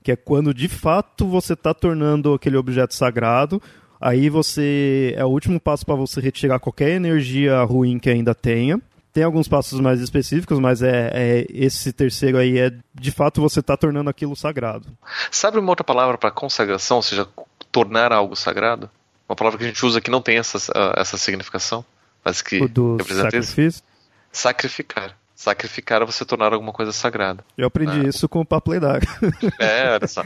que 0.04 0.12
é 0.12 0.16
quando 0.16 0.54
de 0.54 0.68
fato 0.68 1.26
você 1.28 1.54
está 1.54 1.74
tornando 1.74 2.34
aquele 2.34 2.58
objeto 2.58 2.94
sagrado, 2.94 3.62
aí 4.00 4.30
você 4.30 5.14
é 5.18 5.24
o 5.24 5.30
último 5.30 5.60
passo 5.60 5.86
para 5.86 5.96
você 5.96 6.20
retirar 6.20 6.60
qualquer 6.60 6.90
energia 6.90 7.64
ruim 7.64 7.98
que 7.98 8.10
ainda 8.10 8.36
tenha. 8.36 8.80
Tem 9.14 9.24
alguns 9.24 9.48
passos 9.48 9.80
mais 9.80 10.02
específicos, 10.02 10.60
mas 10.60 10.82
é, 10.82 11.12
é 11.14 11.46
esse 11.50 11.94
terceiro 11.94 12.38
aí 12.38 12.58
é 12.58 12.72
de 12.94 13.12
fato 13.12 13.42
você 13.42 13.60
está 13.60 13.78
tornando 13.78 14.10
aquilo 14.10 14.36
sagrado. 14.36 14.88
Sabe 15.32 15.60
uma 15.60 15.70
outra 15.70 15.84
palavra 15.84 16.18
para 16.18 16.32
consagração, 16.32 16.98
ou 16.98 17.04
seja, 17.04 17.28
tornar 17.72 18.12
algo 18.12 18.36
sagrado? 18.36 18.90
Uma 19.30 19.36
palavra 19.36 19.58
que 19.58 19.66
a 19.66 19.68
gente 19.68 19.86
usa 19.86 20.02
que 20.02 20.12
não 20.12 20.22
tem 20.22 20.38
essa, 20.38 20.58
essa 20.98 21.18
significação, 21.18 21.86
mas 22.26 22.42
que 22.42 22.62
o 22.62 22.68
do 22.68 22.98
sacrifício? 23.04 23.84
Sacrificar 24.32 25.16
sacrificar 25.44 26.02
é 26.02 26.06
você 26.06 26.24
tornar 26.26 26.54
alguma 26.54 26.72
coisa 26.72 26.92
sagrada. 26.92 27.44
Eu 27.58 27.68
aprendi 27.68 28.06
é. 28.06 28.10
isso 28.10 28.28
com 28.30 28.40
o 28.40 28.46
Papo 28.46 28.72
Ledário. 28.72 29.08
É, 29.60 29.92
olha 29.92 30.08
só. 30.08 30.24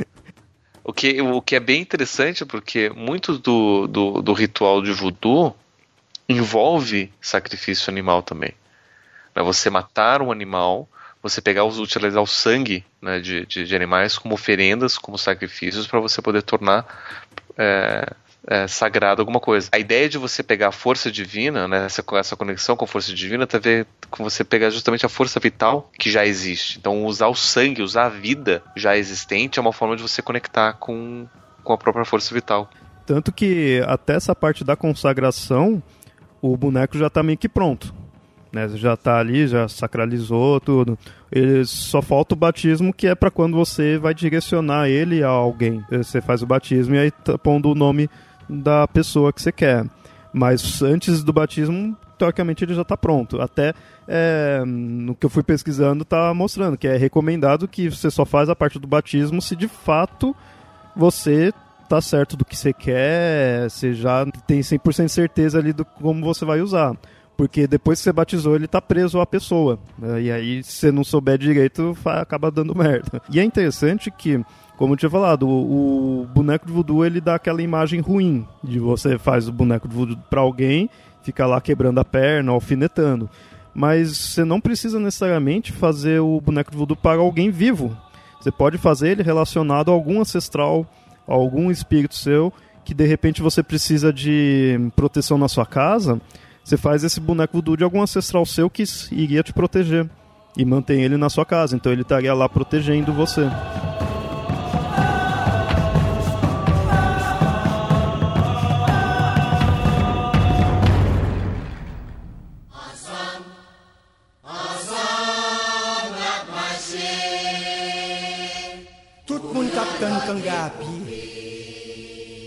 O 0.84 0.94
que, 0.94 1.22
o 1.22 1.42
que 1.42 1.56
é 1.56 1.60
bem 1.60 1.82
interessante 1.82 2.46
porque 2.46 2.90
muito 2.90 3.38
do, 3.38 3.88
do, 3.88 4.22
do 4.22 4.34
ritual 4.34 4.82
de 4.82 4.94
voodoo 4.94 5.56
envolve 6.30 7.12
sacrifício 7.20 7.90
animal 7.90 8.22
também. 8.22 8.54
Né? 9.36 9.44
Você 9.44 9.70
matar 9.70 10.22
um 10.22 10.32
animal, 10.32 10.88
você 11.22 11.42
pegar, 11.42 11.66
utilizar 11.66 12.22
o 12.22 12.28
sangue 12.28 12.86
né, 13.02 13.20
de, 13.20 13.46
de, 13.46 13.66
de 13.66 13.76
animais 13.76 14.18
como 14.18 14.36
oferendas, 14.36 14.98
como 14.98 15.18
sacrifícios, 15.18 15.88
para 15.88 16.00
você 16.00 16.22
poder 16.22 16.44
tornar 16.44 16.86
é, 17.58 18.14
é, 18.48 18.66
sagrado 18.68 19.22
alguma 19.22 19.40
coisa. 19.40 19.68
A 19.72 19.78
ideia 19.78 20.08
de 20.08 20.18
você 20.18 20.42
pegar 20.42 20.70
a 20.70 20.72
força 20.72 21.12
divina, 21.12 21.68
né, 21.68 21.86
essa, 21.86 22.04
essa 22.14 22.36
conexão 22.36 22.78
com 22.78 22.86
a 22.86 22.88
força 22.88 23.14
divina, 23.14 23.46
tem 23.46 23.58
a 23.58 23.62
ver 23.62 23.88
com 24.10 24.24
você 24.24 24.44
pegar 24.44 24.70
justamente 24.70 25.06
a 25.06 25.10
força 25.10 25.40
vital 25.40 25.92
que 26.00 26.10
já 26.10 26.26
existe. 26.26 26.80
Então, 26.80 27.06
usar 27.06 27.28
o 27.28 27.36
sangue, 27.36 27.82
usar 27.82 28.06
a 28.06 28.10
vida 28.10 28.64
já 28.76 28.98
existente 28.98 29.60
é 29.60 29.62
uma 29.62 29.74
forma 29.74 29.98
de 29.98 30.02
você 30.02 30.22
conectar 30.22 30.74
com, 30.74 31.28
com 31.64 31.74
a 31.74 31.78
própria 31.78 32.06
força 32.06 32.34
vital. 32.34 32.70
Tanto 33.06 33.32
que 33.32 33.84
até 33.86 34.16
essa 34.16 34.34
parte 34.34 34.64
da 34.64 34.76
consagração, 34.76 35.84
o 36.42 36.56
boneco 36.56 36.98
já 36.98 37.08
está 37.08 37.22
meio 37.22 37.38
que 37.38 37.50
pronto. 37.50 37.94
Né? 38.52 38.70
Já 38.76 38.94
está 38.94 39.20
ali, 39.20 39.46
já 39.46 39.68
sacralizou 39.68 40.62
tudo. 40.62 40.98
Ele 41.30 41.66
só 41.66 42.02
falta 42.02 42.34
o 42.34 42.38
batismo, 42.38 42.94
que 42.94 43.08
é 43.08 43.16
para 43.16 43.30
quando 43.30 43.58
você 43.58 43.98
vai 43.98 44.14
direcionar 44.14 44.88
ele 44.88 45.22
a 45.22 45.28
alguém. 45.28 45.84
Você 45.92 46.22
faz 46.22 46.42
o 46.42 46.48
batismo 46.48 46.96
e 46.96 47.00
aí 47.00 47.12
tá 47.12 47.38
pondo 47.38 47.70
o 47.70 47.76
nome 47.76 48.10
da 48.50 48.88
pessoa 48.88 49.34
que 49.34 49.42
você 49.42 49.52
quer. 49.52 49.86
Mas 50.34 50.82
antes 50.82 51.24
do 51.24 51.34
batismo, 51.34 51.98
teoricamente 52.18 52.64
ele 52.64 52.74
já 52.74 52.82
está 52.82 52.98
pronto. 52.98 53.42
Até 53.42 53.74
é, 54.08 54.64
no 54.66 55.16
que 55.16 55.26
eu 55.26 55.30
fui 55.30 55.44
pesquisando 55.44 56.04
está 56.04 56.34
mostrando 56.34 56.78
que 56.78 56.88
é 56.88 56.98
recomendado 56.98 57.68
que 57.68 57.90
você 57.90 58.12
só 58.12 58.26
faz 58.26 58.50
a 58.50 58.56
parte 58.56 58.80
do 58.80 58.88
batismo 58.88 59.42
se 59.42 59.56
de 59.56 59.68
fato 59.68 60.36
você 60.96 61.54
tá 61.88 62.02
certo 62.02 62.36
do 62.36 62.44
que 62.44 62.56
você 62.56 62.74
quer, 62.74 63.70
você 63.70 63.94
já 63.94 64.26
tem 64.46 64.60
100% 64.60 65.08
certeza 65.08 65.58
ali 65.58 65.72
do 65.72 65.86
como 65.86 66.26
você 66.26 66.44
vai 66.44 66.62
usar. 66.62 66.96
Porque 67.38 67.68
depois 67.68 68.00
que 68.00 68.04
você 68.04 68.12
batizou, 68.12 68.56
ele 68.56 68.68
tá 68.68 68.82
preso 68.82 69.22
à 69.22 69.26
pessoa. 69.26 69.78
Né? 69.98 70.24
E 70.24 70.32
aí, 70.32 70.64
se 70.64 70.72
você 70.72 70.92
não 70.92 71.04
souber 71.04 71.38
direito, 71.38 71.96
acaba 72.04 72.50
dando 72.50 72.74
merda. 72.76 73.22
E 73.30 73.40
é 73.40 73.44
interessante 73.44 74.10
que 74.10 74.44
como 74.78 74.94
eu 74.94 74.98
tinha 74.98 75.10
falado, 75.10 75.48
o, 75.48 76.22
o, 76.22 76.26
boneco 76.28 76.68
de 76.68 76.72
voodoo 76.72 77.04
ele 77.04 77.20
dá 77.20 77.36
aquela 77.36 77.64
imagem 77.64 78.00
ruim 78.00 78.48
de 78.64 78.80
você 78.80 79.18
faz 79.18 79.48
o 79.48 79.52
boneco 79.52 79.88
de 79.88 79.96
voodoo 79.96 80.18
para 80.30 80.40
alguém, 80.40 80.88
fica 81.24 81.48
lá 81.48 81.60
quebrando 81.60 82.00
a 82.00 82.06
perna, 82.06 82.52
alfinetando. 82.52 83.28
Mas 83.74 84.16
você 84.16 84.46
não 84.46 84.62
precisa 84.62 85.00
necessariamente 85.00 85.72
fazer 85.72 86.20
o 86.20 86.40
boneco 86.40 86.72
de 86.72 86.78
voodoo 86.78 86.96
para 86.96 87.20
alguém 87.20 87.50
vivo. 87.50 87.98
Você 88.40 88.52
pode 88.52 88.78
fazer 88.78 89.10
ele 89.10 89.24
relacionado 89.24 89.90
a 89.90 89.94
algum 89.94 90.22
ancestral, 90.22 90.86
a 91.28 91.34
algum 91.34 91.72
espírito 91.72 92.16
seu 92.16 92.54
que 92.86 92.94
de 92.94 93.06
repente 93.06 93.42
você 93.42 93.62
precisa 93.62 94.14
de 94.14 94.80
proteção 94.96 95.38
na 95.38 95.48
sua 95.48 95.66
casa. 95.66 96.22
Você 96.64 96.78
faz 96.78 97.04
esse 97.04 97.20
boneco 97.20 97.54
voodoo 97.58 97.76
de 97.76 97.84
algum 97.84 98.02
ancestral 98.02 98.46
seu 98.46 98.70
que 98.70 98.84
iria 99.12 99.42
te 99.42 99.52
proteger 99.52 100.08
e 100.56 100.64
mantém 100.64 101.02
ele 101.02 101.18
na 101.18 101.30
sua 101.30 101.46
casa. 101.46 101.76
Então 101.76 101.92
ele 101.92 102.04
estaria 102.04 102.34
lá 102.34 102.48
protegendo 102.48 103.12
você. 103.12 103.42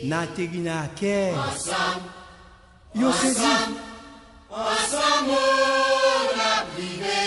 Na 0.04 0.26
tegi 0.26 0.58
na 0.58 0.88
ke 0.94 1.32
yo 2.94 3.12
se 3.12 3.30
di 3.34 3.52
ensemble 4.50 5.36
la 6.36 6.54
privé 6.74 7.22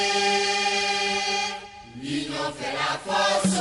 l'union 2.01 2.47
fait 2.57 2.73
la 2.79 2.93
force 3.05 3.59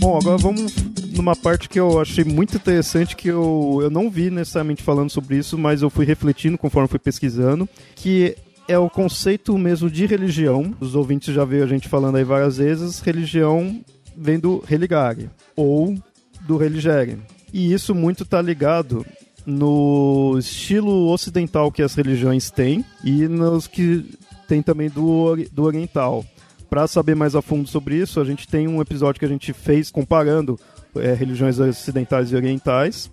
Bom, 0.00 0.16
agora 0.16 0.38
vamos 0.38 0.72
numa 1.12 1.36
parte 1.36 1.68
que 1.68 1.78
eu 1.78 2.00
achei 2.00 2.24
muito 2.24 2.56
interessante, 2.56 3.16
que 3.16 3.28
eu, 3.28 3.80
eu 3.82 3.90
não 3.90 4.08
vi 4.08 4.30
necessariamente 4.30 4.82
falando 4.82 5.10
sobre 5.10 5.36
isso, 5.36 5.58
mas 5.58 5.82
eu 5.82 5.90
fui 5.90 6.06
refletindo 6.06 6.56
conforme 6.56 6.88
fui 6.88 6.98
pesquisando, 6.98 7.68
que 7.96 8.36
é 8.68 8.78
o 8.78 8.90
conceito 8.90 9.56
mesmo 9.56 9.90
de 9.90 10.04
religião. 10.04 10.74
Os 10.78 10.94
ouvintes 10.94 11.34
já 11.34 11.44
viram 11.44 11.64
a 11.64 11.68
gente 11.68 11.88
falando 11.88 12.16
aí 12.16 12.24
várias 12.24 12.58
vezes. 12.58 13.00
Religião 13.00 13.82
vem 14.16 14.38
do 14.38 14.62
religare 14.64 15.30
ou 15.56 15.96
do 16.42 16.58
religere. 16.58 17.18
E 17.52 17.72
isso 17.72 17.94
muito 17.94 18.24
está 18.24 18.42
ligado 18.42 19.04
no 19.46 20.36
estilo 20.38 21.10
ocidental 21.10 21.72
que 21.72 21.82
as 21.82 21.94
religiões 21.94 22.50
têm 22.50 22.84
e 23.02 23.26
nos 23.26 23.66
que 23.66 24.04
tem 24.46 24.62
também 24.62 24.90
do, 24.90 25.36
do 25.50 25.64
oriental. 25.64 26.24
Para 26.68 26.86
saber 26.86 27.16
mais 27.16 27.34
a 27.34 27.40
fundo 27.40 27.66
sobre 27.66 27.96
isso, 27.96 28.20
a 28.20 28.24
gente 28.24 28.46
tem 28.46 28.68
um 28.68 28.82
episódio 28.82 29.18
que 29.18 29.24
a 29.24 29.28
gente 29.28 29.54
fez 29.54 29.90
comparando 29.90 30.60
é, 30.96 31.14
religiões 31.14 31.58
ocidentais 31.58 32.30
e 32.30 32.36
orientais. 32.36 33.10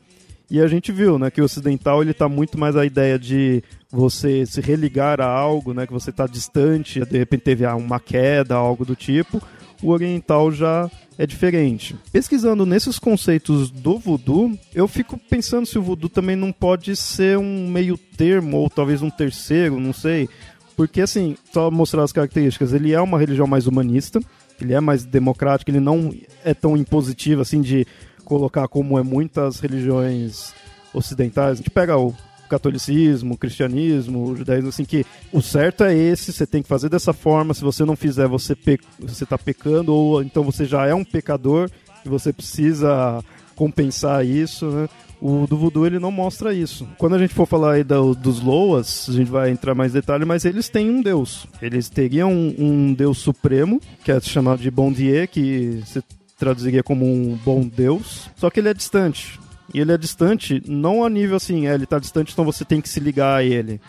E 0.50 0.62
a 0.62 0.68
gente 0.68 0.92
viu, 0.92 1.18
né, 1.18 1.32
que 1.32 1.42
o 1.42 1.46
ocidental 1.46 2.02
ele 2.02 2.14
tá 2.14 2.30
muito 2.30 2.58
mais 2.58 2.76
a 2.76 2.86
ideia 2.86 3.18
de 3.18 3.64
você 3.92 4.46
se 4.46 4.62
religar 4.62 5.20
a 5.20 5.26
algo, 5.26 5.74
né, 5.74 5.88
que 5.88 5.94
você 5.94 6.10
está 6.10 6.28
distante, 6.28 7.04
de 7.04 7.18
repente 7.18 7.42
teve 7.42 7.66
ah, 7.66 7.76
uma 7.76 8.00
queda, 8.00 8.56
algo 8.56 8.86
do 8.86 8.96
tipo. 8.96 9.42
o 9.82 9.90
oriental 9.90 10.52
já 10.52 10.90
é 11.18 11.26
diferente. 11.26 11.96
Pesquisando 12.12 12.66
nesses 12.66 13.00
conceitos 13.00 13.72
do 13.72 13.98
voodoo, 13.98 14.58
eu 14.74 14.88
fico 14.88 15.18
pensando 15.30 15.66
se 15.66 15.78
o 15.78 15.82
voodoo 15.82 16.10
também 16.10 16.36
não 16.36 16.52
pode 16.52 16.96
ser 16.96 17.38
um 17.38 17.68
meio 17.70 17.98
termo, 17.98 18.58
ou 18.58 18.70
talvez 18.70 19.02
um 19.02 19.10
terceiro, 19.10 19.80
não 19.80 19.94
sei. 19.94 20.30
Porque, 20.76 21.02
assim, 21.02 21.38
só 21.54 21.72
mostrar 21.72 22.04
as 22.04 22.12
características, 22.12 22.74
ele 22.74 22.94
é 22.94 23.00
uma 23.00 23.18
religião 23.18 23.48
mais 23.48 23.66
humanista, 23.66 24.20
ele 24.60 24.74
é 24.74 24.82
mais 24.82 25.06
democrático, 25.06 25.72
ele 25.72 25.80
não 25.80 26.14
é 26.44 26.54
tão 26.54 26.76
impositivo, 26.76 27.42
assim, 27.42 27.62
de 27.62 27.88
colocar 28.26 28.68
como 28.68 29.00
é 29.00 29.04
muitas 29.04 29.60
religiões 29.60 30.54
ocidentais. 30.94 31.54
A 31.54 31.56
gente 31.56 31.70
pega 31.70 31.98
o 31.98 32.14
catolicismo, 32.50 33.34
o 33.34 33.38
cristianismo, 33.38 34.24
o 34.24 34.36
judaísmo, 34.36 34.70
assim, 34.70 34.86
que 34.86 35.06
o 35.32 35.42
certo 35.42 35.84
é 35.84 35.96
esse, 35.96 36.32
você 36.32 36.46
tem 36.46 36.62
que 36.62 36.70
fazer 36.70 36.90
dessa 36.90 37.14
forma, 37.14 37.54
se 37.54 37.62
você 37.62 37.84
não 37.84 37.96
fizer, 37.96 38.28
você, 38.28 38.56
pe 38.56 38.80
você 39.00 39.26
tá 39.26 39.38
pecando, 39.38 39.94
ou 39.94 40.22
então 40.22 40.44
você 40.44 40.66
já 40.66 40.86
é 40.86 40.94
um 40.94 41.04
pecador 41.04 41.70
e 42.06 42.10
você 42.10 42.32
precisa 42.32 43.24
compensar 43.56 44.26
isso, 44.26 44.68
né? 44.68 44.90
O 45.22 45.48
do 45.48 45.58
voodoo 45.58 45.88
ele 45.88 45.98
não 45.98 46.12
mostra 46.12 46.54
isso. 46.54 46.88
Quando 46.98 47.16
a 47.16 47.18
gente 47.18 47.34
for 47.34 47.48
falar 47.48 47.74
aí 47.74 47.84
do, 47.84 48.14
dos 48.14 48.42
Loas, 48.42 49.08
a 49.10 49.14
gente 49.14 49.32
vai 49.32 49.50
entrar 49.50 49.74
mais 49.74 49.92
em 49.92 49.96
detalhe, 49.96 50.26
mas 50.26 50.44
eles 50.44 50.68
têm 50.70 50.90
um 50.90 51.02
deus. 51.02 51.48
Eles 51.62 51.90
teriam 51.90 52.32
um, 52.32 52.56
um 52.60 52.94
deus 52.94 53.18
supremo, 53.18 53.82
que 54.04 54.12
é 54.12 54.20
chamado 54.20 54.62
de 54.62 54.70
Bon 54.70 54.92
Dieu, 54.92 55.26
que 55.28 55.82
se 55.86 56.04
traduziria 56.38 56.84
como 56.84 57.06
um 57.06 57.36
bom 57.36 57.68
deus, 57.68 58.30
só 58.36 58.50
que 58.50 58.60
ele 58.60 58.70
é 58.70 58.74
distante. 58.74 59.40
E 59.74 59.80
ele 59.80 59.92
é 59.92 59.98
distante, 59.98 60.62
não 60.68 61.04
a 61.04 61.10
nível 61.10 61.38
assim, 61.38 61.68
é, 61.68 61.74
ele 61.74 61.86
está 61.86 62.00
distante, 62.00 62.34
então 62.34 62.46
você 62.46 62.64
tem 62.64 62.80
que 62.82 62.90
se 62.90 63.00
ligar 63.00 63.38
a 63.38 63.44
ele. 63.44 63.82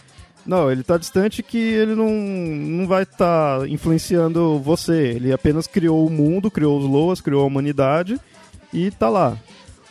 Não, 0.46 0.70
ele 0.70 0.82
está 0.82 0.96
distante 0.96 1.42
que 1.42 1.58
ele 1.58 1.94
não, 1.94 2.08
não 2.08 2.86
vai 2.86 3.02
estar 3.02 3.60
tá 3.60 3.68
influenciando 3.68 4.60
você. 4.60 5.14
Ele 5.16 5.32
apenas 5.32 5.66
criou 5.66 6.06
o 6.06 6.10
mundo, 6.10 6.50
criou 6.50 6.78
os 6.78 6.84
Loas, 6.84 7.20
criou 7.20 7.42
a 7.42 7.46
humanidade 7.46 8.18
e 8.72 8.86
está 8.86 9.08
lá. 9.08 9.36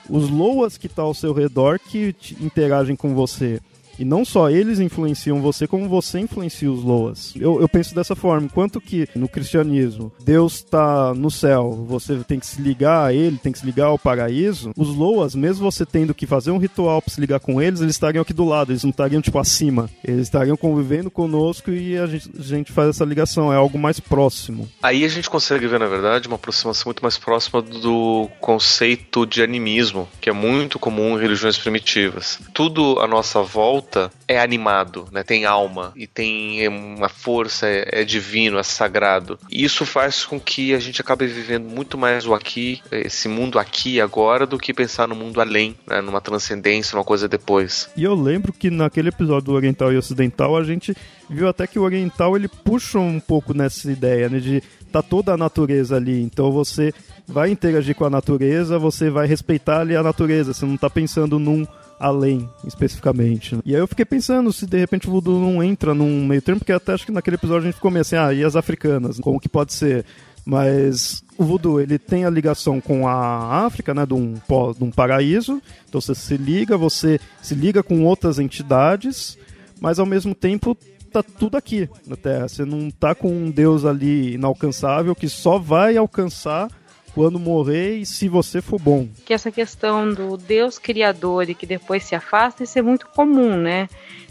Os 0.10 0.30
Loas 0.30 0.78
que 0.78 0.88
tá 0.88 1.02
ao 1.02 1.14
seu 1.14 1.34
redor 1.34 1.78
que 1.78 2.16
interagem 2.40 2.96
com 2.96 3.14
você. 3.14 3.60
E 3.98 4.06
não 4.06 4.26
só 4.26 4.50
eles 4.50 4.80
influenciam 4.80 5.42
você, 5.42 5.68
como 5.68 5.88
você 5.88 6.20
influencia 6.20 6.72
os 6.72 6.84
Loas. 6.84 7.34
Eu, 7.40 7.60
eu 7.62 7.70
penso 7.70 7.96
dessa 7.96 8.16
forma. 8.16 8.46
Enquanto 8.46 8.82
que 8.82 9.08
no 9.16 9.28
cristianismo 9.28 10.12
Deus 10.24 10.56
está 10.56 11.14
no 11.14 11.32
céu, 11.32 11.86
você 11.88 12.18
tem 12.28 12.40
que 12.40 12.46
se 12.46 12.62
ligar 12.62 13.06
a 13.06 13.14
ele, 13.14 13.38
tem 13.38 13.52
que 13.52 13.60
se 13.60 13.66
ligar 13.66 13.86
ao 13.86 14.00
paraíso, 14.00 14.72
os 14.78 14.90
Loas, 14.96 15.36
mesmo 15.36 15.70
você 15.70 15.86
tendo 15.86 16.14
que 16.14 16.28
fazer 16.28 16.52
um 16.52 16.58
ritual 16.58 17.02
para 17.02 17.14
se 17.14 17.22
ligar 17.22 17.40
com 17.40 17.62
eles, 17.62 17.82
eles 17.82 17.96
estariam 17.96 18.22
aqui 18.22 18.34
do 18.34 18.46
lado, 18.46 18.72
eles 18.72 18.84
não 18.84 18.92
estariam 18.92 19.22
tipo 19.22 19.40
acima. 19.40 19.90
Eles 20.04 20.24
estariam 20.24 20.58
convivendo 20.58 21.10
conosco 21.10 21.72
e 21.72 21.98
a 21.98 22.06
gente, 22.08 22.30
a 22.38 22.44
gente 22.44 22.72
faz 22.72 22.90
essa 22.90 23.06
ligação, 23.06 23.52
é 23.52 23.56
algo 23.56 23.78
mais 23.78 24.00
próximo. 24.00 24.70
Aí 24.82 25.04
a 25.04 25.08
gente 25.08 25.30
consegue 25.30 25.68
ver, 25.68 25.80
na 25.80 25.88
verdade, 25.88 26.28
uma 26.28 26.36
aproximação 26.36 26.84
muito 26.88 27.02
mais 27.02 27.18
próxima 27.18 27.62
do 27.62 28.30
conceito 28.40 29.26
de 29.26 29.42
animismo, 29.42 30.08
que 30.20 30.30
é 30.30 30.34
muito 30.34 30.78
comum 30.78 31.18
em 31.18 31.22
religiões 31.22 31.58
primitivas. 31.58 32.40
Tudo 32.54 33.00
à 33.00 33.08
nossa 33.08 33.42
volta 33.42 33.85
volta 33.86 34.12
é 34.28 34.40
animado, 34.40 35.08
né? 35.12 35.24
Tem 35.24 35.46
alma 35.46 35.94
e 35.96 36.08
tem 36.08 36.68
uma 36.68 37.08
força, 37.08 37.68
é, 37.68 38.02
é 38.02 38.04
divino, 38.04 38.58
é 38.58 38.64
sagrado. 38.64 39.38
E 39.50 39.64
isso 39.64 39.86
faz 39.86 40.26
com 40.26 40.40
que 40.40 40.74
a 40.74 40.80
gente 40.80 41.00
acabe 41.00 41.28
vivendo 41.28 41.70
muito 41.70 41.98
mais 41.98 42.26
o 42.26 42.34
aqui, 42.34 42.82
esse 42.92 43.28
mundo 43.28 43.60
aqui 43.60 44.02
agora, 44.02 44.48
do 44.48 44.58
que 44.58 44.74
pensar 44.74 45.08
no 45.08 45.16
mundo 45.16 45.40
além, 45.40 45.76
né? 45.88 46.02
numa 46.02 46.20
transcendência, 46.20 46.98
uma 46.98 47.04
coisa 47.04 47.28
depois. 47.28 47.90
E 47.96 48.04
eu 48.04 48.16
lembro 48.16 48.52
que 48.52 48.70
naquele 48.70 49.10
episódio 49.10 49.46
do 49.46 49.54
Oriental 49.54 49.94
e 49.94 49.98
Ocidental 49.98 50.58
a 50.58 50.64
gente 50.64 50.96
viu 51.30 51.48
até 51.48 51.68
que 51.68 51.78
o 51.78 51.84
Oriental 51.84 52.36
ele 52.36 52.48
puxa 52.48 53.00
um 53.00 53.20
pouco 53.20 53.54
nessa 53.54 53.92
ideia, 53.92 54.28
né? 54.28 54.40
De 54.40 54.62
tá 54.92 55.02
toda 55.02 55.34
a 55.34 55.38
natureza 55.38 55.98
ali, 55.98 56.22
então 56.22 56.52
você 56.52 56.94
vai 57.28 57.50
interagir 57.50 57.96
com 57.96 58.06
a 58.06 58.10
natureza, 58.10 58.80
você 58.80 59.10
vai 59.10 59.28
respeitar 59.28 59.82
ali 59.82 59.96
a 59.96 60.02
natureza, 60.02 60.54
você 60.54 60.66
não 60.66 60.78
tá 60.78 60.90
pensando 60.90 61.38
num 61.38 61.66
além, 62.00 62.50
especificamente. 62.66 63.56
Né? 63.56 63.62
E 63.66 63.76
aí 63.76 63.82
eu 63.82 63.88
fiquei 63.88 64.06
pensando 64.06 64.52
se 64.52 64.66
de 64.66 64.78
repente 64.78 65.08
o 65.08 65.12
voodoo 65.12 65.40
não 65.40 65.64
entra 65.64 65.94
num 65.94 66.26
meio 66.26 66.42
termo, 66.42 66.60
porque 66.60 66.72
até 66.72 66.94
acho 66.94 67.06
que 67.06 67.12
naquele 67.12 67.36
episódio 67.36 67.64
a 67.64 67.66
gente 67.66 67.76
ficou 67.76 67.92
meio 67.92 68.02
assim, 68.02 68.16
ah, 68.16 68.34
e 68.34 68.44
as 68.44 68.56
africanas? 68.56 69.20
Como 69.20 69.40
que 69.40 69.50
pode 69.50 69.74
ser? 69.74 70.06
Mas 70.46 71.24
o 71.38 71.44
voodoo, 71.44 71.82
ele 71.82 71.98
tem 71.98 72.24
a 72.24 72.30
ligação 72.30 72.80
com 72.80 73.08
a 73.08 73.66
África, 73.66 73.94
né, 73.94 74.06
de 74.06 74.14
um, 74.14 74.34
de 74.34 74.84
um 74.84 74.92
paraíso, 74.92 75.62
então 75.90 76.00
você 76.00 76.14
se 76.14 76.38
liga, 76.38 76.78
você 76.78 77.20
se 77.42 77.56
liga 77.56 77.82
com 77.82 78.04
outras 78.04 78.38
entidades, 78.38 79.38
mas 79.82 79.98
ao 79.98 80.06
mesmo 80.06 80.36
tempo 80.36 80.78
tá 81.12 81.24
tudo 81.24 81.56
aqui 81.58 81.90
na 82.06 82.16
Terra. 82.16 82.48
Você 82.48 82.66
não 82.66 82.92
tá 82.92 83.16
com 83.16 83.32
um 83.32 83.50
Deus 83.50 83.86
ali 83.86 84.34
inalcançável 84.34 85.16
que 85.16 85.30
só 85.30 85.58
vai 85.58 85.96
alcançar 85.98 86.70
quando 87.16 87.40
morrer 87.40 87.98
e 87.98 88.06
se 88.06 88.28
você 88.28 88.62
for 88.62 88.80
bom. 88.80 89.08
Que 89.26 89.34
essa 89.34 89.50
questão 89.50 90.14
do 90.14 90.36
Deus 90.36 90.78
criador 90.78 91.50
e 91.50 91.56
que 91.56 91.66
depois 91.66 92.04
se 92.04 92.14
afasta, 92.14 92.64
isso 92.64 92.78
é 92.78 92.82
muito 92.82 93.08
comum, 93.08 93.56
né? 93.56 93.88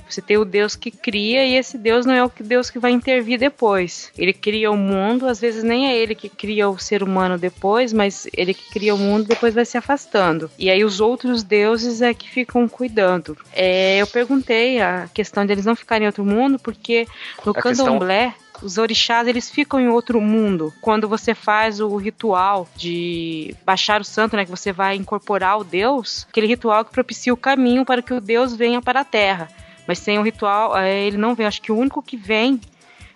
Você 0.09 0.21
tem 0.21 0.37
o 0.37 0.45
Deus 0.45 0.77
que 0.77 0.91
cria 0.91 1.47
e 1.47 1.55
esse 1.55 1.79
Deus 1.79 2.05
não 2.05 2.13
é 2.13 2.23
o 2.23 2.31
Deus 2.41 2.69
que 2.69 2.79
vai 2.79 2.93
intervir 2.93 3.39
depois. 3.39 4.13
Ele 4.17 4.35
cria 4.35 4.71
o 4.71 4.77
mundo, 4.77 5.27
às 5.27 5.41
vezes 5.41 5.65
nem 5.65 5.87
é 5.87 5.97
ele 5.97 6.15
que 6.15 6.29
cria 6.29 6.69
o 6.69 6.79
ser 6.79 7.03
humano 7.03 7.39
depois, 7.39 7.91
mas 7.91 8.29
ele 8.37 8.53
que 8.53 8.71
cria 8.71 8.95
o 8.95 8.99
mundo 8.99 9.27
depois 9.27 9.55
vai 9.55 9.65
se 9.65 9.79
afastando. 9.79 10.51
E 10.59 10.69
aí 10.71 10.85
os 10.85 11.01
outros 11.01 11.43
deuses 11.43 12.03
é 12.03 12.13
que 12.13 12.29
ficam 12.29 12.69
cuidando. 12.69 13.37
É, 13.53 13.97
eu 13.97 14.07
perguntei 14.07 14.79
a 14.81 15.09
questão 15.13 15.47
deles 15.47 15.65
não 15.65 15.75
ficarem 15.75 16.05
em 16.05 16.09
outro 16.09 16.25
mundo, 16.25 16.59
porque 16.59 17.07
no 17.45 17.53
a 17.53 17.55
candomblé. 17.55 18.27
Questão 18.27 18.44
os 18.63 18.79
orixás 18.79 19.27
eles 19.27 19.51
ficam 19.51 19.81
em 19.81 19.89
outro 19.89 20.21
mundo. 20.21 20.73
Quando 20.81 21.09
você 21.09 21.35
faz 21.35 21.81
o 21.81 21.97
ritual 21.97 22.69
de 22.77 23.55
baixar 23.65 24.01
o 24.01 24.05
santo, 24.05 24.37
né, 24.37 24.45
que 24.45 24.51
você 24.51 24.73
vai 24.73 24.97
incorporar 24.97 25.59
o 25.59 25.65
Deus, 25.65 26.27
aquele 26.29 26.47
ritual 26.47 26.85
que 26.85 26.93
propicia 26.93 27.33
o 27.33 27.37
caminho 27.37 27.85
para 27.85 28.03
que 28.03 28.15
o 28.15 28.21
Deus 28.21 28.55
venha 28.55 28.81
para 28.81 29.01
a 29.01 29.05
Terra. 29.05 29.49
Mas 29.87 29.99
sem 29.99 30.19
o 30.19 30.23
ritual, 30.23 30.77
é, 30.77 31.07
ele 31.07 31.17
não 31.17 31.35
vem. 31.35 31.47
Acho 31.47 31.61
que 31.61 31.73
o 31.73 31.77
único 31.77 32.03
que 32.03 32.17
vem 32.17 32.61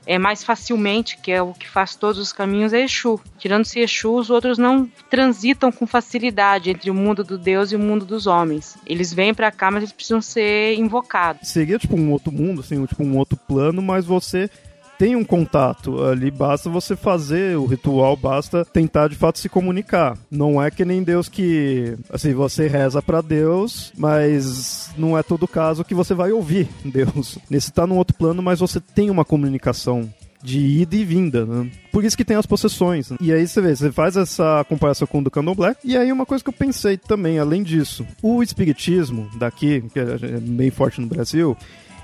é 0.09 0.19
mais 0.19 0.43
facilmente, 0.43 1.19
que 1.19 1.31
é 1.31 1.43
o 1.43 1.53
que 1.53 1.69
faz 1.69 1.95
todos 1.95 2.19
os 2.19 2.33
caminhos, 2.33 2.73
é 2.73 2.83
Exu. 2.83 3.21
Tirando-se 3.39 3.81
Exu, 3.81 4.15
os 4.15 4.31
outros 4.31 4.57
não 4.57 4.91
transitam 5.11 5.71
com 5.71 5.87
facilidade 5.87 6.71
entre 6.71 6.91
o 6.91 6.95
mundo 6.95 7.23
do 7.23 7.37
Deus 7.37 7.73
e 7.73 7.77
o 7.77 7.79
mundo 7.79 8.07
dos 8.07 8.27
homens. 8.27 8.79
Eles 8.87 9.13
vêm 9.13 9.35
para 9.35 9.51
cá, 9.51 9.71
mas 9.71 9.83
eles 9.83 9.93
precisam 9.93 10.23
ser 10.23 10.75
invocados. 10.79 11.49
Seria 11.49 11.79
tipo 11.79 11.95
um 11.95 12.11
outro 12.11 12.33
mundo, 12.33 12.63
assim, 12.63 12.85
tipo 12.87 13.05
um 13.05 13.19
outro 13.19 13.37
plano, 13.37 13.83
mas 13.83 14.07
você 14.07 14.51
tem 14.99 15.15
um 15.15 15.25
contato 15.25 16.03
ali, 16.03 16.31
basta 16.31 16.69
você 16.69 16.97
fazer 16.97 17.57
o 17.57 17.67
ritual, 17.67 18.17
basta 18.17 18.65
tentar 18.65 19.09
de 19.09 19.15
fato 19.15 19.39
se 19.39 19.49
comunicar. 19.49 20.19
Não 20.31 20.61
é 20.61 20.71
que 20.71 20.85
nem 20.85 21.03
Deus 21.03 21.29
que, 21.29 21.97
assim, 22.11 22.35
você 22.35 22.67
reza 22.67 23.01
para 23.01 23.21
Deus, 23.21 23.93
mas 23.97 24.91
não 24.99 25.17
é 25.17 25.23
todo 25.23 25.47
caso 25.47 25.85
que 25.85 25.95
você 25.95 26.15
vai 26.15 26.33
ouvir 26.33 26.69
Deus. 26.85 27.39
Nesse 27.49 27.73
tá 27.73 27.87
num 27.87 27.97
outro 27.97 28.17
plano, 28.17 28.43
mas 28.43 28.59
você 28.59 28.81
tem 28.81 29.09
uma 29.09 29.25
comunicação 29.25 30.13
de 30.43 30.61
ida 30.61 30.97
e 30.97 31.05
vinda, 31.05 31.45
né? 31.45 31.71
Por 31.91 32.05
isso 32.05 32.17
que 32.17 32.25
tem 32.25 32.37
as 32.37 32.47
possessões. 32.47 33.11
Né? 33.11 33.17
E 33.21 33.33
aí 33.33 33.47
você 33.47 33.61
vê, 33.61 33.75
você 33.75 33.91
faz 33.91 34.17
essa 34.17 34.65
comparação 34.69 35.07
com 35.07 35.19
o 35.19 35.25
do 35.25 35.31
Candomblé. 35.31 35.75
E 35.85 35.97
aí 35.97 36.13
uma 36.13 36.27
coisa 36.27 36.43
que 36.43 36.49
eu 36.49 36.55
pensei 36.55 36.97
também, 36.97 37.39
além 37.39 37.63
disso, 37.63 38.07
o 38.23 38.43
espiritismo 38.43 39.29
daqui, 39.37 39.83
que 39.93 39.99
é 39.99 40.41
bem 40.41 40.71
forte 40.71 41.01
no 41.01 41.07
Brasil, 41.07 41.57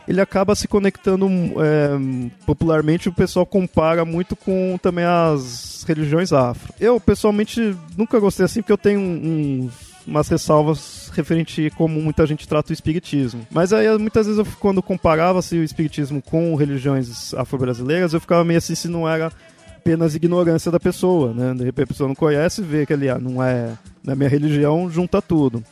ele 0.06 0.20
acaba 0.20 0.54
se 0.54 0.68
conectando 0.68 1.26
é, 1.26 2.30
popularmente 2.46 3.08
o 3.08 3.12
pessoal 3.12 3.46
compara 3.46 4.04
muito 4.04 4.36
com 4.36 4.78
também 4.80 5.04
as 5.04 5.84
religiões 5.86 6.32
afro. 6.32 6.72
Eu 6.78 7.00
pessoalmente 7.00 7.76
nunca 7.96 8.18
gostei 8.18 8.44
assim 8.44 8.60
porque 8.60 8.72
eu 8.72 8.78
tenho 8.78 9.00
um, 9.00 9.70
umas 10.06 10.28
ressalvas 10.28 11.10
referente 11.14 11.66
a 11.66 11.70
como 11.70 12.00
muita 12.00 12.26
gente 12.26 12.46
trata 12.46 12.70
o 12.70 12.74
espiritismo. 12.74 13.46
Mas 13.50 13.72
aí 13.72 13.86
muitas 13.98 14.26
vezes 14.26 14.38
eu, 14.38 14.46
quando 14.60 14.82
comparava-se 14.82 15.56
o 15.56 15.64
espiritismo 15.64 16.20
com 16.20 16.54
religiões 16.54 17.32
afro-brasileiras, 17.34 18.12
eu 18.12 18.20
ficava 18.20 18.44
meio 18.44 18.58
assim 18.58 18.74
se 18.74 18.88
não 18.88 19.08
era 19.08 19.32
apenas 19.76 20.14
ignorância 20.14 20.70
da 20.70 20.80
pessoa, 20.80 21.32
né? 21.32 21.54
De 21.54 21.64
repente 21.64 21.84
a 21.84 21.88
pessoa 21.88 22.08
não 22.08 22.14
conhece, 22.14 22.62
vê 22.62 22.86
que 22.86 22.92
ali 22.92 23.08
ah, 23.08 23.18
não 23.18 23.42
é 23.42 23.72
na 24.02 24.14
minha 24.14 24.28
religião, 24.28 24.90
junta 24.90 25.20
tudo. 25.20 25.62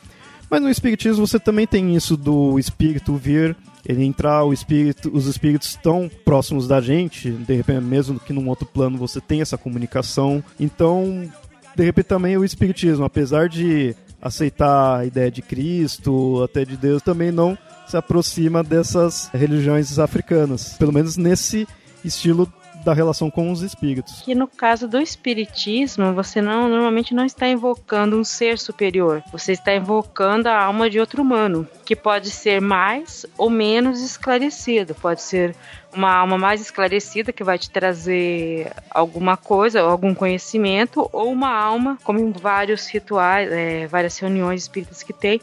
Mas 0.49 0.61
no 0.61 0.69
espiritismo 0.69 1.25
você 1.25 1.39
também 1.39 1.65
tem 1.65 1.95
isso 1.95 2.15
do 2.15 2.59
espírito 2.59 3.15
vir 3.15 3.55
ele 3.85 4.03
entrar, 4.03 4.43
o 4.43 4.53
espírito, 4.53 5.11
os 5.13 5.27
espíritos 5.27 5.69
estão 5.69 6.09
próximos 6.23 6.67
da 6.67 6.79
gente, 6.79 7.29
de 7.29 7.53
repente, 7.53 7.81
mesmo 7.81 8.19
que 8.19 8.31
num 8.31 8.47
outro 8.47 8.65
plano 8.65 8.97
você 8.97 9.19
tem 9.19 9.41
essa 9.41 9.57
comunicação. 9.57 10.43
Então, 10.59 11.29
de 11.75 11.83
repente 11.83 12.05
também 12.05 12.37
o 12.37 12.45
espiritismo, 12.45 13.03
apesar 13.03 13.49
de 13.49 13.95
aceitar 14.21 14.99
a 14.99 15.05
ideia 15.05 15.29
de 15.29 15.41
Cristo, 15.41 16.41
até 16.43 16.63
de 16.63 16.77
Deus, 16.77 17.01
também 17.01 17.31
não 17.31 17.57
se 17.85 17.97
aproxima 17.97 18.63
dessas 18.63 19.29
religiões 19.33 19.99
africanas, 19.99 20.75
pelo 20.79 20.93
menos 20.93 21.17
nesse 21.17 21.67
estilo 22.05 22.51
da 22.83 22.93
relação 22.93 23.29
com 23.29 23.51
os 23.51 23.61
espíritos. 23.61 24.21
Que 24.21 24.35
no 24.35 24.47
caso 24.47 24.87
do 24.87 24.99
espiritismo, 24.99 26.13
você 26.13 26.41
não 26.41 26.67
normalmente 26.67 27.13
não 27.13 27.25
está 27.25 27.47
invocando 27.47 28.17
um 28.17 28.23
ser 28.23 28.57
superior, 28.57 29.23
você 29.31 29.53
está 29.53 29.73
invocando 29.75 30.47
a 30.47 30.63
alma 30.63 30.89
de 30.89 30.99
outro 30.99 31.21
humano. 31.21 31.67
que 31.85 31.95
pode 31.95 32.29
ser 32.29 32.61
mais 32.61 33.25
ou 33.37 33.49
menos 33.49 34.01
esclarecido. 34.01 34.95
Pode 34.95 35.21
ser 35.21 35.55
uma 35.93 36.13
alma 36.13 36.37
mais 36.37 36.61
esclarecida 36.61 37.31
que 37.31 37.43
vai 37.43 37.57
te 37.57 37.69
trazer 37.69 38.71
alguma 38.89 39.37
coisa, 39.37 39.81
algum 39.81 40.13
conhecimento, 40.13 41.09
ou 41.11 41.31
uma 41.31 41.51
alma, 41.53 41.97
como 42.03 42.19
em 42.19 42.31
vários 42.31 42.87
rituais, 42.87 43.51
é, 43.51 43.87
várias 43.87 44.17
reuniões 44.17 44.63
espíritas 44.63 45.03
que 45.03 45.13
tem, 45.13 45.41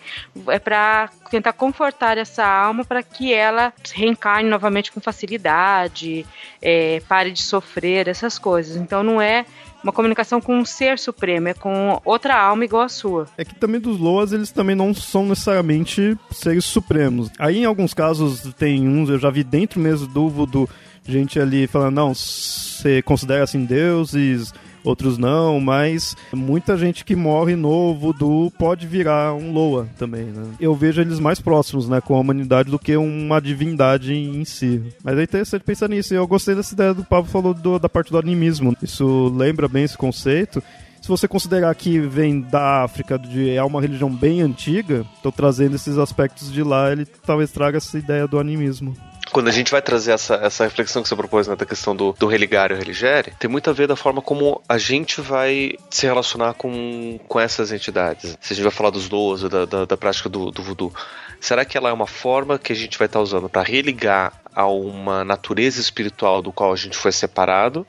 é 0.48 0.58
para 0.58 1.08
tentar 1.30 1.52
confortar 1.52 2.18
essa 2.18 2.44
alma 2.44 2.84
para 2.84 3.02
que 3.02 3.32
ela 3.32 3.72
reencarne 3.92 4.48
novamente 4.48 4.90
com 4.90 5.00
facilidade, 5.00 6.26
é, 6.60 7.00
pare 7.08 7.30
de 7.30 7.42
sofrer, 7.42 8.08
essas 8.08 8.38
coisas. 8.38 8.76
Então 8.76 9.02
não 9.02 9.20
é 9.20 9.46
uma 9.82 9.92
comunicação 9.92 10.40
com 10.40 10.58
um 10.58 10.64
ser 10.64 10.98
supremo, 10.98 11.48
é 11.48 11.54
com 11.54 12.00
outra 12.04 12.40
alma 12.40 12.64
igual 12.64 12.82
a 12.82 12.88
sua. 12.88 13.26
É 13.36 13.44
que 13.44 13.54
também 13.54 13.80
dos 13.80 13.98
Loas, 13.98 14.32
eles 14.32 14.50
também 14.50 14.76
não 14.76 14.92
são 14.94 15.26
necessariamente 15.26 16.16
seres 16.30 16.64
supremos. 16.64 17.30
Aí 17.38 17.58
em 17.58 17.64
alguns 17.64 17.94
casos 17.94 18.42
tem 18.54 18.86
uns, 18.88 19.08
eu 19.08 19.18
já 19.18 19.30
vi 19.30 19.42
dentro 19.42 19.80
mesmo 19.80 20.06
do 20.06 20.28
voodoo, 20.28 20.68
gente 21.04 21.40
ali 21.40 21.66
falando, 21.66 21.94
não, 21.94 22.14
você 22.14 23.02
considera 23.02 23.44
assim 23.44 23.64
deuses 23.64 24.52
outros 24.84 25.18
não, 25.18 25.60
mas 25.60 26.16
muita 26.32 26.76
gente 26.76 27.04
que 27.04 27.16
morre 27.16 27.56
novo 27.56 28.12
do 28.12 28.50
pode 28.58 28.86
virar 28.86 29.34
um 29.34 29.52
Loa 29.52 29.88
também, 29.98 30.24
né? 30.24 30.44
Eu 30.60 30.74
vejo 30.74 31.00
eles 31.00 31.18
mais 31.18 31.40
próximos, 31.40 31.88
né, 31.88 32.00
com 32.00 32.14
a 32.14 32.20
humanidade 32.20 32.70
do 32.70 32.78
que 32.78 32.96
uma 32.96 33.40
divindade 33.40 34.14
em 34.14 34.44
si. 34.44 34.82
Mas 35.02 35.18
é 35.18 35.22
interessante 35.22 35.62
pensar 35.62 35.88
nisso. 35.88 36.14
Eu 36.14 36.26
gostei 36.26 36.54
dessa 36.54 36.74
ideia 36.74 36.94
do 36.94 37.04
Pablo 37.04 37.30
falou 37.30 37.54
do, 37.54 37.78
da 37.78 37.88
parte 37.88 38.10
do 38.10 38.18
animismo. 38.18 38.76
Isso 38.82 39.32
lembra 39.36 39.68
bem 39.68 39.84
esse 39.84 39.96
conceito 39.96 40.62
se 41.00 41.08
você 41.08 41.26
considerar 41.26 41.74
que 41.74 41.98
vem 41.98 42.42
da 42.42 42.84
África, 42.84 43.18
de, 43.18 43.50
é 43.50 43.62
uma 43.62 43.80
religião 43.80 44.10
bem 44.10 44.42
antiga, 44.42 45.06
estou 45.16 45.32
trazendo 45.32 45.74
esses 45.74 45.96
aspectos 45.96 46.52
de 46.52 46.62
lá, 46.62 46.92
ele 46.92 47.06
talvez 47.06 47.50
traga 47.50 47.78
essa 47.78 47.98
ideia 47.98 48.28
do 48.28 48.38
animismo 48.38 48.94
quando 49.32 49.48
a 49.48 49.52
gente 49.52 49.70
vai 49.70 49.80
trazer 49.80 50.12
essa, 50.12 50.34
essa 50.36 50.64
reflexão 50.64 51.02
que 51.02 51.08
você 51.08 51.16
propôs 51.16 51.46
né, 51.46 51.56
da 51.56 51.66
questão 51.66 51.94
do, 51.94 52.12
do 52.18 52.26
religar 52.26 52.70
e 52.70 52.74
religere, 52.74 53.32
tem 53.38 53.50
muito 53.50 53.70
a 53.70 53.72
ver 53.72 53.86
da 53.86 53.96
forma 53.96 54.20
como 54.20 54.60
a 54.68 54.78
gente 54.78 55.20
vai 55.20 55.74
se 55.90 56.06
relacionar 56.06 56.54
com, 56.54 57.18
com 57.26 57.40
essas 57.40 57.72
entidades. 57.72 58.36
Se 58.40 58.52
a 58.52 58.56
gente 58.56 58.64
vai 58.64 58.72
falar 58.72 58.90
dos 58.90 59.08
doos, 59.08 59.42
da, 59.42 59.64
da, 59.64 59.84
da 59.84 59.96
prática 59.96 60.28
do, 60.28 60.50
do 60.50 60.62
voodoo, 60.62 60.92
será 61.40 61.64
que 61.64 61.76
ela 61.76 61.88
é 61.88 61.92
uma 61.92 62.06
forma 62.06 62.58
que 62.58 62.72
a 62.72 62.76
gente 62.76 62.98
vai 62.98 63.06
estar 63.06 63.20
usando 63.20 63.48
para 63.48 63.62
religar 63.62 64.32
a 64.54 64.66
uma 64.66 65.24
natureza 65.24 65.80
espiritual 65.80 66.42
do 66.42 66.52
qual 66.52 66.72
a 66.72 66.76
gente 66.76 66.96
foi 66.96 67.12
separado? 67.12 67.86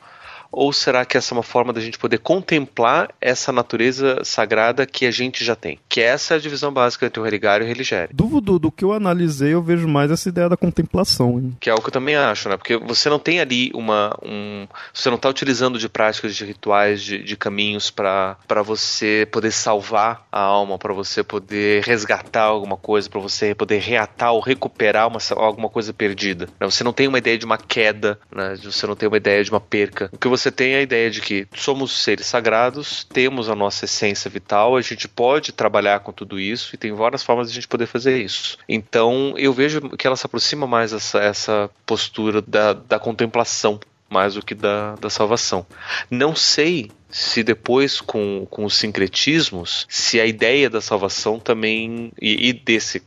Ou 0.51 0.73
será 0.73 1.05
que 1.05 1.17
essa 1.17 1.33
é 1.33 1.35
uma 1.37 1.43
forma 1.43 1.71
da 1.71 1.79
gente 1.79 1.97
poder 1.97 2.19
contemplar 2.19 3.09
essa 3.21 3.51
natureza 3.51 4.21
sagrada 4.23 4.85
que 4.85 5.05
a 5.05 5.11
gente 5.11 5.45
já 5.45 5.55
tem? 5.55 5.79
Que 5.87 6.01
essa 6.01 6.33
é 6.33 6.37
a 6.37 6.39
divisão 6.39 6.73
básica 6.73 7.05
entre 7.05 7.19
o 7.19 7.23
religário 7.23 7.63
e 7.63 7.65
o 7.65 7.67
religério. 7.67 8.09
Do 8.13 8.27
voodoo, 8.27 8.59
do 8.59 8.71
que 8.71 8.83
eu 8.83 8.93
analisei, 8.93 9.53
eu 9.53 9.61
vejo 9.61 9.87
mais 9.87 10.11
essa 10.11 10.29
ideia 10.29 10.49
da 10.49 10.57
contemplação. 10.57 11.39
Hein? 11.39 11.55
Que 11.59 11.69
é 11.69 11.73
o 11.73 11.81
que 11.81 11.87
eu 11.87 11.91
também 11.91 12.15
acho, 12.15 12.49
né? 12.49 12.57
Porque 12.57 12.77
você 12.77 13.09
não 13.09 13.19
tem 13.19 13.39
ali 13.39 13.71
uma. 13.73 14.17
Um, 14.23 14.67
você 14.93 15.09
não 15.09 15.15
está 15.15 15.29
utilizando 15.29 15.77
de 15.77 15.87
práticas, 15.87 16.35
de 16.35 16.45
rituais, 16.45 17.01
de, 17.01 17.23
de 17.23 17.37
caminhos 17.37 17.89
para 17.89 18.37
você 18.63 19.27
poder 19.31 19.51
salvar 19.51 20.25
a 20.31 20.41
alma, 20.41 20.77
para 20.77 20.93
você 20.93 21.23
poder 21.23 21.83
resgatar 21.83 22.43
alguma 22.43 22.77
coisa, 22.77 23.09
para 23.09 23.19
você 23.19 23.53
poder 23.53 23.79
reatar 23.79 24.33
ou 24.33 24.39
recuperar 24.39 25.07
uma, 25.07 25.19
alguma 25.35 25.69
coisa 25.69 25.93
perdida. 25.93 26.47
Né? 26.59 26.69
Você 26.69 26.83
não 26.83 26.93
tem 26.93 27.07
uma 27.07 27.17
ideia 27.17 27.37
de 27.37 27.45
uma 27.45 27.57
queda, 27.57 28.19
né? 28.31 28.55
você 28.63 28.87
não 28.87 28.95
tem 28.95 29.07
uma 29.07 29.17
ideia 29.17 29.43
de 29.43 29.51
uma 29.51 29.59
perca. 29.59 30.09
O 30.11 30.17
que 30.17 30.27
você 30.27 30.40
você 30.41 30.51
tem 30.51 30.75
a 30.75 30.81
ideia 30.81 31.09
de 31.09 31.21
que 31.21 31.47
somos 31.55 32.03
seres 32.03 32.25
sagrados, 32.25 33.03
temos 33.03 33.49
a 33.49 33.55
nossa 33.55 33.85
essência 33.85 34.29
vital, 34.29 34.75
a 34.75 34.81
gente 34.81 35.07
pode 35.07 35.51
trabalhar 35.51 35.99
com 35.99 36.11
tudo 36.11 36.39
isso 36.39 36.73
e 36.73 36.77
tem 36.77 36.91
várias 36.93 37.23
formas 37.23 37.47
de 37.47 37.53
a 37.53 37.55
gente 37.55 37.67
poder 37.67 37.85
fazer 37.85 38.21
isso. 38.21 38.57
Então 38.67 39.33
eu 39.37 39.53
vejo 39.53 39.81
que 39.97 40.07
ela 40.07 40.15
se 40.15 40.25
aproxima 40.25 40.65
mais 40.65 40.93
essa, 40.93 41.19
essa 41.19 41.69
postura 41.85 42.41
da, 42.41 42.73
da 42.73 42.99
contemplação 42.99 43.79
mais 44.11 44.35
do 44.35 44.45
que 44.45 44.53
da, 44.53 44.95
da 44.95 45.09
salvação. 45.09 45.65
Não 46.09 46.35
sei 46.35 46.91
se 47.09 47.43
depois 47.43 47.99
com, 47.99 48.45
com 48.49 48.65
os 48.65 48.75
sincretismos, 48.75 49.85
se 49.89 50.19
a 50.19 50.25
ideia 50.25 50.69
da 50.69 50.81
salvação 50.81 51.39
também 51.39 52.11
e, 52.21 52.49
e 52.49 52.53
desse, 52.53 53.01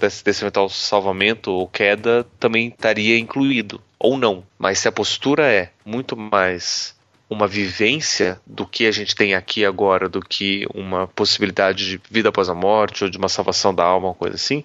desse, 0.00 0.24
desse 0.24 0.44
eventual 0.44 0.68
salvamento 0.68 1.50
ou 1.50 1.66
queda 1.66 2.26
também 2.38 2.68
estaria 2.68 3.18
incluído 3.18 3.80
ou 3.98 4.16
não. 4.16 4.44
Mas 4.58 4.78
se 4.78 4.88
a 4.88 4.92
postura 4.92 5.50
é 5.50 5.70
muito 5.84 6.16
mais 6.16 6.98
uma 7.30 7.46
vivência 7.46 8.40
do 8.44 8.66
que 8.66 8.86
a 8.86 8.90
gente 8.90 9.14
tem 9.14 9.36
aqui 9.36 9.64
agora 9.64 10.08
do 10.08 10.20
que 10.20 10.66
uma 10.74 11.06
possibilidade 11.06 11.88
de 11.88 12.00
vida 12.10 12.28
após 12.28 12.48
a 12.48 12.54
morte 12.54 13.04
ou 13.04 13.10
de 13.10 13.16
uma 13.16 13.28
salvação 13.28 13.72
da 13.72 13.84
alma, 13.84 14.08
uma 14.08 14.14
coisa 14.14 14.34
assim. 14.34 14.64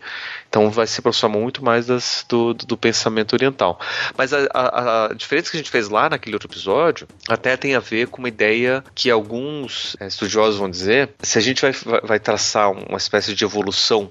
Então 0.49 0.72
vai 0.72 0.88
se 0.88 0.99
aproximar 0.99 1.32
muito 1.32 1.63
mais 1.63 1.86
das, 1.86 2.26
do, 2.28 2.55
do, 2.55 2.76
pensamento 2.76 3.34
oriental. 3.34 3.80
Mas 4.18 4.34
a, 4.34 4.47
a, 4.51 5.05
a, 5.05 5.13
diferença 5.13 5.51
que 5.51 5.57
a 5.57 5.59
gente 5.59 5.70
fez 5.70 5.89
lá 5.89 6.09
naquele 6.09 6.36
outro 6.36 6.49
episódio 6.49 7.07
até 7.30 7.55
tem 7.55 7.76
a 7.76 7.80
ver 7.80 8.07
com 8.07 8.18
uma 8.18 8.30
ideia 8.30 8.84
que 8.95 9.11
alguns 9.11 9.95
é, 9.99 10.07
estudiosos 10.07 10.57
vão 10.57 10.70
dizer: 10.70 11.11
se 11.22 11.38
a 11.38 11.41
gente 11.41 11.61
vai, 11.61 11.72
vai 12.01 12.20
traçar 12.20 12.72
uma 12.72 12.97
espécie 12.97 13.36
de 13.36 13.43
evolução, 13.43 14.09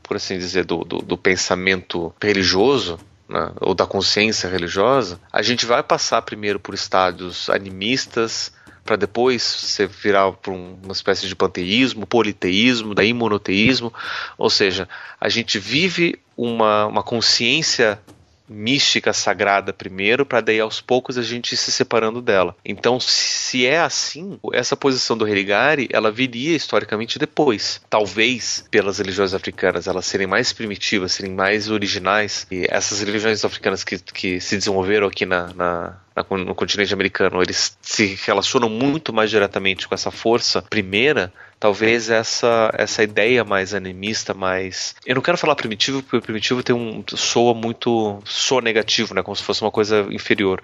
por 0.00 0.16
assim 0.16 0.38
dizer, 0.38 0.64
do, 0.64 0.84
do, 0.84 0.98
do 0.98 1.18
pensamento 1.18 2.14
religioso, 2.22 3.00
né, 3.28 3.52
ou 3.60 3.74
da 3.74 3.86
consciência 3.86 4.48
religiosa, 4.48 5.20
a 5.32 5.42
gente 5.42 5.66
vai 5.66 5.82
passar 5.82 6.22
primeiro 6.22 6.60
por 6.60 6.74
estádios 6.74 7.50
animistas, 7.50 8.52
para 8.84 8.96
depois 8.96 9.42
você 9.42 9.86
virar 9.86 10.30
para 10.32 10.52
uma 10.52 10.92
espécie 10.92 11.26
de 11.26 11.34
panteísmo, 11.34 12.06
politeísmo, 12.06 12.94
daí 12.94 13.12
monoteísmo, 13.12 13.92
ou 14.38 14.48
seja, 14.48 14.88
a 15.20 15.28
gente 15.28 15.58
vive 15.58 16.20
uma, 16.36 16.86
uma 16.86 17.02
consciência 17.02 18.00
mística 18.48 19.12
sagrada 19.12 19.72
primeiro, 19.72 20.24
para 20.24 20.40
daí 20.40 20.60
aos 20.60 20.80
poucos 20.80 21.18
a 21.18 21.22
gente 21.22 21.52
ir 21.52 21.56
se 21.56 21.72
separando 21.72 22.22
dela. 22.22 22.56
Então, 22.64 22.98
se 23.00 23.66
é 23.66 23.80
assim, 23.80 24.38
essa 24.52 24.76
posição 24.76 25.16
do 25.16 25.24
Religare, 25.24 25.88
ela 25.92 26.10
viria 26.10 26.56
historicamente 26.56 27.18
depois. 27.18 27.80
Talvez 27.88 28.64
pelas 28.70 28.98
religiões 28.98 29.34
africanas 29.34 29.86
elas 29.86 30.06
serem 30.06 30.26
mais 30.26 30.52
primitivas, 30.52 31.12
serem 31.12 31.32
mais 31.32 31.70
originais, 31.70 32.46
e 32.50 32.66
essas 32.68 33.00
religiões 33.00 33.44
africanas 33.44 33.84
que, 33.84 33.98
que 33.98 34.40
se 34.40 34.56
desenvolveram 34.56 35.06
aqui 35.06 35.26
na, 35.26 35.52
na 35.54 35.96
no 36.30 36.54
continente 36.54 36.94
americano, 36.94 37.42
eles 37.42 37.76
se 37.82 38.18
relacionam 38.24 38.70
muito 38.70 39.12
mais 39.12 39.28
diretamente 39.28 39.86
com 39.86 39.94
essa 39.94 40.10
força 40.10 40.62
primeira, 40.62 41.30
talvez 41.58 42.10
essa 42.10 42.70
essa 42.74 43.02
ideia 43.02 43.44
mais 43.44 43.74
animista, 43.74 44.34
mais 44.34 44.94
eu 45.04 45.14
não 45.14 45.22
quero 45.22 45.38
falar 45.38 45.56
primitivo 45.56 46.02
porque 46.02 46.24
primitivo 46.24 46.62
tem 46.62 46.74
um 46.74 47.02
soa 47.08 47.54
muito 47.54 48.20
soa 48.24 48.60
negativo, 48.60 49.14
né, 49.14 49.22
como 49.22 49.36
se 49.36 49.42
fosse 49.42 49.62
uma 49.62 49.70
coisa 49.70 50.06
inferior, 50.10 50.60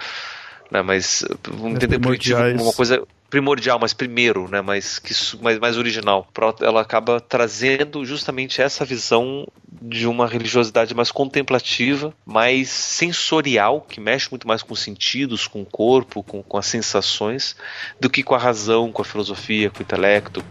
né, 0.71 0.83
mas 0.83 1.25
vamos 1.49 1.77
entender 1.77 1.99
primitivo 1.99 2.39
como 2.39 2.65
uma 2.65 2.73
coisa 2.73 3.03
primordial, 3.33 3.79
mas 3.79 3.95
primeiro, 3.95 4.47
né, 4.47 4.61
mais, 4.61 4.99
que, 4.99 5.15
mais, 5.41 5.59
mais 5.59 5.79
original. 5.79 6.29
Ela 6.61 6.83
acaba 6.83 7.19
trazendo 7.19 8.05
justamente 8.05 8.61
essa 8.61 8.85
visão 8.85 9.49
de 9.83 10.07
uma 10.07 10.27
religiosidade 10.27 10.95
mais 10.95 11.11
contemplativa, 11.11 12.15
mais 12.25 12.69
sensorial, 12.69 13.81
que 13.81 14.01
mexe 14.01 14.31
muito 14.31 14.47
mais 14.47 14.63
com 14.63 14.73
os 14.73 14.81
sentidos, 14.81 15.47
com 15.47 15.63
o 15.63 15.67
corpo, 15.67 16.23
com, 16.23 16.43
com 16.43 16.57
as 16.57 16.67
sensações, 16.67 17.57
do 18.01 18.09
que 18.09 18.23
com 18.23 18.35
a 18.35 18.39
razão, 18.39 18.93
com 18.93 19.03
a 19.03 19.05
filosofia, 19.05 19.71
com 19.71 19.81
o 19.81 19.83
intelecto. 19.83 20.45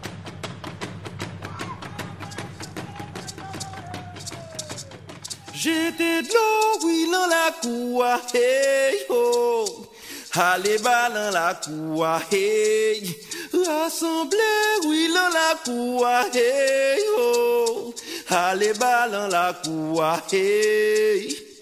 J'étais 5.54 6.22
de 6.22 6.28
l'eau, 6.34 6.78
oui, 6.82 7.08
dans 7.08 7.28
la 7.28 7.52
cour, 7.62 8.04
hey, 8.34 9.06
oh. 9.08 9.91
Allez 10.34 10.78
balan 10.78 11.30
la 11.30 11.54
cour, 11.54 12.06
hey. 12.30 13.02
Rassemblez, 13.52 14.86
oui, 14.86 15.08
dans 15.12 15.28
la 15.28 15.54
cour, 15.62 16.06
hey, 16.34 17.02
oh. 17.18 17.94
Allez 18.30 18.72
balan 18.78 19.28
la 19.28 19.52
cour, 19.62 20.22
hey. 20.32 21.52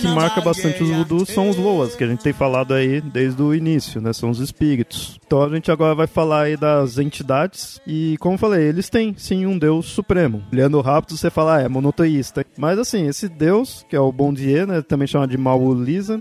que 0.00 0.08
marca 0.08 0.40
bastante 0.42 0.82
os 0.82 0.90
voodoos 0.90 1.28
são 1.30 1.48
os 1.48 1.56
loas, 1.56 1.96
que 1.96 2.04
a 2.04 2.06
gente 2.06 2.22
tem 2.22 2.34
falado 2.34 2.74
aí 2.74 3.00
desde 3.00 3.40
o 3.40 3.54
início, 3.54 3.98
né? 3.98 4.12
São 4.12 4.28
os 4.28 4.40
espíritos. 4.40 5.18
Então 5.26 5.42
a 5.42 5.48
gente 5.48 5.70
agora 5.70 5.94
vai 5.94 6.06
falar 6.06 6.42
aí 6.42 6.56
das 6.56 6.98
entidades 6.98 7.80
e, 7.86 8.16
como 8.20 8.34
eu 8.34 8.38
falei, 8.38 8.68
eles 8.68 8.90
têm 8.90 9.14
sim 9.16 9.46
um 9.46 9.56
deus 9.56 9.86
supremo. 9.86 10.42
Olhando 10.52 10.78
rápido 10.82 11.16
você 11.16 11.30
fala, 11.30 11.56
ah, 11.56 11.62
é 11.62 11.68
monoteísta. 11.68 12.44
Mas 12.58 12.78
assim, 12.78 13.08
esse 13.08 13.26
deus, 13.26 13.86
que 13.88 13.96
é 13.96 14.00
o 14.00 14.12
Bondier, 14.12 14.66
né? 14.66 14.82
Também 14.82 15.06
chama 15.08 15.26
de 15.26 15.38
Maulisa, 15.38 16.20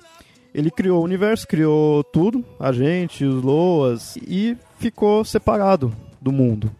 ele 0.54 0.70
criou 0.70 1.02
o 1.02 1.06
universo, 1.06 1.48
criou 1.48 2.04
tudo, 2.04 2.44
a 2.60 2.72
gente, 2.72 3.24
os 3.24 3.42
Loas, 3.44 4.18
e 4.18 4.58
ficou 4.78 5.24
separado 5.24 5.94
do 6.22 6.32
mundo. 6.32 6.72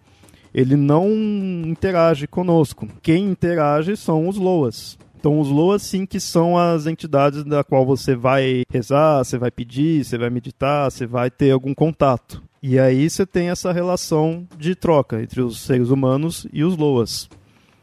Ele 0.54 0.76
não 0.76 1.10
interage 1.66 2.28
conosco. 2.28 2.88
Quem 3.02 3.26
interage 3.26 3.96
são 3.96 4.28
os 4.28 4.38
Loas. 4.38 4.98
Então, 5.18 5.40
os 5.40 5.50
Loas, 5.50 5.84
sim, 5.84 6.06
que 6.06 6.20
são 6.20 6.58
as 6.58 6.88
entidades 6.88 7.44
da 7.44 7.64
qual 7.64 7.86
você 7.86 8.16
vai 8.16 8.64
rezar, 8.70 9.24
você 9.24 9.38
vai 9.38 9.52
pedir, 9.52 10.04
você 10.04 10.18
vai 10.18 10.30
meditar, 10.30 10.92
você 10.92 11.06
vai 11.06 11.30
ter 11.30 11.52
algum 11.52 11.74
contato. 11.74 12.42
E 12.62 12.78
aí 12.78 13.10
você 13.10 13.26
tem 13.26 13.50
essa 13.50 13.72
relação 13.72 14.48
de 14.58 14.76
troca 14.76 15.22
entre 15.22 15.42
os 15.42 15.62
seres 15.62 15.90
humanos 15.90 16.46
e 16.52 16.64
os 16.64 16.76
Loas. 16.76 17.30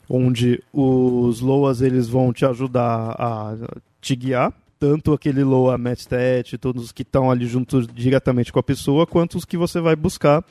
onde 0.08 0.62
os 0.72 1.40
Loas 1.40 1.82
eles 1.82 2.08
vão 2.08 2.32
te 2.32 2.44
ajudar 2.44 3.14
a 3.18 3.54
te 4.00 4.16
guiar, 4.16 4.52
tanto 4.78 5.12
aquele 5.12 5.42
Loa 5.42 5.76
Mestet, 5.76 6.56
todos 6.58 6.92
que 6.92 7.02
estão 7.02 7.30
ali 7.30 7.46
juntos 7.46 7.86
diretamente 7.86 8.52
com 8.52 8.58
a 8.58 8.62
pessoa, 8.62 9.06
quanto 9.06 9.36
os 9.36 9.44
que 9.44 9.56
você 9.56 9.80
vai 9.80 9.96
buscar, 9.96 10.44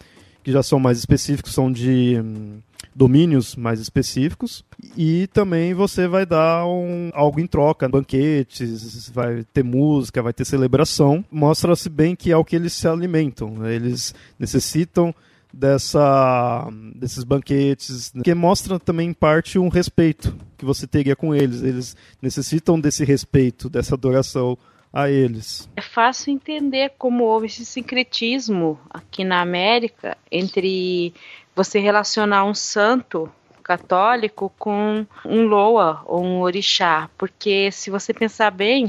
que 0.43 0.51
já 0.51 0.61
são 0.61 0.80
mais 0.80 0.97
específicos, 0.97 1.53
são 1.53 1.71
de 1.71 2.19
hum, 2.19 2.59
domínios 2.95 3.55
mais 3.55 3.80
específicos. 3.80 4.63
E 4.95 5.28
também 5.28 5.73
você 5.73 6.07
vai 6.07 6.25
dar 6.25 6.65
um, 6.65 7.09
algo 7.13 7.39
em 7.39 7.47
troca, 7.47 7.88
banquetes, 7.88 9.09
vai 9.09 9.45
ter 9.53 9.63
música, 9.63 10.21
vai 10.21 10.34
ter 10.34 10.45
celebração. 10.45 11.23
Mostra-se 11.32 11.89
bem 11.89 12.15
que 12.15 12.32
é 12.32 12.38
o 12.38 12.45
que 12.45 12.55
eles 12.55 12.73
se 12.73 12.88
alimentam. 12.88 13.65
Eles 13.67 14.15
necessitam 14.39 15.13
dessa 15.53 16.67
desses 16.95 17.23
banquetes 17.23 18.11
que 18.23 18.33
mostra 18.33 18.79
também 18.79 19.09
em 19.09 19.13
parte 19.13 19.57
um 19.57 19.69
respeito 19.69 20.35
que 20.57 20.65
você 20.65 20.85
teria 20.85 21.15
com 21.15 21.33
eles. 21.33 21.63
Eles 21.63 21.95
necessitam 22.21 22.79
desse 22.79 23.03
respeito 23.03 23.69
dessa 23.69 23.95
adoração 23.95 24.57
a 24.91 25.09
eles. 25.09 25.69
É 25.75 25.81
fácil 25.81 26.33
entender 26.33 26.93
como 26.97 27.23
houve 27.23 27.47
esse 27.47 27.65
sincretismo 27.65 28.79
aqui 28.89 29.23
na 29.23 29.41
América 29.41 30.17
entre 30.31 31.13
você 31.55 31.79
relacionar 31.79 32.45
um 32.45 32.53
santo 32.53 33.29
católico 33.63 34.51
com 34.57 35.05
um 35.25 35.45
loa 35.45 36.01
ou 36.05 36.23
um 36.23 36.39
orixá. 36.39 37.09
Porque 37.17 37.69
se 37.71 37.89
você 37.89 38.13
pensar 38.13 38.49
bem 38.49 38.87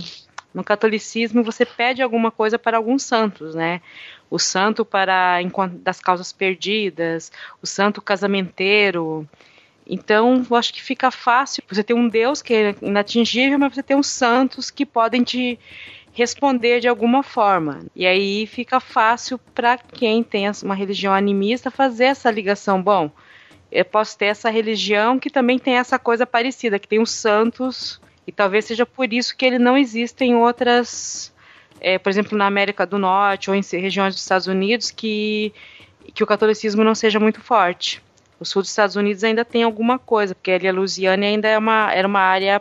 no 0.58 0.64
catolicismo 0.64 1.42
você 1.42 1.64
pede 1.64 2.02
alguma 2.02 2.30
coisa 2.30 2.58
para 2.58 2.76
alguns 2.76 3.04
santos 3.04 3.54
né 3.54 3.80
o 4.30 4.38
santo 4.38 4.84
para 4.84 5.38
das 5.82 6.00
causas 6.00 6.32
perdidas, 6.32 7.32
o 7.62 7.66
santo 7.66 8.02
casamenteiro. 8.02 9.28
Então, 9.86 10.44
eu 10.48 10.56
acho 10.56 10.72
que 10.72 10.82
fica 10.82 11.10
fácil. 11.10 11.62
Você 11.68 11.82
ter 11.82 11.94
um 11.94 12.08
Deus 12.08 12.42
que 12.42 12.52
é 12.52 12.74
inatingível, 12.82 13.58
mas 13.58 13.74
você 13.74 13.82
tem 13.82 13.96
uns 13.96 14.08
santos 14.08 14.70
que 14.70 14.84
podem 14.84 15.22
te 15.22 15.58
responder 16.12 16.80
de 16.80 16.88
alguma 16.88 17.22
forma. 17.22 17.80
E 17.96 18.06
aí 18.06 18.46
fica 18.46 18.80
fácil 18.80 19.38
para 19.54 19.78
quem 19.78 20.22
tem 20.22 20.44
uma 20.62 20.74
religião 20.74 21.14
animista 21.14 21.70
fazer 21.70 22.04
essa 22.04 22.30
ligação. 22.30 22.82
Bom, 22.82 23.10
eu 23.72 23.84
posso 23.84 24.18
ter 24.18 24.26
essa 24.26 24.50
religião 24.50 25.18
que 25.18 25.30
também 25.30 25.58
tem 25.58 25.74
essa 25.74 25.98
coisa 25.98 26.26
parecida, 26.26 26.78
que 26.78 26.88
tem 26.88 27.00
os 27.00 27.10
santos, 27.10 28.00
e 28.28 28.32
talvez 28.32 28.66
seja 28.66 28.84
por 28.84 29.10
isso 29.10 29.34
que 29.34 29.46
ele 29.46 29.58
não 29.58 29.74
existe 29.74 30.22
em 30.22 30.34
outras 30.34 31.32
é, 31.80 31.98
por 31.98 32.10
exemplo, 32.10 32.36
na 32.36 32.46
América 32.46 32.84
do 32.84 32.98
Norte 32.98 33.48
ou 33.48 33.56
em 33.56 33.62
regiões 33.62 34.14
dos 34.14 34.22
Estados 34.22 34.46
Unidos, 34.46 34.90
que, 34.90 35.50
que 36.12 36.22
o 36.22 36.26
catolicismo 36.26 36.84
não 36.84 36.94
seja 36.94 37.18
muito 37.18 37.40
forte. 37.40 38.02
O 38.38 38.44
sul 38.44 38.60
dos 38.60 38.70
Estados 38.70 38.96
Unidos 38.96 39.24
ainda 39.24 39.46
tem 39.46 39.62
alguma 39.62 39.98
coisa, 39.98 40.34
porque 40.34 40.50
ali 40.50 40.68
a 40.68 40.72
Louisiana 40.72 41.24
ainda 41.24 41.48
é 41.48 41.56
uma, 41.56 41.90
era 41.90 42.06
uma 42.06 42.20
área 42.20 42.60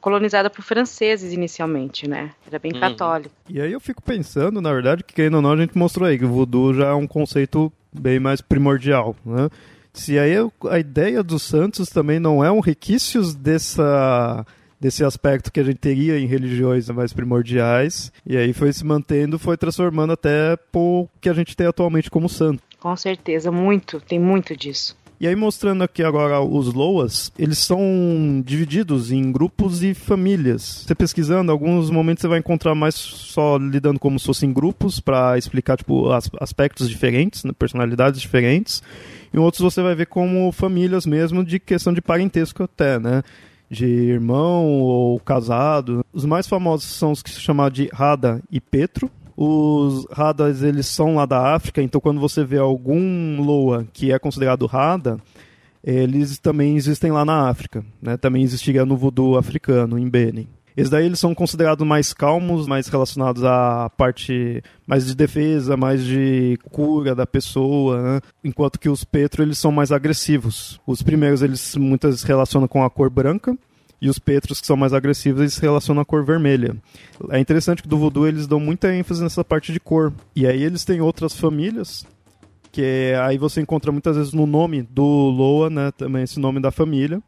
colonizada 0.00 0.48
por 0.48 0.62
franceses 0.62 1.32
inicialmente, 1.32 2.08
né? 2.08 2.30
Era 2.46 2.58
bem 2.58 2.72
uhum. 2.72 2.80
católico. 2.80 3.34
E 3.50 3.60
aí 3.60 3.72
eu 3.72 3.80
fico 3.80 4.00
pensando, 4.00 4.62
na 4.62 4.72
verdade, 4.72 5.04
que 5.04 5.12
querendo 5.12 5.34
ou 5.34 5.42
não, 5.42 5.52
a 5.52 5.56
gente 5.56 5.76
mostrou 5.76 6.08
aí 6.08 6.18
que 6.18 6.24
o 6.24 6.28
voodoo 6.28 6.72
já 6.72 6.86
é 6.86 6.94
um 6.94 7.06
conceito 7.06 7.70
bem 7.92 8.18
mais 8.18 8.40
primordial, 8.40 9.14
né? 9.24 9.50
Se 9.92 10.18
aí 10.18 10.34
a 10.70 10.78
ideia 10.78 11.22
dos 11.22 11.42
santos 11.42 11.88
também 11.88 12.20
não 12.20 12.44
é 12.44 12.52
um 12.52 12.60
requisitos 12.60 13.34
dessa 13.34 14.46
desse 14.86 15.02
aspecto 15.02 15.50
que 15.50 15.58
a 15.58 15.64
gente 15.64 15.78
teria 15.78 16.16
em 16.16 16.26
religiões 16.26 16.88
mais 16.90 17.12
primordiais. 17.12 18.12
E 18.24 18.36
aí 18.36 18.52
foi 18.52 18.72
se 18.72 18.84
mantendo, 18.84 19.36
foi 19.36 19.56
transformando 19.56 20.12
até 20.12 20.56
o 20.72 21.08
que 21.20 21.28
a 21.28 21.32
gente 21.32 21.56
tem 21.56 21.66
atualmente 21.66 22.08
como 22.08 22.28
santo. 22.28 22.62
Com 22.78 22.96
certeza, 22.96 23.50
muito, 23.50 24.00
tem 24.00 24.20
muito 24.20 24.56
disso. 24.56 24.96
E 25.18 25.26
aí 25.26 25.34
mostrando 25.34 25.82
aqui 25.82 26.04
agora 26.04 26.40
os 26.40 26.72
Loas, 26.72 27.32
eles 27.36 27.58
são 27.58 27.80
divididos 28.44 29.10
em 29.10 29.32
grupos 29.32 29.82
e 29.82 29.92
famílias. 29.92 30.84
Você 30.86 30.94
pesquisando, 30.94 31.50
alguns 31.50 31.90
momentos 31.90 32.20
você 32.20 32.28
vai 32.28 32.38
encontrar 32.38 32.76
mais 32.76 32.94
só 32.94 33.56
lidando 33.56 33.98
como 33.98 34.20
se 34.20 34.26
fossem 34.26 34.52
grupos 34.52 35.00
para 35.00 35.36
explicar 35.36 35.78
tipo 35.78 36.12
aspectos 36.38 36.88
diferentes, 36.88 37.42
né, 37.42 37.50
personalidades 37.58 38.20
diferentes. 38.20 38.82
Em 39.34 39.38
outros 39.38 39.62
você 39.62 39.82
vai 39.82 39.96
ver 39.96 40.06
como 40.06 40.52
famílias 40.52 41.06
mesmo 41.06 41.44
de 41.44 41.58
questão 41.58 41.92
de 41.92 42.00
parentesco 42.00 42.62
até, 42.62 43.00
né? 43.00 43.24
De 43.70 43.86
irmão 43.86 44.66
ou 44.80 45.18
casado. 45.20 46.04
Os 46.12 46.24
mais 46.24 46.46
famosos 46.46 46.90
são 46.90 47.12
os 47.12 47.22
que 47.22 47.30
se 47.30 47.40
chamam 47.40 47.68
de 47.70 47.88
Rada 47.92 48.42
e 48.50 48.60
Petro. 48.60 49.10
Os 49.36 50.06
Radas, 50.10 50.62
eles 50.62 50.86
são 50.86 51.16
lá 51.16 51.26
da 51.26 51.54
África, 51.54 51.82
então 51.82 52.00
quando 52.00 52.20
você 52.20 52.42
vê 52.42 52.58
algum 52.58 53.40
Loa 53.42 53.86
que 53.92 54.10
é 54.10 54.18
considerado 54.18 54.64
Rada, 54.64 55.18
eles 55.84 56.38
também 56.38 56.76
existem 56.76 57.12
lá 57.12 57.24
na 57.24 57.48
África. 57.48 57.84
Né? 58.00 58.16
Também 58.16 58.42
existiria 58.42 58.86
no 58.86 58.96
voodoo 58.96 59.36
africano, 59.36 59.98
em 59.98 60.08
Benin. 60.08 60.48
Esses 60.76 60.90
daí 60.90 61.06
eles 61.06 61.18
são 61.18 61.34
considerados 61.34 61.86
mais 61.86 62.12
calmos, 62.12 62.66
mais 62.66 62.86
relacionados 62.88 63.42
à 63.42 63.90
parte 63.96 64.62
mais 64.86 65.06
de 65.06 65.14
defesa, 65.14 65.74
mais 65.74 66.04
de 66.04 66.58
cura 66.70 67.14
da 67.14 67.26
pessoa, 67.26 68.02
né? 68.02 68.20
enquanto 68.44 68.78
que 68.78 68.88
os 68.88 69.02
Petro 69.02 69.42
eles 69.42 69.58
são 69.58 69.72
mais 69.72 69.90
agressivos. 69.90 70.78
Os 70.86 71.00
primeiros 71.00 71.40
eles 71.40 71.74
muitas 71.76 72.10
vezes 72.10 72.24
relacionam 72.24 72.68
com 72.68 72.84
a 72.84 72.90
cor 72.90 73.08
branca 73.08 73.56
e 74.02 74.10
os 74.10 74.18
Petros 74.18 74.60
que 74.60 74.66
são 74.66 74.76
mais 74.76 74.92
agressivos 74.92 75.40
eles 75.40 75.54
se 75.54 75.62
relacionam 75.62 76.02
à 76.02 76.04
cor 76.04 76.22
vermelha. 76.22 76.76
É 77.30 77.38
interessante 77.38 77.82
que 77.82 77.88
do 77.88 77.96
voodoo 77.96 78.26
eles 78.26 78.46
dão 78.46 78.60
muita 78.60 78.94
ênfase 78.94 79.22
nessa 79.22 79.42
parte 79.42 79.72
de 79.72 79.80
cor. 79.80 80.12
E 80.34 80.46
aí 80.46 80.62
eles 80.62 80.84
têm 80.84 81.00
outras 81.00 81.32
famílias 81.32 82.04
que 82.70 83.14
aí 83.22 83.38
você 83.38 83.62
encontra 83.62 83.90
muitas 83.90 84.18
vezes 84.18 84.34
no 84.34 84.46
nome 84.46 84.82
do 84.82 85.02
Loa, 85.02 85.70
né, 85.70 85.90
também 85.92 86.24
esse 86.24 86.38
nome 86.38 86.60
da 86.60 86.70
família 86.70 87.22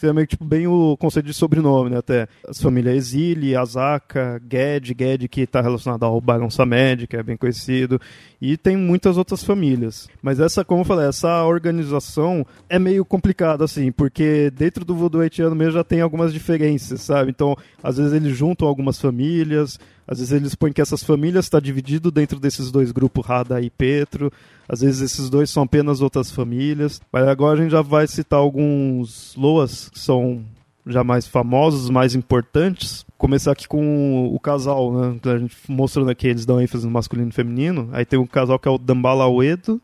que 0.00 0.06
é 0.06 0.12
meio 0.12 0.26
tipo 0.26 0.44
bem 0.44 0.66
o 0.66 0.96
conceito 0.96 1.26
de 1.26 1.34
sobrenome, 1.34 1.90
né? 1.90 1.98
Até 1.98 2.26
as 2.48 2.60
famílias 2.60 2.96
Exile, 2.96 3.54
Azaka, 3.54 4.40
Ged, 4.50 4.96
Ged 4.98 5.28
que 5.28 5.42
está 5.42 5.60
relacionado 5.60 6.04
ao 6.04 6.20
Barão 6.20 6.50
Samed, 6.50 7.06
que 7.06 7.16
é 7.16 7.22
bem 7.22 7.36
conhecido, 7.36 8.00
e 8.40 8.56
tem 8.56 8.76
muitas 8.76 9.16
outras 9.16 9.44
famílias. 9.44 10.08
Mas 10.22 10.40
essa, 10.40 10.64
como 10.64 10.80
eu 10.80 10.84
falei, 10.84 11.08
essa 11.08 11.44
organização 11.44 12.46
é 12.68 12.78
meio 12.78 13.04
complicada, 13.04 13.64
assim, 13.64 13.92
porque 13.92 14.50
dentro 14.50 14.84
do 14.84 14.94
voodoo 14.94 15.20
haitiano 15.20 15.54
mesmo 15.54 15.72
já 15.72 15.84
tem 15.84 16.00
algumas 16.00 16.32
diferenças, 16.32 17.02
sabe? 17.02 17.30
Então, 17.30 17.56
às 17.82 17.98
vezes 17.98 18.12
eles 18.12 18.36
juntam 18.36 18.66
algumas 18.66 18.98
famílias, 19.00 19.78
às 20.10 20.18
vezes 20.18 20.32
eles 20.32 20.54
põem 20.56 20.72
que 20.72 20.82
essas 20.82 21.04
famílias 21.04 21.44
estão 21.44 21.60
tá 21.60 21.64
dividido 21.64 22.10
dentro 22.10 22.40
desses 22.40 22.72
dois 22.72 22.90
grupos, 22.90 23.24
Rada 23.24 23.60
e 23.60 23.70
Petro. 23.70 24.32
Às 24.68 24.80
vezes 24.80 25.00
esses 25.00 25.30
dois 25.30 25.48
são 25.48 25.62
apenas 25.62 26.00
outras 26.00 26.32
famílias. 26.32 27.00
Mas 27.12 27.28
agora 27.28 27.60
a 27.60 27.62
gente 27.62 27.70
já 27.70 27.80
vai 27.80 28.08
citar 28.08 28.40
alguns 28.40 29.36
Loas 29.36 29.88
que 29.88 30.00
são 30.00 30.44
já 30.84 31.04
mais 31.04 31.28
famosos, 31.28 31.88
mais 31.88 32.16
importantes. 32.16 33.06
Começar 33.16 33.52
aqui 33.52 33.68
com 33.68 34.34
o 34.34 34.40
casal, 34.40 34.92
né? 34.92 35.20
A 35.32 35.38
gente 35.38 35.56
mostrando 35.68 36.10
aqui, 36.10 36.26
eles 36.26 36.44
dão 36.44 36.60
ênfase 36.60 36.84
no 36.84 36.90
masculino 36.90 37.28
e 37.28 37.32
feminino. 37.32 37.88
Aí 37.92 38.04
tem 38.04 38.18
um 38.18 38.26
casal 38.26 38.58
que 38.58 38.66
é 38.66 38.70
o 38.70 38.78
Dambala 38.78 39.28
Uedo 39.28 39.80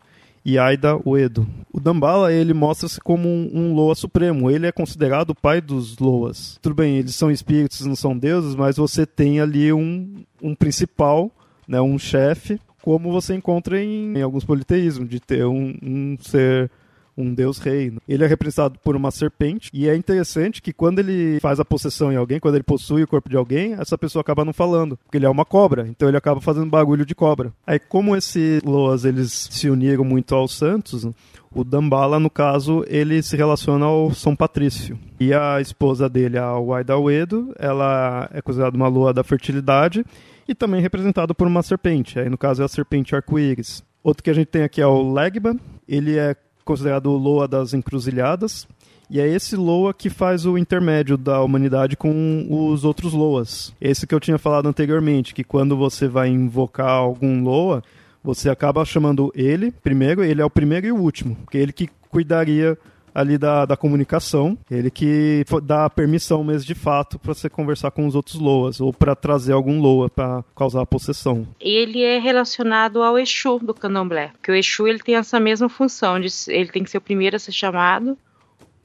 e 0.46 0.60
Aida 0.60 0.96
Uedo. 1.04 1.44
O 1.72 1.80
Dambala, 1.80 2.32
ele 2.32 2.54
mostra-se 2.54 3.00
como 3.00 3.28
um, 3.28 3.50
um, 3.52 3.74
Loa 3.74 3.96
supremo. 3.96 4.48
Ele 4.48 4.68
é 4.68 4.70
considerado 4.70 5.30
o 5.30 5.34
pai 5.34 5.60
dos 5.60 5.98
Loas. 5.98 6.56
Tudo 6.62 6.76
bem, 6.76 6.98
eles 6.98 7.16
são 7.16 7.32
espíritos, 7.32 7.84
não 7.84 7.96
são 7.96 8.16
deuses, 8.16 8.54
mas 8.54 8.76
você 8.76 9.04
tem 9.04 9.40
ali 9.40 9.72
um, 9.72 10.24
um 10.40 10.54
principal, 10.54 11.32
né, 11.66 11.80
um 11.80 11.98
chefe, 11.98 12.60
como 12.80 13.10
você 13.10 13.34
encontra 13.34 13.82
em, 13.82 14.16
em 14.16 14.22
alguns 14.22 14.44
politeísmos, 14.44 15.08
de 15.08 15.18
ter 15.18 15.44
um, 15.44 15.74
um 15.82 16.16
ser 16.20 16.70
um 17.16 17.32
deus 17.32 17.58
rei. 17.58 17.92
Ele 18.08 18.24
é 18.24 18.26
representado 18.26 18.78
por 18.82 18.94
uma 18.94 19.10
serpente 19.10 19.70
e 19.72 19.88
é 19.88 19.96
interessante 19.96 20.60
que 20.60 20.72
quando 20.72 20.98
ele 20.98 21.40
faz 21.40 21.58
a 21.58 21.64
possessão 21.64 22.12
em 22.12 22.16
alguém, 22.16 22.38
quando 22.38 22.56
ele 22.56 22.64
possui 22.64 23.02
o 23.02 23.08
corpo 23.08 23.28
de 23.28 23.36
alguém, 23.36 23.74
essa 23.74 23.96
pessoa 23.96 24.20
acaba 24.20 24.44
não 24.44 24.52
falando, 24.52 24.96
porque 25.04 25.18
ele 25.18 25.26
é 25.26 25.30
uma 25.30 25.44
cobra, 25.44 25.86
então 25.88 26.08
ele 26.08 26.16
acaba 26.16 26.40
fazendo 26.40 26.70
bagulho 26.70 27.06
de 27.06 27.14
cobra. 27.14 27.52
Aí 27.66 27.78
como 27.78 28.14
esses 28.14 28.62
Loas 28.62 29.04
eles 29.04 29.48
se 29.50 29.70
uniram 29.70 30.04
muito 30.04 30.34
aos 30.34 30.54
santos, 30.56 31.08
o 31.56 31.64
Dambala, 31.64 32.20
no 32.20 32.28
caso, 32.28 32.84
ele 32.86 33.22
se 33.22 33.34
relaciona 33.34 33.86
ao 33.86 34.12
São 34.12 34.36
Patrício. 34.36 34.98
E 35.18 35.32
a 35.32 35.58
esposa 35.58 36.06
dele, 36.06 36.36
a 36.36 36.54
Uedo, 36.58 37.54
ela 37.58 38.28
é 38.30 38.42
considerada 38.42 38.76
uma 38.76 38.88
lua 38.88 39.14
da 39.14 39.24
fertilidade 39.24 40.04
e 40.46 40.54
também 40.54 40.82
representada 40.82 41.34
por 41.34 41.46
uma 41.46 41.62
serpente. 41.62 42.18
Aí, 42.18 42.28
no 42.28 42.36
caso, 42.36 42.60
é 42.60 42.64
a 42.66 42.68
serpente 42.68 43.14
arco-íris. 43.14 43.82
Outro 44.02 44.22
que 44.22 44.28
a 44.28 44.34
gente 44.34 44.48
tem 44.48 44.64
aqui 44.64 44.82
é 44.82 44.86
o 44.86 45.12
Legba. 45.12 45.56
Ele 45.88 46.18
é 46.18 46.36
considerado 46.66 47.06
o 47.06 47.16
Loa 47.16 47.46
das 47.46 47.72
encruzilhadas. 47.72 48.66
E 49.08 49.20
é 49.20 49.28
esse 49.28 49.54
Loa 49.54 49.94
que 49.94 50.10
faz 50.10 50.44
o 50.44 50.58
intermédio 50.58 51.16
da 51.16 51.40
humanidade 51.40 51.96
com 51.96 52.44
os 52.50 52.84
outros 52.84 53.12
Loas. 53.12 53.72
Esse 53.80 54.06
que 54.06 54.14
eu 54.14 54.20
tinha 54.20 54.36
falado 54.36 54.68
anteriormente, 54.68 55.32
que 55.32 55.44
quando 55.44 55.76
você 55.76 56.08
vai 56.08 56.28
invocar 56.28 56.90
algum 56.90 57.42
Loa, 57.42 57.82
você 58.22 58.50
acaba 58.50 58.84
chamando 58.84 59.32
ele 59.32 59.70
primeiro, 59.70 60.24
ele 60.24 60.42
é 60.42 60.44
o 60.44 60.50
primeiro 60.50 60.88
e 60.88 60.92
o 60.92 60.96
último, 60.96 61.36
porque 61.36 61.56
é 61.56 61.60
ele 61.60 61.72
que 61.72 61.88
cuidaria 62.10 62.76
ali 63.16 63.38
da, 63.38 63.64
da 63.64 63.78
comunicação, 63.78 64.58
ele 64.70 64.90
que 64.90 65.42
dá 65.62 65.88
permissão 65.88 66.44
mesmo 66.44 66.66
de 66.66 66.74
fato 66.74 67.18
para 67.18 67.32
você 67.32 67.48
conversar 67.48 67.90
com 67.90 68.06
os 68.06 68.14
outros 68.14 68.38
Loas 68.38 68.78
ou 68.78 68.92
para 68.92 69.16
trazer 69.16 69.54
algum 69.54 69.80
Loa 69.80 70.10
para 70.10 70.44
causar 70.54 70.82
a 70.82 70.86
possessão. 70.86 71.48
Ele 71.58 72.02
é 72.02 72.18
relacionado 72.18 73.02
ao 73.02 73.18
Exu 73.18 73.58
do 73.58 73.72
Candomblé, 73.72 74.32
que 74.42 74.52
o 74.52 74.54
Exu 74.54 74.86
ele 74.86 74.98
tem 74.98 75.14
essa 75.14 75.40
mesma 75.40 75.66
função, 75.66 76.20
de, 76.20 76.28
ele 76.48 76.68
tem 76.68 76.84
que 76.84 76.90
ser 76.90 76.98
o 76.98 77.00
primeiro 77.00 77.36
a 77.36 77.38
ser 77.38 77.52
chamado. 77.52 78.18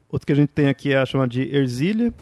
Outro 0.10 0.26
que 0.26 0.32
a 0.32 0.36
gente 0.36 0.50
tem 0.50 0.70
aqui 0.70 0.94
é 0.94 0.98
a 0.98 1.06
chamada 1.06 1.30
de 1.30 1.54
Erzília. 1.54 2.14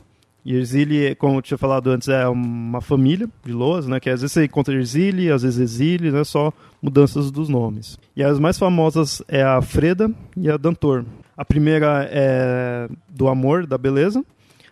E 0.51 1.15
como 1.15 1.37
eu 1.37 1.41
tinha 1.43 1.59
falado 1.59 1.91
antes, 1.91 2.07
é 2.07 2.27
uma 2.27 2.81
família 2.81 3.29
de 3.45 3.51
loas, 3.51 3.85
né? 3.85 3.99
Que 3.99 4.09
às 4.09 4.21
vezes 4.21 4.33
você 4.33 4.45
encontra 4.45 4.73
Erzília, 4.73 5.35
às 5.35 5.43
vezes 5.43 5.59
Exília, 5.59 6.11
né? 6.11 6.23
Só 6.23 6.51
mudanças 6.81 7.29
dos 7.29 7.47
nomes. 7.47 7.99
E 8.15 8.23
as 8.23 8.39
mais 8.39 8.57
famosas 8.57 9.21
é 9.27 9.43
a 9.43 9.61
Freda 9.61 10.09
e 10.35 10.49
a 10.49 10.57
Dantor. 10.57 11.05
A 11.37 11.45
primeira 11.45 12.09
é 12.11 12.89
do 13.07 13.27
amor, 13.27 13.67
da 13.67 13.77
beleza. 13.77 14.25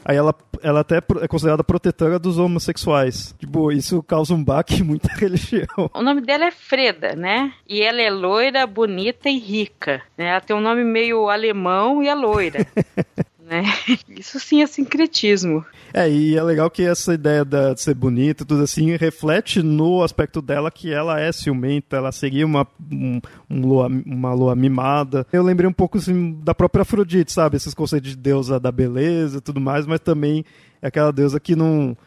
Aí 0.03 0.17
ela, 0.17 0.33
ela 0.63 0.79
até 0.79 0.97
é 1.21 1.27
considerada 1.27 1.63
protetora 1.63 2.17
dos 2.17 2.39
homossexuais. 2.39 3.35
Tipo, 3.37 3.71
isso 3.71 4.01
causa 4.01 4.33
um 4.33 4.43
baque 4.43 4.81
em 4.81 4.83
muita 4.83 5.09
religião. 5.13 5.91
O 5.93 6.01
nome 6.01 6.21
dela 6.21 6.45
é 6.45 6.51
Freda, 6.51 7.15
né? 7.15 7.53
E 7.67 7.83
ela 7.83 8.01
é 8.01 8.09
loira, 8.09 8.65
bonita 8.65 9.29
e 9.29 9.37
rica. 9.37 10.01
Né? 10.17 10.29
Ela 10.29 10.41
tem 10.41 10.55
um 10.55 10.61
nome 10.61 10.83
meio 10.83 11.29
alemão 11.29 12.01
e 12.01 12.07
é 12.07 12.15
loira. 12.15 12.65
né? 13.47 13.63
Isso 14.09 14.39
sim 14.39 14.61
é 14.61 14.67
sincretismo. 14.67 15.65
É, 15.93 16.09
e 16.09 16.35
é 16.35 16.43
legal 16.43 16.69
que 16.69 16.83
essa 16.83 17.13
ideia 17.13 17.45
de 17.45 17.77
ser 17.77 17.93
bonita 17.93 18.45
tudo 18.45 18.61
assim 18.61 18.95
reflete 18.97 19.63
no 19.63 20.03
aspecto 20.03 20.41
dela 20.41 20.69
que 20.69 20.91
ela 20.91 21.19
é 21.19 21.31
ciumenta, 21.31 21.95
ela 21.95 22.11
seria 22.11 22.45
uma, 22.45 22.67
um, 22.91 23.21
um 23.49 23.61
lua, 23.61 23.87
uma 23.87 24.33
lua 24.33 24.55
mimada. 24.55 25.25
Eu 25.31 25.41
lembrei 25.41 25.67
um 25.67 25.73
pouco 25.73 25.97
assim, 25.97 26.37
da 26.43 26.53
própria 26.53 26.81
Afrodite, 26.81 27.31
sabe? 27.31 27.55
Esses 27.55 27.73
conceitos 27.73 28.11
de 28.11 28.17
deusa 28.17 28.59
da 28.59 28.71
beleza 28.71 29.37
e 29.37 29.41
tudo 29.41 29.61
mais, 29.61 29.85
mas 29.85 30.01
também 30.01 30.43
é 30.81 30.87
aquela 30.87 31.11
deusa 31.11 31.39
que 31.39 31.55
não, 31.55 31.97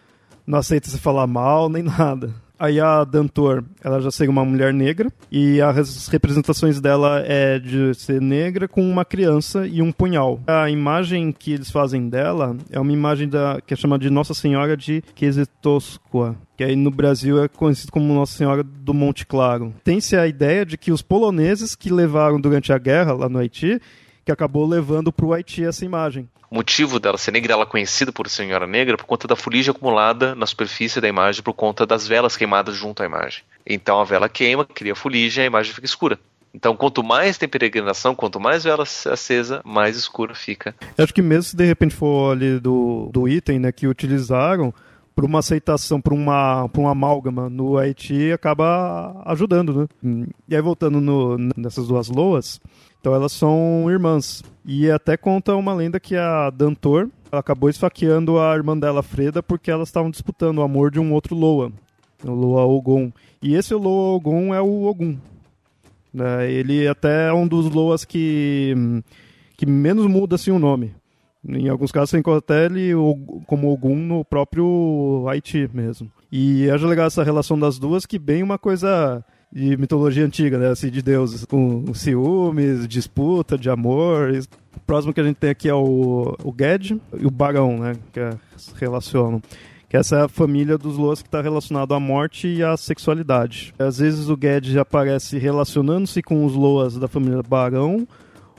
não 0.46 0.58
aceita 0.58 0.88
se 0.88 0.98
falar 0.98 1.26
mal 1.26 1.68
nem 1.68 1.82
nada. 1.84 2.34
Aí 2.60 2.78
a 2.78 3.04
Dantor, 3.04 3.64
ela 3.82 4.02
já 4.02 4.10
seria 4.10 4.30
uma 4.30 4.44
mulher 4.44 4.70
negra 4.74 5.10
e 5.32 5.62
as 5.62 6.08
representações 6.08 6.78
dela 6.78 7.22
é 7.24 7.58
de 7.58 7.94
ser 7.94 8.20
negra 8.20 8.68
com 8.68 8.82
uma 8.82 9.02
criança 9.02 9.66
e 9.66 9.80
um 9.80 9.90
punhal. 9.90 10.38
A 10.46 10.68
imagem 10.68 11.32
que 11.32 11.54
eles 11.54 11.70
fazem 11.70 12.10
dela 12.10 12.54
é 12.70 12.78
uma 12.78 12.92
imagem 12.92 13.30
da 13.30 13.62
que 13.66 13.72
é 13.72 13.76
chamada 13.78 14.02
de 14.02 14.10
Nossa 14.10 14.34
Senhora 14.34 14.76
de 14.76 15.02
Quesetosqua, 15.14 16.36
que 16.54 16.62
aí 16.62 16.76
no 16.76 16.90
Brasil 16.90 17.42
é 17.42 17.48
conhecido 17.48 17.90
como 17.90 18.12
Nossa 18.12 18.36
Senhora 18.36 18.62
do 18.62 18.92
Monte 18.92 19.24
Claro. 19.24 19.72
Tem-se 19.82 20.14
a 20.14 20.26
ideia 20.26 20.66
de 20.66 20.76
que 20.76 20.92
os 20.92 21.00
poloneses 21.00 21.74
que 21.74 21.90
levaram 21.90 22.38
durante 22.38 22.74
a 22.74 22.78
guerra 22.78 23.14
lá 23.14 23.26
no 23.26 23.38
Haiti, 23.38 23.80
que 24.24 24.32
acabou 24.32 24.66
levando 24.66 25.12
para 25.12 25.26
o 25.26 25.32
Haiti 25.32 25.64
essa 25.64 25.84
imagem. 25.84 26.28
O 26.50 26.56
motivo 26.56 26.98
dela 26.98 27.16
ser 27.16 27.30
negra, 27.30 27.52
ela 27.52 27.62
é 27.62 27.66
conhecida 27.66 28.10
por 28.10 28.28
senhora 28.28 28.66
negra 28.66 28.96
por 28.96 29.04
conta 29.04 29.28
da 29.28 29.36
fuligem 29.36 29.70
acumulada 29.70 30.34
na 30.34 30.46
superfície 30.46 31.00
da 31.00 31.08
imagem 31.08 31.42
por 31.42 31.54
conta 31.54 31.86
das 31.86 32.08
velas 32.08 32.36
queimadas 32.36 32.74
junto 32.74 33.02
à 33.02 33.06
imagem. 33.06 33.42
Então 33.64 34.00
a 34.00 34.04
vela 34.04 34.28
queima, 34.28 34.64
cria 34.64 34.96
fuligem 34.96 35.42
e 35.42 35.44
a 35.44 35.46
imagem 35.46 35.72
fica 35.72 35.86
escura. 35.86 36.18
Então, 36.52 36.74
quanto 36.74 37.04
mais 37.04 37.38
tem 37.38 37.48
peregrinação, 37.48 38.12
quanto 38.12 38.40
mais 38.40 38.64
vela 38.64 38.82
acesa, 38.82 39.62
mais 39.64 39.96
escura 39.96 40.34
fica. 40.34 40.74
Eu 40.98 41.04
acho 41.04 41.14
que 41.14 41.22
mesmo 41.22 41.44
se 41.44 41.56
de 41.56 41.64
repente 41.64 41.94
for 41.94 42.32
ali 42.32 42.58
do, 42.58 43.08
do 43.12 43.28
item 43.28 43.60
né, 43.60 43.70
que 43.70 43.86
utilizaram, 43.86 44.74
por 45.14 45.24
uma 45.24 45.40
aceitação, 45.40 46.00
por 46.00 46.12
uma, 46.12 46.68
por 46.70 46.80
uma 46.80 46.92
amálgama 46.92 47.48
no 47.48 47.76
Haiti, 47.76 48.32
acaba 48.32 49.22
ajudando, 49.26 49.88
né? 50.02 50.26
E 50.48 50.56
aí, 50.56 50.62
voltando 50.62 51.00
no, 51.00 51.36
nessas 51.56 51.86
duas 51.86 52.08
loas, 52.08 52.60
então 53.00 53.14
elas 53.14 53.32
são 53.32 53.90
irmãs. 53.90 54.42
E 54.64 54.90
até 54.90 55.16
conta 55.16 55.56
uma 55.56 55.72
lenda 55.72 55.98
que 55.98 56.14
a 56.14 56.50
Dantor 56.50 57.08
acabou 57.32 57.70
esfaqueando 57.70 58.38
a 58.38 58.54
irmã 58.54 58.76
dela, 58.78 59.02
Freda, 59.02 59.42
porque 59.42 59.70
elas 59.70 59.88
estavam 59.88 60.10
disputando 60.10 60.58
o 60.58 60.62
amor 60.62 60.90
de 60.90 61.00
um 61.00 61.12
outro 61.12 61.34
Loa, 61.34 61.72
o 62.22 62.30
Loa 62.30 62.66
Ogon. 62.66 63.10
E 63.42 63.54
esse 63.54 63.74
Loa 63.74 64.16
Ogon 64.16 64.54
é 64.54 64.60
o 64.60 64.84
Ogum. 64.84 65.16
Né? 66.12 66.50
Ele 66.52 66.86
até 66.86 67.28
é 67.28 67.32
um 67.32 67.48
dos 67.48 67.70
Loas 67.70 68.04
que, 68.04 68.74
que 69.56 69.64
menos 69.64 70.06
muda 70.06 70.34
assim, 70.34 70.50
o 70.50 70.58
nome. 70.58 70.94
Em 71.48 71.70
alguns 71.70 71.90
casos 71.90 72.10
você 72.10 72.18
encontra 72.18 72.66
ele 72.66 72.92
como 73.46 73.72
Ogum 73.72 73.96
no 73.96 74.24
próprio 74.24 75.24
Haiti 75.26 75.70
mesmo. 75.72 76.10
E 76.30 76.68
acho 76.70 76.86
legal 76.86 77.06
essa 77.06 77.24
relação 77.24 77.58
das 77.58 77.78
duas, 77.78 78.04
que 78.04 78.18
bem 78.18 78.42
uma 78.42 78.58
coisa 78.58 79.24
de 79.52 79.76
mitologia 79.76 80.24
antiga, 80.24 80.58
né? 80.58 80.68
Assim, 80.68 80.90
de 80.90 81.02
deuses, 81.02 81.44
com 81.44 81.92
ciúmes, 81.92 82.86
disputa, 82.86 83.58
de 83.58 83.68
amor. 83.68 84.30
O 84.76 84.80
próximo 84.80 85.12
que 85.12 85.20
a 85.20 85.24
gente 85.24 85.36
tem 85.36 85.50
aqui 85.50 85.68
é 85.68 85.74
o, 85.74 86.36
o 86.42 86.54
Ged 86.56 87.00
e 87.18 87.26
o 87.26 87.30
Barão, 87.30 87.78
né? 87.78 87.96
Que 88.12 88.20
é, 88.20 88.30
se 88.56 88.72
relacionam. 88.76 89.42
Que 89.88 89.96
essa 89.96 90.18
é 90.18 90.22
a 90.22 90.28
família 90.28 90.78
dos 90.78 90.96
Loas 90.96 91.20
que 91.20 91.26
está 91.26 91.42
relacionado 91.42 91.92
à 91.94 91.98
morte 91.98 92.46
e 92.46 92.62
à 92.62 92.76
sexualidade. 92.76 93.74
Às 93.76 93.98
vezes 93.98 94.28
o 94.28 94.38
Ged 94.40 94.78
aparece 94.78 95.36
relacionando-se 95.36 96.22
com 96.22 96.44
os 96.44 96.54
Loas 96.54 96.96
da 96.96 97.08
família 97.08 97.42
Barão, 97.42 98.06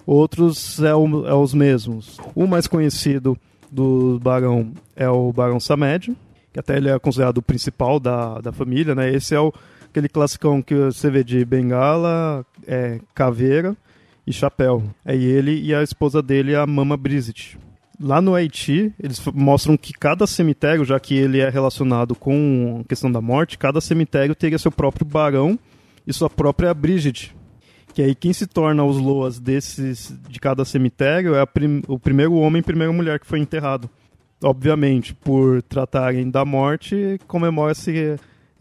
outros 0.06 0.82
é, 0.84 0.94
o, 0.94 1.26
é 1.26 1.34
os 1.34 1.54
mesmos. 1.54 2.18
O 2.36 2.46
mais 2.46 2.68
conhecido 2.68 3.38
do 3.72 4.20
Barão 4.20 4.74
é 4.94 5.10
o 5.10 5.32
Barão 5.32 5.58
Samed, 5.58 6.14
que 6.52 6.60
até 6.60 6.76
ele 6.76 6.90
é 6.90 7.00
considerado 7.00 7.38
o 7.38 7.42
principal 7.42 7.98
da, 7.98 8.42
da 8.42 8.52
família, 8.52 8.94
né? 8.94 9.10
Esse 9.10 9.34
é 9.34 9.40
o 9.40 9.54
aquele 9.92 10.08
classicão 10.08 10.62
que 10.62 10.74
você 10.74 11.12
vê 11.12 11.24
de 11.24 11.44
bengala, 11.44 12.46
é, 12.66 13.00
caveira 13.14 13.76
e 14.26 14.32
chapéu. 14.32 14.84
É 15.06 15.16
ele 15.16 15.62
e 15.62 15.76
a 15.76 15.84
esposa 15.84 16.22
dele, 16.22 16.56
a 16.56 16.66
Mama 16.66 16.96
Brizit. 16.96 17.60
Lá 18.00 18.20
no 18.20 18.34
Haiti, 18.34 18.92
eles 19.00 19.22
mostram 19.34 19.78
que 19.78 19.94
cada 19.94 20.26
cemitério, 20.26 20.84
já 20.84 21.00
que 21.00 21.14
ele 21.14 21.40
é 21.40 21.50
relacionado 21.50 22.16
com 22.16 22.82
a 22.82 22.88
questão 22.88 23.12
da 23.12 23.22
morte, 23.22 23.58
cada 23.58 23.80
cemitério 23.80 24.34
teria 24.34 24.58
seu 24.58 24.72
próprio 24.72 25.06
barão 25.06 25.60
e 26.08 26.12
sua 26.12 26.30
própria 26.30 26.74
Brigitte. 26.74 27.36
Que 27.94 28.02
aí 28.02 28.16
quem 28.16 28.32
se 28.32 28.48
torna 28.48 28.84
os 28.84 28.98
loas 28.98 29.40
desses 29.40 30.18
de 30.28 30.40
cada 30.40 30.64
cemitério 30.64 31.36
é 31.36 31.46
prim 31.46 31.84
o 31.88 32.00
primeiro 32.00 32.34
homem 32.36 32.62
e 32.62 32.64
primeira 32.64 32.94
mulher 32.94 33.20
que 33.20 33.28
foi 33.28 33.40
enterrado. 33.40 33.90
Obviamente, 34.42 35.14
por 35.14 35.62
tratarem 35.62 36.32
da 36.32 36.44
morte, 36.44 37.20
comemora-se 37.28 38.18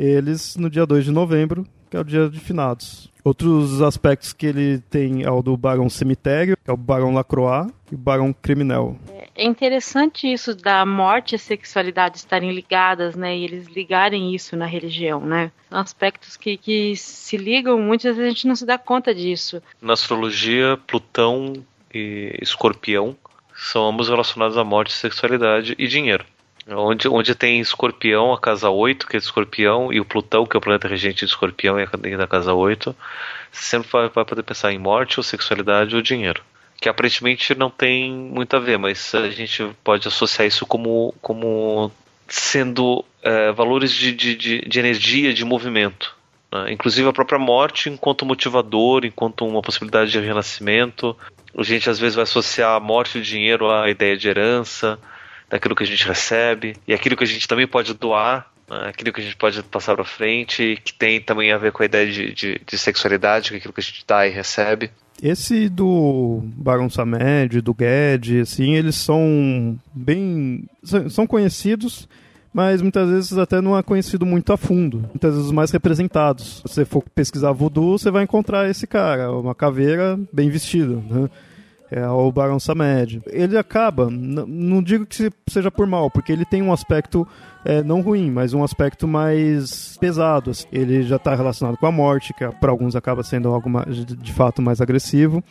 eles 0.07 0.57
no 0.57 0.71
dia 0.71 0.87
2 0.87 1.05
de 1.05 1.11
novembro, 1.11 1.67
que 1.91 1.97
é 1.97 2.01
o 2.01 2.05
dia 2.05 2.29
de 2.29 2.41
finados. 2.41 3.11
Outros 3.23 3.83
aspectos 3.83 4.33
que 4.33 4.47
ele 4.47 4.79
tem 4.91 5.25
é 5.25 5.31
o 5.31 5.43
do 5.43 5.57
Barão 5.57 5.91
Cemitério, 5.91 6.57
que 6.57 6.71
é 6.71 6.73
o 6.73 6.77
Barão 6.77 7.13
Lacroix 7.13 7.71
e 7.93 7.95
o 7.95 7.99
Barão 7.99 8.33
Criminel. 8.33 8.97
É 9.35 9.45
interessante 9.45 10.31
isso 10.31 10.55
da 10.55 10.87
morte 10.87 11.35
e 11.35 11.39
sexualidade 11.39 12.17
estarem 12.17 12.51
ligadas, 12.51 13.15
né? 13.15 13.37
E 13.37 13.45
eles 13.45 13.67
ligarem 13.67 14.35
isso 14.35 14.57
na 14.57 14.67
religião, 14.67 15.21
né? 15.21 15.53
São 15.69 15.79
aspectos 15.79 16.37
que, 16.37 16.57
que 16.57 16.97
se 16.97 17.37
ligam, 17.37 17.79
muitas 17.79 18.17
vezes 18.17 18.31
a 18.31 18.35
gente 18.35 18.49
não 18.49 18.57
se 18.57 18.65
dá 18.65 18.79
conta 18.79 19.15
disso. 19.15 19.63
Na 19.83 19.93
astrologia, 19.93 20.79
Plutão 20.87 21.53
e 21.93 22.39
Escorpião 22.41 23.17
são 23.55 23.87
ambos 23.87 24.09
relacionados 24.09 24.57
à 24.57 24.65
morte, 24.65 24.93
sexualidade 24.93 25.75
e 25.79 25.87
dinheiro. 25.87 26.25
Onde, 26.73 27.09
onde 27.09 27.35
tem 27.35 27.61
Escorpião, 27.61 28.33
a 28.33 28.39
casa 28.39 28.71
8, 28.71 29.07
que 29.07 29.17
é 29.17 29.19
de 29.19 29.25
Escorpião, 29.25 29.93
e 29.93 30.01
o 30.01 30.05
Plutão, 30.05 30.47
que 30.47 30.57
é 30.57 30.59
o 30.59 30.61
planeta 30.61 30.87
regente 30.87 31.25
de 31.25 31.31
Escorpião, 31.31 31.79
e 31.81 31.83
a 31.83 32.17
da 32.17 32.27
casa 32.27 32.55
8, 32.55 32.95
você 33.51 33.63
sempre 33.63 33.89
vai, 33.91 34.09
vai 34.09 34.25
poder 34.25 34.43
pensar 34.43 34.73
em 34.73 34.79
morte, 34.79 35.19
ou 35.19 35.25
sexualidade, 35.25 35.97
ou 35.97 36.03
dinheiro. 36.03 36.43
Que 36.81 36.89
aparentemente 36.89 37.55
não 37.55 37.71
tem 37.71 38.13
muito 38.13 38.55
a 38.55 38.61
ver, 38.61 38.79
mas 38.79 39.15
a 39.15 39.29
gente 39.31 39.69
pode 39.83 40.07
associar 40.07 40.47
isso 40.47 40.65
como, 40.65 41.13
como 41.21 41.91
sendo 42.29 43.05
é, 43.23 43.51
valores 43.53 43.93
de, 43.93 44.13
de, 44.13 44.37
de, 44.37 44.61
de, 44.61 44.79
energia, 44.79 45.35
de 45.35 45.45
movimento. 45.45 46.15
Né? 46.53 46.73
Inclusive 46.73 47.09
a 47.09 47.13
própria 47.13 47.39
morte 47.39 47.91
enquanto 47.91 48.25
motivador, 48.25 49.05
enquanto 49.05 49.47
uma 49.47 49.61
possibilidade 49.61 50.13
de 50.13 50.21
renascimento. 50.21 51.17
A 51.57 51.63
gente 51.63 51.91
às 51.91 51.99
vezes 51.99 52.15
vai 52.15 52.23
associar 52.23 52.77
a 52.77 52.81
morte 52.81 53.19
e 53.19 53.21
o 53.21 53.25
dinheiro 53.25 53.71
à 53.71 53.91
ideia 53.91 54.17
de 54.17 54.29
herança 54.29 54.99
daquilo 55.51 55.75
que 55.75 55.83
a 55.83 55.87
gente 55.87 56.07
recebe 56.07 56.77
e 56.87 56.95
aquilo 56.95 57.17
que 57.17 57.25
a 57.25 57.27
gente 57.27 57.47
também 57.49 57.67
pode 57.67 57.93
doar, 57.93 58.51
né, 58.71 58.89
aquilo 58.89 59.13
que 59.13 59.21
a 59.21 59.25
gente 59.25 59.37
pode 59.37 59.61
passar 59.65 59.97
para 59.97 60.05
frente, 60.05 60.81
que 60.85 60.95
tem 60.95 61.21
também 61.21 61.53
a 61.53 61.59
ver 61.59 61.73
com 61.73 61.83
a 61.83 61.87
ideia 61.87 62.11
de, 62.11 62.33
de, 62.33 62.61
de 62.65 62.79
sexualidade, 62.79 63.55
aquilo 63.55 63.75
que 63.75 63.81
a 63.81 63.83
gente 63.83 64.05
dá 64.07 64.27
e 64.27 64.31
recebe. 64.31 64.91
Esse 65.23 65.69
do 65.69 66.41
Barão 66.43 66.89
Samed, 66.89 67.61
do 67.61 67.75
Gued, 67.75 68.41
assim, 68.41 68.75
eles 68.75 68.95
são 68.95 69.79
bem. 69.93 70.65
são 71.11 71.27
conhecidos, 71.27 72.09
mas 72.55 72.81
muitas 72.81 73.11
vezes 73.11 73.37
até 73.37 73.61
não 73.61 73.77
é 73.77 73.83
conhecido 73.83 74.25
muito 74.25 74.51
a 74.51 74.57
fundo. 74.57 75.01
Muitas 75.11 75.33
vezes 75.35 75.47
os 75.47 75.53
mais 75.53 75.71
representados. 75.71 76.57
Se 76.57 76.63
você 76.63 76.85
for 76.87 77.05
pesquisar 77.15 77.53
voodoo, 77.53 77.99
você 77.99 78.11
vai 78.11 78.25
encontrar 78.25 78.71
esse 78.71 78.87
cara, 78.87 79.31
uma 79.31 79.55
caveira 79.55 80.19
bem 80.33 80.49
vestida. 80.49 80.95
Né? 80.95 81.29
É 81.91 82.07
o 82.07 82.31
Barão 82.31 82.61
Samed. 82.61 83.21
Ele 83.27 83.59
acaba, 83.59 84.09
não 84.11 84.83
digo 84.83 85.05
que 85.05 85.31
seja 85.49 85.71
por 85.71 85.87
mal, 85.87 86.11
porque 86.11 86.31
ele 86.31 86.45
tem 86.45 86.63
um 86.63 86.73
aspecto 86.73 87.27
é, 87.65 87.83
não 87.83 88.01
ruim, 88.01 88.31
mas 88.31 88.55
um 88.55 88.63
aspecto 88.63 89.09
mais 89.09 89.97
pesado. 89.99 90.51
Assim. 90.51 90.67
Ele 90.73 91.03
já 91.03 91.17
está 91.17 91.35
relacionado 91.35 91.77
com 91.77 91.87
a 91.87 91.93
morte, 91.93 92.33
que 92.33 92.47
para 92.61 92.71
alguns 92.71 92.95
acaba 92.95 93.23
sendo 93.23 93.49
algo 93.49 93.69
mais, 93.69 94.05
de 94.05 94.33
fato 94.33 94.63
mais 94.63 94.81
agressivo. 94.81 95.43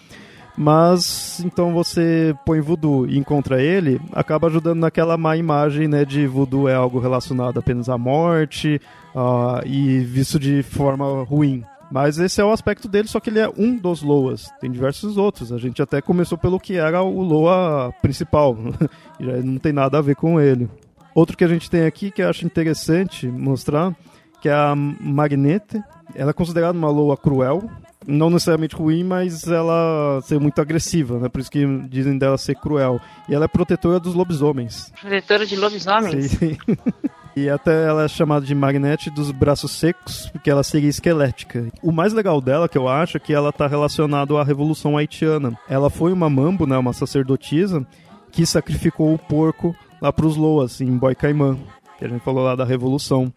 Mas 0.57 1.41
então 1.45 1.73
você 1.73 2.35
põe 2.45 2.59
voodoo 2.59 3.07
e 3.07 3.17
encontra 3.17 3.61
ele, 3.61 4.01
acaba 4.11 4.47
ajudando 4.47 4.79
naquela 4.79 5.15
má 5.17 5.37
imagem 5.37 5.87
né, 5.87 6.03
de 6.03 6.27
voodoo 6.27 6.67
é 6.67 6.73
algo 6.73 6.99
relacionado 6.99 7.59
apenas 7.59 7.87
à 7.87 7.97
morte 7.97 8.81
uh, 9.15 9.65
e 9.65 9.99
visto 9.99 10.37
de 10.37 10.61
forma 10.61 11.23
ruim 11.23 11.63
Mas 11.91 12.19
esse 12.19 12.39
é 12.39 12.45
o 12.45 12.51
aspecto 12.51 12.87
dele, 12.87 13.07
só 13.07 13.19
que 13.19 13.29
ele 13.29 13.39
é 13.39 13.49
um 13.57 13.75
dos 13.75 14.01
Loas. 14.01 14.49
Tem 14.61 14.71
diversos 14.71 15.17
outros. 15.17 15.51
A 15.51 15.57
gente 15.57 15.81
até 15.81 16.01
começou 16.01 16.37
pelo 16.37 16.59
que 16.59 16.75
era 16.75 17.01
o 17.01 17.21
Loa 17.21 17.91
principal. 18.01 18.55
Já 19.19 19.37
não 19.37 19.57
tem 19.57 19.73
nada 19.73 19.97
a 19.97 20.01
ver 20.01 20.15
com 20.15 20.39
ele. 20.39 20.69
Outro 21.15 21.35
que 21.35 21.43
a 21.43 21.47
gente 21.47 21.69
tem 21.69 21.85
aqui 21.85 22.11
que 22.11 22.21
eu 22.21 22.29
acho 22.29 22.45
interessante 22.45 23.27
mostrar, 23.27 23.95
que 24.41 24.47
é 24.47 24.53
a 24.53 24.75
Magnete. 24.75 25.81
Ela 26.13 26.29
é 26.29 26.33
considerada 26.33 26.77
uma 26.77 26.89
Loa 26.89 27.17
cruel. 27.17 27.69
Não 28.07 28.29
necessariamente 28.29 28.75
ruim, 28.75 29.03
mas 29.03 29.47
ela 29.47 30.21
ser 30.23 30.39
muito 30.39 30.61
agressiva, 30.61 31.19
né? 31.19 31.27
Por 31.27 31.41
isso 31.41 31.51
que 31.51 31.65
dizem 31.89 32.17
dela 32.17 32.37
ser 32.37 32.55
cruel. 32.55 32.99
E 33.27 33.35
ela 33.35 33.45
é 33.45 33.47
protetora 33.47 33.99
dos 33.99 34.13
lobisomens. 34.13 34.91
Protetora 35.01 35.45
de 35.45 35.55
lobisomens? 35.55 36.31
Sim. 36.31 36.57
E 37.39 37.49
até 37.49 37.85
ela 37.85 38.03
é 38.03 38.07
chamada 38.09 38.45
de 38.45 38.53
Magnete 38.53 39.09
dos 39.09 39.31
braços 39.31 39.71
secos, 39.71 40.27
porque 40.29 40.51
ela 40.51 40.61
seria 40.61 40.89
esquelética. 40.89 41.67
O 41.81 41.89
mais 41.89 42.11
legal 42.11 42.41
dela, 42.41 42.67
que 42.67 42.77
eu 42.77 42.89
acho, 42.89 43.15
é 43.15 43.19
que 43.19 43.33
ela 43.33 43.47
está 43.47 43.65
relacionada 43.65 44.37
à 44.37 44.43
Revolução 44.43 44.97
Haitiana. 44.97 45.57
Ela 45.69 45.89
foi 45.89 46.11
uma 46.11 46.29
mambo, 46.29 46.67
né, 46.67 46.77
uma 46.77 46.91
sacerdotisa, 46.91 47.87
que 48.29 48.45
sacrificou 48.45 49.13
o 49.13 49.17
porco 49.17 49.73
lá 50.01 50.11
para 50.11 50.25
os 50.25 50.35
Loas, 50.35 50.81
em 50.81 50.97
Boicaimã, 50.97 51.57
que 51.97 52.03
a 52.03 52.09
gente 52.09 52.21
falou 52.25 52.43
lá 52.43 52.57
da 52.57 52.65
Revolução. 52.65 53.31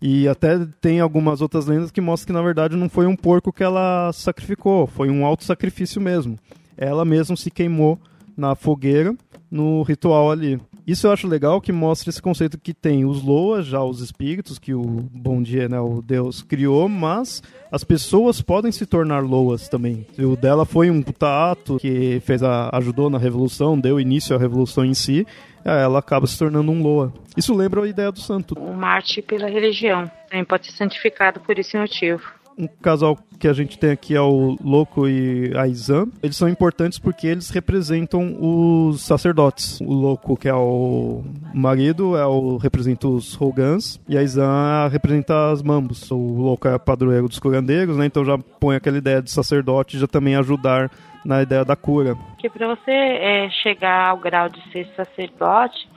E 0.00 0.26
até 0.26 0.66
tem 0.80 1.00
algumas 1.00 1.42
outras 1.42 1.66
lendas 1.66 1.90
que 1.90 2.00
mostram 2.00 2.28
que 2.28 2.32
na 2.32 2.42
verdade 2.42 2.76
não 2.76 2.88
foi 2.88 3.06
um 3.06 3.14
porco 3.14 3.52
que 3.52 3.62
ela 3.62 4.10
sacrificou, 4.14 4.86
foi 4.86 5.10
um 5.10 5.26
auto 5.26 5.44
sacrifício 5.44 6.00
mesmo. 6.00 6.38
Ela 6.78 7.04
mesma 7.04 7.36
se 7.36 7.50
queimou 7.50 7.98
na 8.34 8.54
fogueira 8.54 9.14
no 9.50 9.82
ritual 9.82 10.30
ali. 10.30 10.58
Isso 10.86 11.06
eu 11.06 11.12
acho 11.12 11.26
legal 11.26 11.60
que 11.60 11.72
mostra 11.72 12.10
esse 12.10 12.20
conceito 12.20 12.58
que 12.58 12.74
tem 12.74 13.06
os 13.06 13.22
Loas, 13.22 13.66
já 13.66 13.82
os 13.82 14.00
espíritos, 14.00 14.58
que 14.58 14.74
o 14.74 14.82
Bom 14.82 15.42
Dia, 15.42 15.66
né, 15.66 15.80
o 15.80 16.02
Deus 16.02 16.42
criou, 16.42 16.88
mas 16.88 17.42
as 17.72 17.82
pessoas 17.82 18.42
podem 18.42 18.70
se 18.70 18.84
tornar 18.84 19.22
Loas 19.22 19.66
também. 19.66 20.06
O 20.18 20.36
dela 20.36 20.66
foi 20.66 20.90
um 20.90 21.02
tato 21.02 21.78
que 21.78 22.20
fez 22.20 22.42
a, 22.42 22.68
ajudou 22.76 23.08
na 23.08 23.16
revolução, 23.16 23.80
deu 23.80 23.98
início 23.98 24.36
à 24.36 24.38
revolução 24.38 24.84
em 24.84 24.92
si, 24.92 25.26
ela 25.64 25.98
acaba 25.98 26.26
se 26.26 26.38
tornando 26.38 26.70
um 26.70 26.82
Loa. 26.82 27.12
Isso 27.34 27.54
lembra 27.54 27.82
a 27.82 27.88
ideia 27.88 28.12
do 28.12 28.20
santo. 28.20 28.54
O 28.58 28.74
Marte 28.74 29.22
pela 29.22 29.48
religião. 29.48 30.10
Também 30.28 30.44
pode 30.44 30.66
ser 30.66 30.76
santificado 30.76 31.40
por 31.40 31.58
esse 31.58 31.78
motivo 31.78 32.22
um 32.58 32.66
casal 32.66 33.18
que 33.38 33.48
a 33.48 33.52
gente 33.52 33.78
tem 33.78 33.90
aqui 33.90 34.14
é 34.14 34.20
o 34.20 34.56
Loco 34.62 35.08
e 35.08 35.52
a 35.56 35.66
Izan. 35.66 36.06
Eles 36.22 36.36
são 36.36 36.48
importantes 36.48 36.98
porque 36.98 37.26
eles 37.26 37.50
representam 37.50 38.36
os 38.40 39.02
sacerdotes. 39.02 39.80
O 39.80 39.92
Loco, 39.92 40.36
que 40.36 40.48
é 40.48 40.54
o 40.54 41.22
marido, 41.52 42.16
é 42.16 42.26
o 42.26 42.56
representa 42.56 43.08
os 43.08 43.34
Rogans 43.34 44.00
e 44.08 44.16
a 44.16 44.22
Izan 44.22 44.88
representa 44.90 45.50
as 45.50 45.62
Mambos. 45.62 46.10
O 46.10 46.16
Loco 46.16 46.68
é 46.68 46.78
padroeiro 46.78 47.28
dos 47.28 47.38
curandeiros, 47.38 47.96
né? 47.96 48.06
Então 48.06 48.24
já 48.24 48.38
põe 48.38 48.76
aquela 48.76 48.98
ideia 48.98 49.20
de 49.20 49.30
sacerdote 49.30 49.98
já 49.98 50.06
também 50.06 50.36
ajudar 50.36 50.90
na 51.24 51.42
ideia 51.42 51.64
da 51.64 51.74
cura. 51.74 52.14
Porque 52.14 52.48
para 52.48 52.68
você 52.68 52.90
é, 52.90 53.48
chegar 53.62 54.10
ao 54.10 54.18
grau 54.18 54.48
de 54.48 54.60
ser 54.70 54.86
sacerdote, 54.94 55.88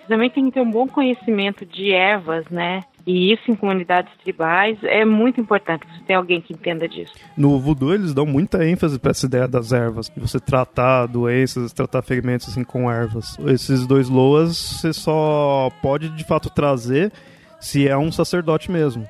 você 0.00 0.08
também 0.08 0.30
tem 0.30 0.44
que 0.46 0.52
ter 0.52 0.60
um 0.60 0.70
bom 0.70 0.86
conhecimento 0.86 1.64
de 1.64 1.92
ervas, 1.92 2.44
né? 2.50 2.80
E 3.06 3.32
isso 3.32 3.50
em 3.50 3.54
comunidades 3.54 4.12
tribais 4.22 4.78
é 4.82 5.04
muito 5.04 5.40
importante. 5.40 5.84
Você 5.86 6.04
tem 6.04 6.16
alguém 6.16 6.40
que 6.40 6.52
entenda 6.52 6.88
disso. 6.88 7.12
No 7.36 7.58
voodoo 7.58 7.94
eles 7.94 8.14
dão 8.14 8.24
muita 8.24 8.64
ênfase 8.64 8.98
para 8.98 9.10
essa 9.10 9.26
ideia 9.26 9.48
das 9.48 9.72
ervas, 9.72 10.08
de 10.08 10.20
você 10.20 10.38
tratar 10.38 11.06
doenças, 11.06 11.72
tratar 11.72 12.02
ferimentos 12.02 12.48
assim 12.48 12.62
com 12.62 12.90
ervas. 12.90 13.36
Esses 13.46 13.86
dois 13.86 14.08
loas 14.08 14.56
você 14.56 14.92
só 14.92 15.70
pode 15.82 16.10
de 16.10 16.24
fato 16.24 16.48
trazer 16.50 17.12
se 17.60 17.88
é 17.88 17.96
um 17.96 18.12
sacerdote 18.12 18.70
mesmo. 18.70 19.08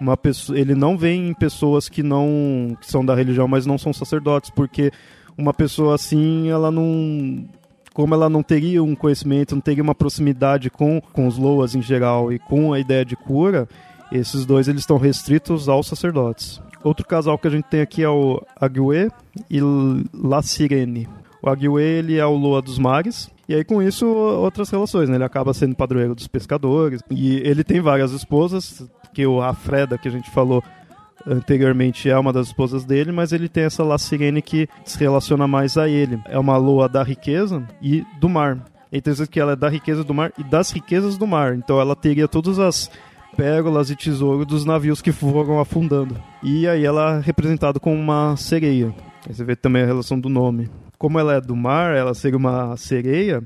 Uma 0.00 0.16
pessoa, 0.16 0.58
ele 0.58 0.74
não 0.74 0.96
vem 0.96 1.28
em 1.28 1.34
pessoas 1.34 1.88
que 1.88 2.02
não 2.02 2.76
que 2.80 2.90
são 2.90 3.04
da 3.04 3.14
religião, 3.14 3.46
mas 3.46 3.66
não 3.66 3.78
são 3.78 3.92
sacerdotes, 3.92 4.50
porque 4.50 4.90
uma 5.36 5.54
pessoa 5.54 5.94
assim, 5.94 6.48
ela 6.48 6.70
não 6.70 7.48
como 7.92 8.14
ela 8.14 8.28
não 8.28 8.42
teria 8.42 8.82
um 8.82 8.94
conhecimento, 8.94 9.54
não 9.54 9.62
teria 9.62 9.82
uma 9.82 9.94
proximidade 9.94 10.70
com, 10.70 11.00
com 11.12 11.26
os 11.26 11.38
Loas 11.38 11.74
em 11.74 11.82
geral 11.82 12.32
e 12.32 12.38
com 12.38 12.72
a 12.72 12.80
ideia 12.80 13.04
de 13.04 13.16
cura, 13.16 13.68
esses 14.10 14.44
dois 14.44 14.68
eles 14.68 14.82
estão 14.82 14.98
restritos 14.98 15.68
aos 15.68 15.86
sacerdotes. 15.86 16.60
Outro 16.84 17.06
casal 17.06 17.38
que 17.38 17.46
a 17.46 17.50
gente 17.50 17.64
tem 17.64 17.80
aqui 17.80 18.02
é 18.02 18.08
o 18.08 18.42
Agué 18.60 19.08
e 19.50 19.60
La 20.12 20.42
Sirene. 20.42 21.08
O 21.40 21.48
Agué 21.48 21.82
ele 21.82 22.18
é 22.18 22.26
o 22.26 22.34
Loa 22.34 22.60
dos 22.60 22.78
Mares, 22.78 23.30
e 23.48 23.54
aí 23.54 23.64
com 23.64 23.82
isso 23.82 24.06
outras 24.06 24.68
relações, 24.70 25.08
né? 25.08 25.16
Ele 25.16 25.24
acaba 25.24 25.54
sendo 25.54 25.76
padroeiro 25.76 26.14
dos 26.14 26.26
pescadores, 26.26 27.00
e 27.10 27.36
ele 27.36 27.62
tem 27.62 27.80
várias 27.80 28.12
esposas, 28.12 28.84
que 29.12 29.26
o 29.26 29.40
Afreda 29.42 29.98
que 29.98 30.08
a 30.08 30.10
gente 30.10 30.30
falou 30.30 30.62
anteriormente 31.26 32.08
é 32.08 32.18
uma 32.18 32.32
das 32.32 32.48
esposas 32.48 32.84
dele, 32.84 33.12
mas 33.12 33.32
ele 33.32 33.48
tem 33.48 33.64
essa 33.64 33.84
La 33.84 33.98
Sirene 33.98 34.42
que 34.42 34.68
se 34.84 34.98
relaciona 34.98 35.46
mais 35.46 35.76
a 35.76 35.88
ele. 35.88 36.20
É 36.26 36.38
uma 36.38 36.56
lua 36.56 36.88
da 36.88 37.02
riqueza 37.02 37.66
e 37.80 38.04
do 38.20 38.28
mar. 38.28 38.64
É 38.90 38.98
interessante 38.98 39.30
que 39.30 39.40
ela 39.40 39.52
é 39.52 39.56
da 39.56 39.68
riqueza 39.68 40.04
do 40.04 40.12
mar 40.12 40.32
e 40.36 40.44
das 40.44 40.70
riquezas 40.70 41.16
do 41.16 41.26
mar. 41.26 41.54
Então 41.54 41.80
ela 41.80 41.96
teria 41.96 42.28
todas 42.28 42.58
as 42.58 42.90
pérolas 43.36 43.90
e 43.90 43.96
tesouros 43.96 44.46
dos 44.46 44.64
navios 44.64 45.00
que 45.00 45.12
foram 45.12 45.58
afundando. 45.58 46.16
E 46.42 46.68
aí 46.68 46.84
ela 46.84 47.16
é 47.16 47.20
representada 47.20 47.80
como 47.80 47.96
uma 47.96 48.36
sereia. 48.36 48.94
Aí 49.26 49.34
você 49.34 49.44
vê 49.44 49.56
também 49.56 49.82
a 49.82 49.86
relação 49.86 50.20
do 50.20 50.28
nome. 50.28 50.68
Como 50.98 51.18
ela 51.18 51.34
é 51.34 51.40
do 51.40 51.56
mar, 51.56 51.96
ela 51.96 52.14
seria 52.14 52.36
uma 52.36 52.76
sereia, 52.76 53.42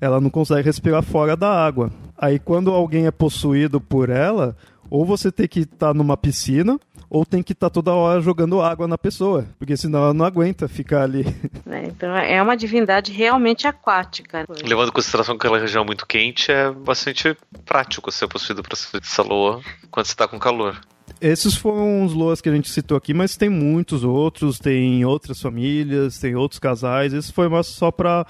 ela 0.00 0.20
não 0.20 0.30
consegue 0.30 0.66
respirar 0.66 1.02
fora 1.02 1.36
da 1.36 1.50
água. 1.50 1.90
Aí 2.16 2.38
quando 2.38 2.70
alguém 2.70 3.06
é 3.06 3.10
possuído 3.10 3.80
por 3.80 4.10
ela, 4.10 4.56
ou 4.90 5.04
você 5.04 5.32
tem 5.32 5.48
que 5.48 5.60
estar 5.60 5.88
tá 5.88 5.94
numa 5.94 6.16
piscina, 6.16 6.78
ou 7.12 7.26
tem 7.26 7.42
que 7.42 7.52
estar 7.52 7.68
tá 7.68 7.74
toda 7.74 7.92
hora 7.92 8.22
jogando 8.22 8.62
água 8.62 8.88
na 8.88 8.96
pessoa, 8.96 9.46
porque 9.58 9.76
senão 9.76 10.04
ela 10.04 10.14
não 10.14 10.24
aguenta 10.24 10.66
ficar 10.66 11.02
ali. 11.02 11.24
É, 11.72 11.86
então 11.86 12.14
é 12.14 12.42
uma 12.42 12.54
divindade 12.54 13.12
realmente 13.12 13.66
aquática. 13.66 14.44
Levando 14.62 14.88
em 14.88 14.92
consideração 14.92 15.38
que 15.38 15.46
aquela 15.46 15.58
região 15.58 15.82
é 15.82 15.86
muito 15.86 16.06
quente, 16.06 16.52
é 16.52 16.70
bastante 16.70 17.34
prático 17.64 18.12
ser 18.12 18.28
possuído 18.28 18.62
para 18.62 18.74
essa 18.74 19.22
lua 19.22 19.62
quando 19.90 20.04
você 20.04 20.12
está 20.12 20.28
com 20.28 20.38
calor. 20.38 20.78
Esses 21.18 21.56
foram 21.56 22.04
os 22.04 22.12
loas 22.12 22.42
que 22.42 22.48
a 22.50 22.54
gente 22.54 22.68
citou 22.68 22.96
aqui, 22.96 23.14
mas 23.14 23.36
tem 23.38 23.48
muitos 23.48 24.04
outros, 24.04 24.58
tem 24.58 25.02
outras 25.04 25.40
famílias, 25.40 26.18
tem 26.18 26.34
outros 26.34 26.58
casais. 26.58 27.14
Esse 27.14 27.32
foi 27.32 27.48
mais 27.48 27.68
só 27.68 27.90
para 27.90 28.26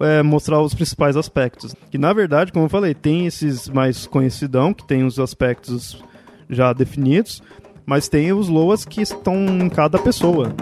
é, 0.00 0.22
mostrar 0.22 0.62
os 0.62 0.72
principais 0.72 1.16
aspectos. 1.16 1.74
Que 1.90 1.98
na 1.98 2.14
verdade, 2.14 2.50
como 2.50 2.64
eu 2.64 2.70
falei, 2.70 2.94
tem 2.94 3.26
esses 3.26 3.68
mais 3.68 4.06
conhecidão, 4.06 4.72
que 4.72 4.86
tem 4.86 5.04
os 5.04 5.18
aspectos 5.18 6.02
já 6.48 6.72
definidos, 6.72 7.42
mas 7.86 8.08
tem 8.08 8.32
os 8.32 8.48
loas 8.48 8.84
que 8.84 9.00
estão 9.00 9.36
em 9.36 9.68
cada 9.70 9.96
pessoa. 9.96 10.52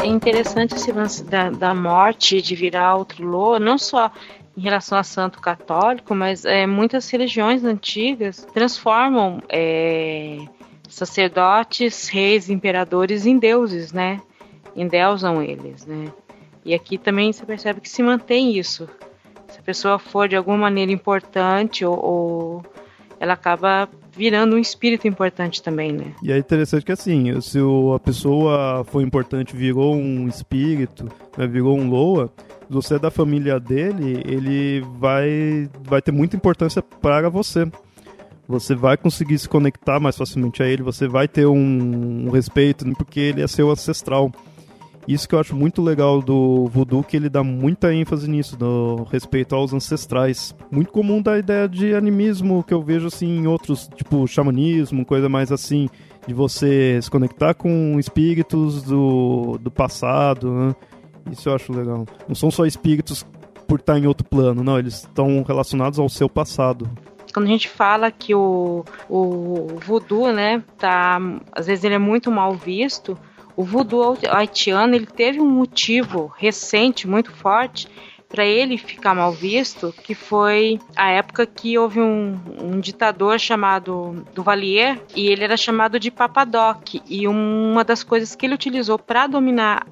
É 0.00 0.06
interessante 0.06 0.76
esse 0.76 0.92
lance 0.92 1.24
da, 1.24 1.50
da 1.50 1.74
morte 1.74 2.40
de 2.40 2.54
virar 2.54 2.94
outro 2.94 3.26
loa, 3.26 3.58
não 3.58 3.76
só 3.76 4.12
em 4.56 4.60
relação 4.60 4.96
a 4.96 5.02
santo 5.02 5.40
católico, 5.40 6.14
mas 6.14 6.44
é, 6.44 6.66
muitas 6.66 7.08
religiões 7.10 7.64
antigas 7.64 8.46
transformam 8.52 9.40
é, 9.48 10.38
sacerdotes, 10.88 12.08
reis, 12.08 12.48
imperadores 12.48 13.26
em 13.26 13.38
deuses, 13.38 13.92
né? 13.92 14.20
Endeusam 14.74 15.42
eles, 15.42 15.86
né? 15.86 16.12
E 16.64 16.74
aqui 16.74 16.98
também 16.98 17.32
você 17.32 17.44
percebe 17.44 17.80
que 17.80 17.88
se 17.88 18.02
mantém 18.02 18.56
isso. 18.58 18.88
Se 19.48 19.58
a 19.58 19.62
pessoa 19.62 19.98
for 19.98 20.28
de 20.28 20.36
alguma 20.36 20.58
maneira 20.58 20.92
importante 20.92 21.84
ou, 21.84 21.98
ou 21.98 22.62
ela 23.20 23.34
acaba 23.34 23.88
virando 24.12 24.56
um 24.56 24.58
espírito 24.58 25.06
importante 25.06 25.62
também, 25.62 25.92
né? 25.92 26.12
E 26.22 26.32
é 26.32 26.38
interessante 26.38 26.84
que 26.84 26.92
assim, 26.92 27.40
se 27.40 27.58
a 27.94 27.98
pessoa 27.98 28.84
foi 28.84 29.02
importante, 29.02 29.56
virou 29.56 29.94
um 29.94 30.26
espírito, 30.26 31.08
né, 31.36 31.46
virou 31.46 31.78
um 31.78 31.88
loa, 31.88 32.30
você 32.68 32.96
é 32.96 32.98
da 32.98 33.10
família 33.10 33.58
dele, 33.58 34.22
ele 34.26 34.84
vai, 34.98 35.70
vai 35.82 36.02
ter 36.02 36.12
muita 36.12 36.36
importância 36.36 36.82
para 36.82 37.30
você 37.30 37.70
você 38.48 38.74
vai 38.74 38.96
conseguir 38.96 39.38
se 39.38 39.46
conectar 39.46 40.00
mais 40.00 40.16
facilmente 40.16 40.62
a 40.62 40.66
ele, 40.66 40.82
você 40.82 41.06
vai 41.06 41.28
ter 41.28 41.46
um, 41.46 42.26
um, 42.26 42.30
respeito, 42.30 42.90
porque 42.96 43.20
ele 43.20 43.42
é 43.42 43.46
seu 43.46 43.70
ancestral. 43.70 44.32
Isso 45.06 45.28
que 45.28 45.34
eu 45.34 45.38
acho 45.38 45.54
muito 45.54 45.82
legal 45.82 46.22
do 46.22 46.66
voodoo, 46.66 47.02
que 47.02 47.16
ele 47.16 47.28
dá 47.28 47.44
muita 47.44 47.92
ênfase 47.92 48.28
nisso, 48.28 48.56
do 48.56 49.06
respeito 49.10 49.54
aos 49.54 49.74
ancestrais. 49.74 50.54
Muito 50.70 50.90
comum 50.90 51.20
da 51.20 51.38
ideia 51.38 51.68
de 51.68 51.94
animismo, 51.94 52.64
que 52.64 52.72
eu 52.72 52.82
vejo 52.82 53.06
assim 53.06 53.38
em 53.38 53.46
outros, 53.46 53.88
tipo 53.94 54.26
xamanismo, 54.26 55.04
coisa 55.04 55.28
mais 55.28 55.52
assim, 55.52 55.88
de 56.26 56.32
você 56.32 56.98
se 57.02 57.10
conectar 57.10 57.54
com 57.54 57.98
espíritos 57.98 58.82
do, 58.82 59.58
do 59.62 59.70
passado, 59.70 60.50
né? 60.52 60.74
Isso 61.30 61.48
eu 61.48 61.54
acho 61.54 61.72
legal. 61.72 62.06
Não 62.26 62.34
são 62.34 62.50
só 62.50 62.64
espíritos 62.64 63.26
por 63.66 63.80
estar 63.80 63.98
em 63.98 64.06
outro 64.06 64.26
plano, 64.26 64.64
não, 64.64 64.78
eles 64.78 65.00
estão 65.00 65.42
relacionados 65.42 65.98
ao 65.98 66.08
seu 66.08 66.28
passado. 66.28 66.88
Quando 67.32 67.46
a 67.46 67.50
gente 67.50 67.68
fala 67.68 68.10
que 68.10 68.34
o, 68.34 68.84
o 69.08 69.66
voodoo, 69.84 70.32
né, 70.32 70.62
tá, 70.78 71.18
às 71.52 71.66
vezes 71.66 71.84
ele 71.84 71.94
é 71.94 71.98
muito 71.98 72.30
mal 72.30 72.54
visto, 72.54 73.18
o 73.56 73.64
voodoo 73.64 74.16
haitiano 74.30 74.94
ele 74.94 75.06
teve 75.06 75.40
um 75.40 75.50
motivo 75.50 76.32
recente 76.36 77.08
muito 77.08 77.32
forte 77.32 77.88
para 78.28 78.44
ele 78.44 78.76
ficar 78.76 79.14
mal 79.14 79.32
visto, 79.32 79.92
que 80.04 80.14
foi 80.14 80.78
a 80.94 81.10
época 81.10 81.46
que 81.46 81.78
houve 81.78 82.00
um, 82.00 82.38
um 82.60 82.78
ditador 82.78 83.40
chamado 83.40 84.24
Duvalier 84.34 85.00
e 85.16 85.28
ele 85.28 85.44
era 85.44 85.56
chamado 85.56 85.98
de 85.98 86.10
Papadoc 86.10 87.00
e 87.08 87.26
uma 87.26 87.82
das 87.82 88.04
coisas 88.04 88.36
que 88.36 88.44
ele 88.44 88.54
utilizou 88.54 88.98
para 88.98 89.26
dominar 89.26 89.86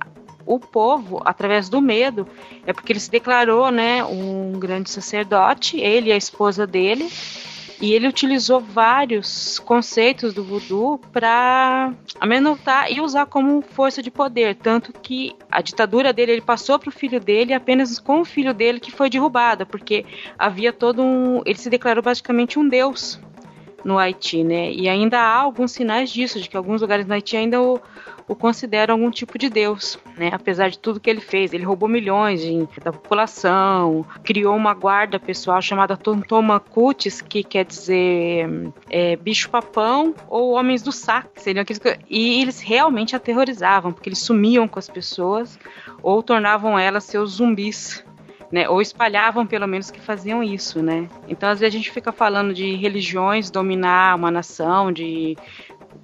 o 0.46 0.58
povo 0.58 1.20
através 1.24 1.68
do 1.68 1.80
medo 1.80 2.26
é 2.66 2.72
porque 2.72 2.92
ele 2.92 3.00
se 3.00 3.10
declarou, 3.10 3.70
né, 3.70 4.04
um 4.04 4.52
grande 4.58 4.88
sacerdote, 4.88 5.78
ele 5.80 6.10
e 6.10 6.12
a 6.12 6.16
esposa 6.16 6.66
dele 6.66 7.10
e 7.80 7.92
ele 7.92 8.08
utilizou 8.08 8.60
vários 8.60 9.58
conceitos 9.58 10.32
do 10.32 10.42
voodoo 10.42 10.98
para 11.12 11.92
amenotar 12.18 12.90
e 12.90 13.00
usar 13.00 13.26
como 13.26 13.60
força 13.60 14.02
de 14.02 14.10
poder, 14.10 14.54
tanto 14.54 14.92
que 14.92 15.34
a 15.50 15.60
ditadura 15.60 16.12
dele 16.12 16.32
ele 16.32 16.40
passou 16.40 16.78
para 16.78 16.88
o 16.88 16.92
filho 16.92 17.20
dele 17.20 17.52
apenas 17.52 17.98
com 17.98 18.20
o 18.20 18.24
filho 18.24 18.54
dele 18.54 18.80
que 18.80 18.90
foi 18.90 19.10
derrubada, 19.10 19.66
porque 19.66 20.06
havia 20.38 20.72
todo 20.72 21.02
um, 21.02 21.42
ele 21.44 21.58
se 21.58 21.68
declarou 21.68 22.02
basicamente 22.02 22.58
um 22.58 22.66
deus 22.66 23.20
no 23.84 23.98
Haiti, 23.98 24.42
né? 24.42 24.72
E 24.72 24.88
ainda 24.88 25.20
há 25.20 25.36
alguns 25.36 25.70
sinais 25.70 26.10
disso, 26.10 26.40
de 26.40 26.48
que 26.48 26.56
alguns 26.56 26.80
lugares 26.80 27.06
no 27.06 27.14
Haiti 27.14 27.36
ainda 27.36 27.60
o, 27.62 27.80
o 28.28 28.34
consideram 28.34 28.94
algum 28.94 29.10
tipo 29.10 29.38
de 29.38 29.48
deus, 29.48 29.98
né? 30.16 30.30
Apesar 30.32 30.68
de 30.68 30.78
tudo 30.78 30.98
que 30.98 31.08
ele 31.08 31.20
fez, 31.20 31.52
ele 31.52 31.64
roubou 31.64 31.88
milhões 31.88 32.40
de, 32.40 32.66
da 32.82 32.92
população, 32.92 34.04
criou 34.24 34.56
uma 34.56 34.74
guarda 34.74 35.18
pessoal 35.18 35.62
chamada 35.62 35.96
Tontomacutis, 35.96 37.20
que 37.20 37.44
quer 37.44 37.64
dizer 37.64 38.72
é, 38.90 39.16
bicho-papão 39.16 40.14
ou 40.28 40.52
homens 40.52 40.82
do 40.82 40.90
saco, 40.90 41.30
seriam 41.36 41.62
aqueles 41.62 41.78
que, 41.78 41.98
e 42.10 42.42
eles 42.42 42.60
realmente 42.60 43.14
aterrorizavam, 43.14 43.92
porque 43.92 44.08
eles 44.08 44.18
sumiam 44.18 44.66
com 44.66 44.78
as 44.78 44.88
pessoas 44.88 45.58
ou 46.02 46.22
tornavam 46.22 46.78
elas 46.78 47.04
seus 47.04 47.32
zumbis. 47.32 48.04
Né, 48.48 48.68
ou 48.68 48.80
espalhavam 48.80 49.44
pelo 49.44 49.66
menos 49.66 49.90
que 49.90 50.00
faziam 50.00 50.40
isso, 50.40 50.80
né? 50.80 51.08
Então 51.26 51.48
às 51.48 51.58
vezes 51.58 51.74
a 51.74 51.76
gente 51.76 51.90
fica 51.90 52.12
falando 52.12 52.54
de 52.54 52.76
religiões 52.76 53.50
dominar 53.50 54.14
uma 54.14 54.30
nação, 54.30 54.92
de 54.92 55.36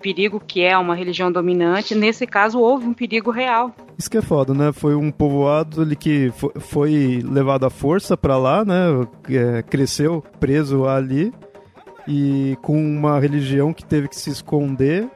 perigo 0.03 0.40
que 0.40 0.62
é 0.62 0.76
uma 0.76 0.94
religião 0.94 1.30
dominante. 1.30 1.94
Nesse 1.94 2.26
caso, 2.26 2.59
houve 2.59 2.86
um 2.86 2.92
perigo 2.92 3.30
real. 3.30 3.74
Isso 3.96 4.11
que 4.11 4.18
é 4.18 4.22
foda, 4.22 4.53
né? 4.53 4.72
Foi 4.72 4.94
um 4.94 5.11
povoado 5.11 5.80
ali 5.80 5.96
que 5.96 6.32
foi 6.59 7.22
levado 7.24 7.64
à 7.64 7.70
força 7.70 8.16
para 8.16 8.36
lá, 8.36 8.64
né? 8.64 9.07
É, 9.30 9.62
cresceu 9.62 10.22
preso 10.40 10.86
ali 10.86 11.32
e 12.07 12.59
com 12.62 12.76
uma 12.76 13.18
religião 13.20 13.72
que 13.72 13.84
teve 13.84 14.09
que 14.09 14.16
se 14.16 14.30
esconder. 14.30 15.09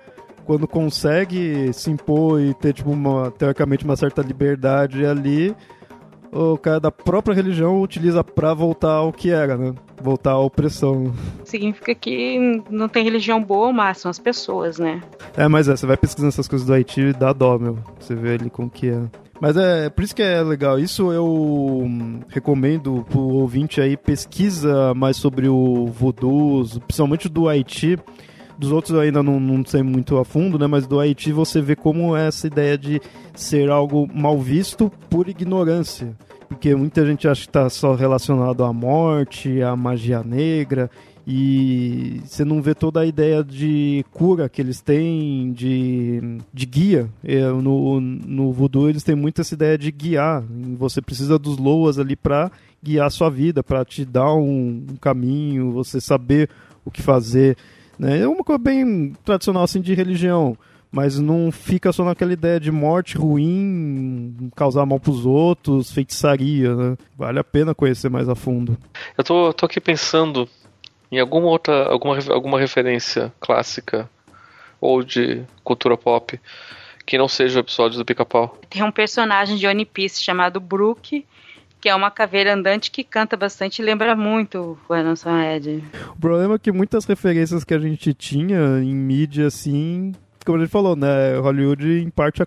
Quando 0.45 0.69
consegue 0.69 1.73
se 1.73 1.91
impor 1.91 2.41
e 2.41 2.55
ter, 2.55 2.73
tipo, 2.73 2.91
uma, 2.91 3.33
teoricamente, 3.33 3.85
uma 3.85 3.97
certa 3.97 4.23
liberdade 4.23 5.05
ali, 5.05 5.53
o 6.33 6.59
cara 6.59 6.81
da 6.81 6.91
própria 6.91 7.35
religião 7.35 7.81
utiliza 7.81 8.23
para 8.23 8.53
voltar 8.55 8.93
ao 8.93 9.13
que 9.13 9.31
era, 9.31 9.57
né? 9.57 9.75
Voltar 10.03 10.33
à 10.33 10.39
opressão. 10.39 11.13
Significa 11.45 11.95
que 11.95 12.63
não 12.71 12.89
tem 12.89 13.05
religião 13.05 13.43
boa, 13.43 13.73
mas 13.73 13.99
são 13.99 14.11
as 14.11 14.19
pessoas, 14.19 14.79
né? 14.79 15.01
É, 15.37 15.49
mas 15.49 15.69
é, 15.69 15.77
você 15.77 15.87
vai 15.87 15.97
pesquisando 15.97 16.29
essas 16.29 16.49
coisas 16.49 16.67
do 16.67 16.73
Haiti 16.73 17.01
e 17.01 17.13
dá 17.13 17.33
dó, 17.33 17.59
meu. 17.59 17.79
Você 17.99 18.15
vê 18.15 18.35
ali 18.35 18.51
com 18.51 18.69
que 18.69 18.91
é. 18.91 19.03
Mas 19.41 19.57
é, 19.57 19.87
é 19.87 19.91
por 19.91 20.03
isso 20.03 20.15
que 20.15 20.23
é 20.23 20.43
legal. 20.43 20.79
Isso 20.79 21.13
eu 21.13 21.27
hum, 21.27 22.21
recomendo 22.29 23.05
pro 23.09 23.21
ouvinte 23.21 23.81
aí, 23.81 23.97
pesquisa 23.97 24.95
mais 24.95 25.17
sobre 25.17 25.49
o 25.49 25.87
voodoo, 25.87 26.65
principalmente 26.87 27.29
do 27.29 27.49
Haiti. 27.49 27.99
Dos 28.59 28.73
outros 28.73 28.95
eu 28.95 29.01
ainda 29.01 29.23
não, 29.23 29.39
não 29.39 29.65
sei 29.65 29.83
muito 29.83 30.17
a 30.19 30.25
fundo, 30.25 30.59
né? 30.59 30.67
Mas 30.67 30.87
do 30.87 30.99
Haiti 30.99 31.33
você 31.33 31.61
vê 31.61 31.77
como 31.77 32.17
é 32.17 32.29
essa 32.29 32.47
ideia 32.47 32.77
de 32.77 33.01
ser 33.35 33.71
algo 33.71 34.09
mal 34.13 34.39
visto 34.39 34.91
por 35.11 35.29
ignorância. 35.29 36.17
Porque 36.49 36.75
muita 36.75 37.05
gente 37.05 37.27
acha 37.27 37.43
que 37.43 37.49
está 37.49 37.69
só 37.69 37.95
relacionado 37.95 38.65
à 38.65 38.73
morte, 38.73 39.61
à 39.63 39.75
magia 39.75 40.23
negra, 40.23 40.89
e 41.27 42.21
você 42.25 42.45
não 42.45 42.63
vê 42.63 42.73
toda 42.73 43.01
a 43.01 43.07
ideia 43.07 43.43
de 43.43 44.05
cura 44.13 44.49
que 44.49 44.63
eles 44.63 44.81
têm, 44.81 45.53
de, 45.53 46.39
de 46.55 46.67
guia. 46.67 47.11
É, 47.25 47.49
no, 47.49 48.01
no 48.01 48.53
voodoo 48.53 48.89
eles 48.89 49.03
têm 49.03 49.17
muito 49.17 49.41
essa 49.41 49.55
ideia 49.55 49.77
de 49.77 49.91
guiar. 49.91 50.45
Você 50.79 51.03
precisa 51.03 51.37
dos 51.37 51.59
loas 51.59 51.99
ali 51.99 52.15
para 52.15 52.53
guiar 52.81 53.09
a 53.09 53.11
sua 53.11 53.29
vida, 53.29 53.61
para 53.65 53.85
te 53.85 54.05
dar 54.05 54.33
um, 54.35 54.87
um, 54.89 54.97
caminho, 55.01 55.73
você 55.73 56.01
saber 56.01 56.49
o 56.85 56.93
que 56.93 57.03
fazer. 57.03 57.57
Né? 57.99 58.21
É 58.21 58.29
uma 58.29 58.45
coisa 58.45 58.59
bem 58.59 59.15
tradicional 59.25 59.65
assim 59.65 59.81
de 59.81 59.95
religião 59.95 60.57
mas 60.91 61.19
não 61.19 61.53
fica 61.53 61.93
só 61.93 62.05
naquela 62.05 62.33
ideia 62.33 62.59
de 62.59 62.71
morte 62.71 63.19
ruim, 63.19 64.51
causar 64.57 64.87
mal 64.87 64.99
pros 64.99 65.27
outros, 65.27 65.93
feitiçaria, 65.93 66.75
né? 66.75 66.97
Vale 67.19 67.39
a 67.39 67.45
pena 67.45 67.75
conhecer 67.75 68.09
mais 68.09 68.31
a 68.31 68.35
fundo. 68.35 68.79
Eu 69.19 69.23
tô, 69.23 69.53
tô 69.53 69.67
aqui 69.67 69.79
pensando 69.79 70.49
em 71.13 71.19
alguma 71.21 71.49
outra, 71.49 71.87
alguma, 71.89 72.17
alguma 72.31 72.59
referência 72.59 73.31
clássica 73.41 74.09
ou 74.81 75.03
de 75.03 75.43
cultura 75.63 75.99
pop 75.99 76.41
que 77.05 77.17
não 77.17 77.29
seja 77.29 77.59
o 77.59 77.61
episódio 77.61 77.99
do 77.99 78.05
Pica-Pau. 78.05 78.59
Tem 78.69 78.83
um 78.83 78.91
personagem 78.91 79.57
de 79.57 79.67
One 79.67 79.85
Piece 79.85 80.23
chamado 80.23 80.59
Brook, 80.59 81.25
que 81.87 81.91
é 81.91 81.95
uma 81.95 82.11
caveira 82.11 82.53
andante 82.53 82.91
que 82.91 83.05
canta 83.05 83.37
bastante 83.37 83.81
e 83.81 83.85
lembra 83.85 84.17
muito 84.17 84.77
o 84.89 84.93
Anson 84.93 85.39
Ed. 85.39 85.85
O 86.17 86.21
problema 86.21 86.57
é 86.57 86.59
que 86.59 86.73
muitas 86.73 87.05
referências 87.05 87.63
que 87.63 87.73
a 87.73 87.79
gente 87.79 88.13
tinha 88.13 88.81
em 88.83 88.93
mídia, 88.93 89.47
assim, 89.47 90.13
como 90.45 90.59
a 90.59 90.61
gente 90.63 90.71
falou, 90.73 90.97
né? 90.97 91.39
Hollywood, 91.39 92.03
em 92.03 92.11
parte, 92.11 92.43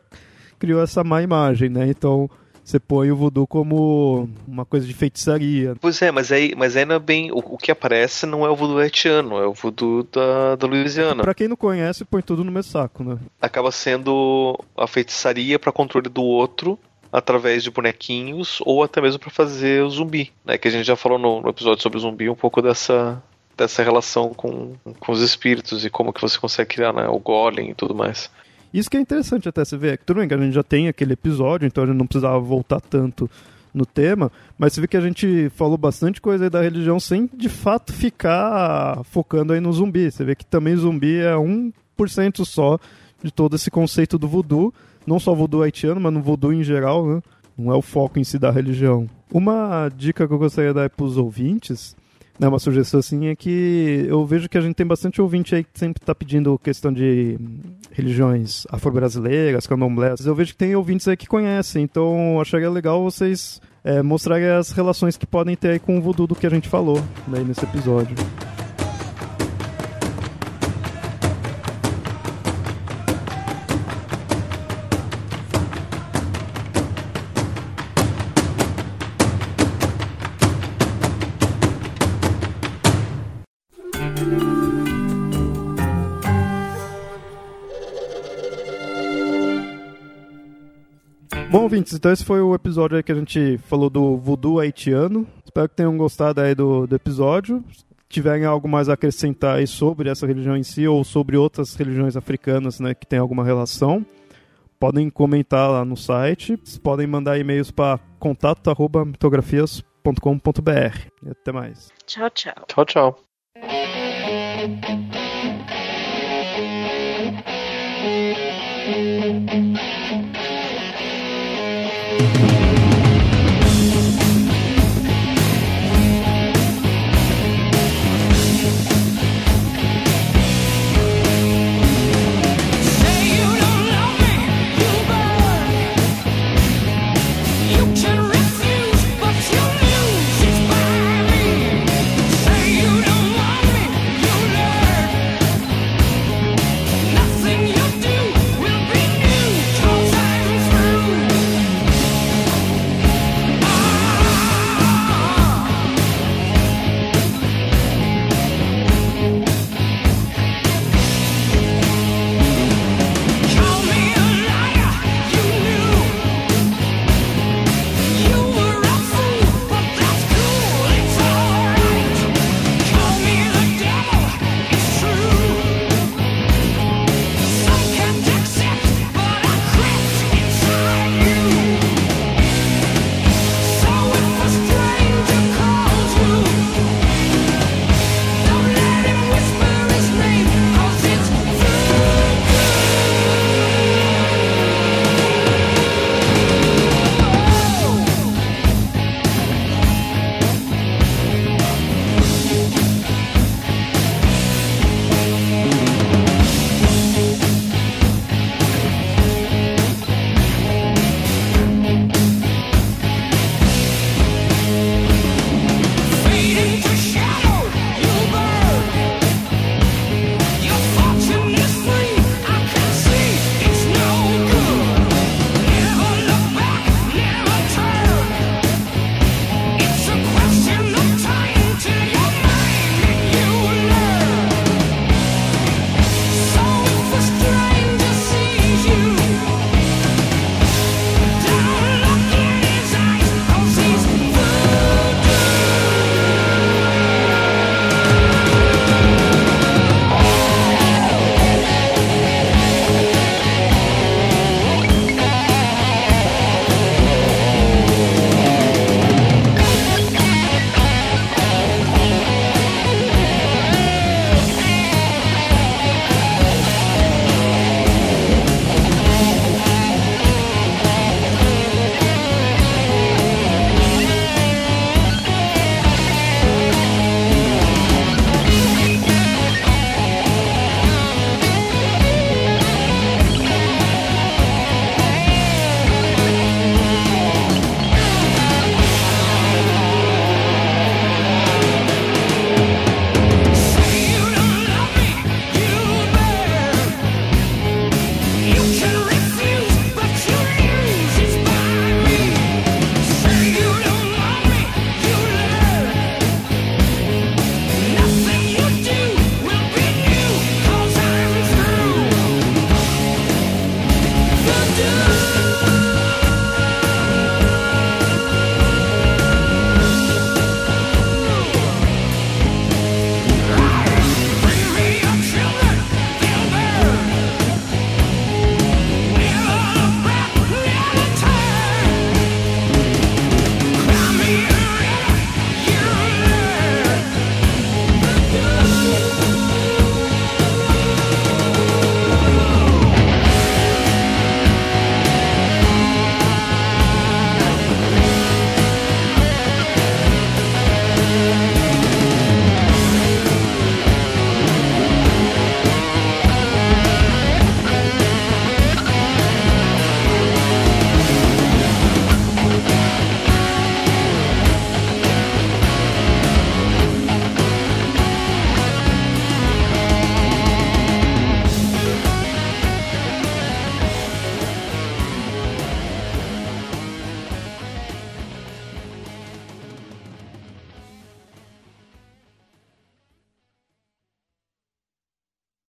criou 0.59 0.83
essa 0.83 1.05
má 1.05 1.21
imagem, 1.21 1.69
né? 1.69 1.87
Então, 1.87 2.29
você 2.61 2.81
põe 2.81 3.11
o 3.11 3.15
voodoo 3.15 3.47
como 3.47 4.27
uma 4.45 4.65
coisa 4.65 4.85
de 4.85 4.93
feitiçaria. 4.93 5.73
Pois 5.79 6.01
é, 6.01 6.11
mas 6.11 6.33
aí, 6.33 6.53
mas 6.57 6.75
aí 6.75 6.83
não 6.83 6.95
é 6.95 6.99
bem. 6.99 7.31
O, 7.31 7.37
o 7.37 7.57
que 7.57 7.71
aparece 7.71 8.25
não 8.25 8.45
é 8.45 8.49
o 8.49 8.57
voodoo 8.57 8.79
haitiano, 8.79 9.37
é 9.37 9.47
o 9.47 9.53
voodoo 9.53 10.03
da, 10.03 10.57
da 10.57 10.67
Louisiana. 10.67 11.23
Pra 11.23 11.33
quem 11.33 11.47
não 11.47 11.55
conhece, 11.55 12.03
põe 12.03 12.21
tudo 12.21 12.43
no 12.43 12.51
mesmo 12.51 12.73
saco, 12.73 13.05
né? 13.05 13.17
Acaba 13.41 13.71
sendo 13.71 14.59
a 14.75 14.85
feitiçaria 14.85 15.57
para 15.57 15.71
controle 15.71 16.09
do 16.09 16.23
outro 16.23 16.77
através 17.11 17.63
de 17.63 17.71
bonequinhos 17.71 18.59
ou 18.65 18.83
até 18.83 19.01
mesmo 19.01 19.19
para 19.19 19.29
fazer 19.29 19.83
o 19.83 19.89
zumbi, 19.89 20.31
né? 20.45 20.57
Que 20.57 20.67
a 20.67 20.71
gente 20.71 20.85
já 20.85 20.95
falou 20.95 21.17
no, 21.17 21.41
no 21.41 21.49
episódio 21.49 21.81
sobre 21.81 21.97
o 21.97 22.01
zumbi 22.01 22.29
um 22.29 22.35
pouco 22.35 22.61
dessa 22.61 23.21
dessa 23.59 23.83
relação 23.83 24.33
com, 24.33 24.73
com 25.01 25.11
os 25.11 25.21
espíritos 25.21 25.83
e 25.83 25.89
como 25.89 26.13
que 26.13 26.21
você 26.21 26.39
consegue 26.39 26.75
criar 26.75 26.93
né, 26.93 27.09
o 27.09 27.19
golem 27.19 27.71
e 27.71 27.73
tudo 27.73 27.93
mais. 27.93 28.31
Isso 28.73 28.89
que 28.89 28.95
é 28.95 29.01
interessante 29.01 29.49
até 29.49 29.65
você 29.65 29.75
ver, 29.75 29.97
que 29.97 30.05
tudo 30.05 30.19
bem 30.19 30.29
que 30.29 30.33
a 30.33 30.37
gente 30.37 30.53
já 30.53 30.63
tem 30.63 30.87
aquele 30.87 31.13
episódio, 31.13 31.65
então 31.67 31.83
a 31.83 31.87
gente 31.87 31.97
não 31.97 32.07
precisava 32.07 32.39
voltar 32.39 32.79
tanto 32.79 33.29
no 33.73 33.85
tema, 33.85 34.31
mas 34.57 34.73
você 34.73 34.81
vê 34.81 34.87
que 34.87 34.97
a 34.97 35.01
gente 35.01 35.49
falou 35.55 35.77
bastante 35.77 36.21
coisa 36.21 36.45
aí 36.45 36.49
da 36.49 36.61
religião 36.61 36.99
sem 36.99 37.29
de 37.33 37.49
fato 37.49 37.93
ficar 37.93 39.03
focando 39.03 39.53
aí 39.53 39.59
no 39.59 39.73
zumbi. 39.73 40.09
Você 40.09 40.23
vê 40.23 40.35
que 40.35 40.45
também 40.45 40.75
zumbi 40.75 41.17
é 41.17 41.33
1% 41.33 42.45
só 42.45 42.79
de 43.21 43.31
todo 43.31 43.55
esse 43.55 43.69
conceito 43.69 44.17
do 44.17 44.27
voodoo, 44.27 44.73
não 45.05 45.19
só 45.19 45.33
voodoo 45.33 45.63
haitiano, 45.63 45.99
mas 45.99 46.13
no 46.13 46.21
voodoo 46.21 46.53
em 46.53 46.63
geral, 46.63 47.05
né? 47.07 47.21
Não 47.57 47.71
é 47.71 47.75
o 47.75 47.81
foco 47.81 48.19
em 48.19 48.23
si 48.23 48.39
da 48.39 48.51
religião. 48.51 49.07
Uma 49.31 49.89
dica 49.89 50.27
que 50.27 50.33
eu 50.33 50.37
gostaria 50.37 50.69
de 50.69 50.75
dar 50.75 50.89
para 50.89 51.05
os 51.05 51.17
ouvintes 51.17 51.95
né, 52.39 52.47
uma 52.47 52.57
sugestão 52.57 53.01
assim 53.01 53.27
é 53.27 53.35
que 53.35 54.05
eu 54.07 54.25
vejo 54.25 54.47
que 54.47 54.57
a 54.57 54.61
gente 54.61 54.75
tem 54.75 54.87
bastante 54.87 55.21
ouvinte 55.21 55.53
aí 55.53 55.63
que 55.63 55.77
sempre 55.77 56.01
está 56.01 56.15
pedindo 56.15 56.57
questão 56.57 56.91
de 56.91 57.37
religiões 57.91 58.65
afro-brasileiras, 58.69 59.67
candomblés. 59.67 60.25
Eu 60.25 60.33
vejo 60.33 60.53
que 60.53 60.57
tem 60.57 60.73
ouvintes 60.73 61.07
aí 61.09 61.17
que 61.17 61.27
conhecem, 61.27 61.83
então 61.83 62.39
acharia 62.39 62.69
legal 62.69 63.03
vocês 63.03 63.61
é, 63.83 64.01
mostrarem 64.01 64.47
as 64.47 64.71
relações 64.71 65.17
que 65.17 65.27
podem 65.27 65.55
ter 65.55 65.71
aí 65.71 65.79
com 65.79 65.97
o 65.97 66.01
voodoo 66.01 66.27
do 66.27 66.35
que 66.35 66.47
a 66.47 66.49
gente 66.49 66.69
falou 66.69 67.03
né, 67.27 67.43
nesse 67.45 67.65
episódio. 67.65 68.15
Bom, 91.51 91.63
ouvintes, 91.63 91.93
então 91.93 92.11
esse 92.11 92.23
foi 92.23 92.41
o 92.41 92.53
episódio 92.53 92.97
aí 92.97 93.03
que 93.03 93.11
a 93.11 93.15
gente 93.15 93.57
falou 93.65 93.89
do 93.89 94.17
voodoo 94.17 94.59
haitiano. 94.59 95.25
Espero 95.43 95.67
que 95.67 95.75
tenham 95.75 95.97
gostado 95.97 96.41
aí 96.41 96.53
do, 96.53 96.85
do 96.85 96.95
episódio 96.95 97.63
tiverem 98.09 98.43
algo 98.43 98.67
mais 98.67 98.89
a 98.89 98.93
acrescentar 98.93 99.57
aí 99.57 99.67
sobre 99.67 100.09
essa 100.09 100.25
religião 100.25 100.57
em 100.57 100.63
si 100.63 100.87
ou 100.87 101.03
sobre 101.03 101.37
outras 101.37 101.75
religiões 101.75 102.17
africanas 102.17 102.79
né, 102.79 102.95
que 102.95 103.05
tem 103.05 103.19
alguma 103.19 103.45
relação, 103.45 104.03
podem 104.79 105.07
comentar 105.09 105.69
lá 105.69 105.85
no 105.85 105.95
site. 105.95 106.57
Podem 106.81 107.05
mandar 107.05 107.37
e-mails 107.37 107.69
para 107.69 107.99
contato.mitografias.com.br. 108.17 110.97
E 111.23 111.29
até 111.29 111.51
mais. 111.51 111.91
Tchau, 112.07 112.31
tchau. 112.31 112.65
Tchau, 112.67 112.85
tchau. 112.85 113.19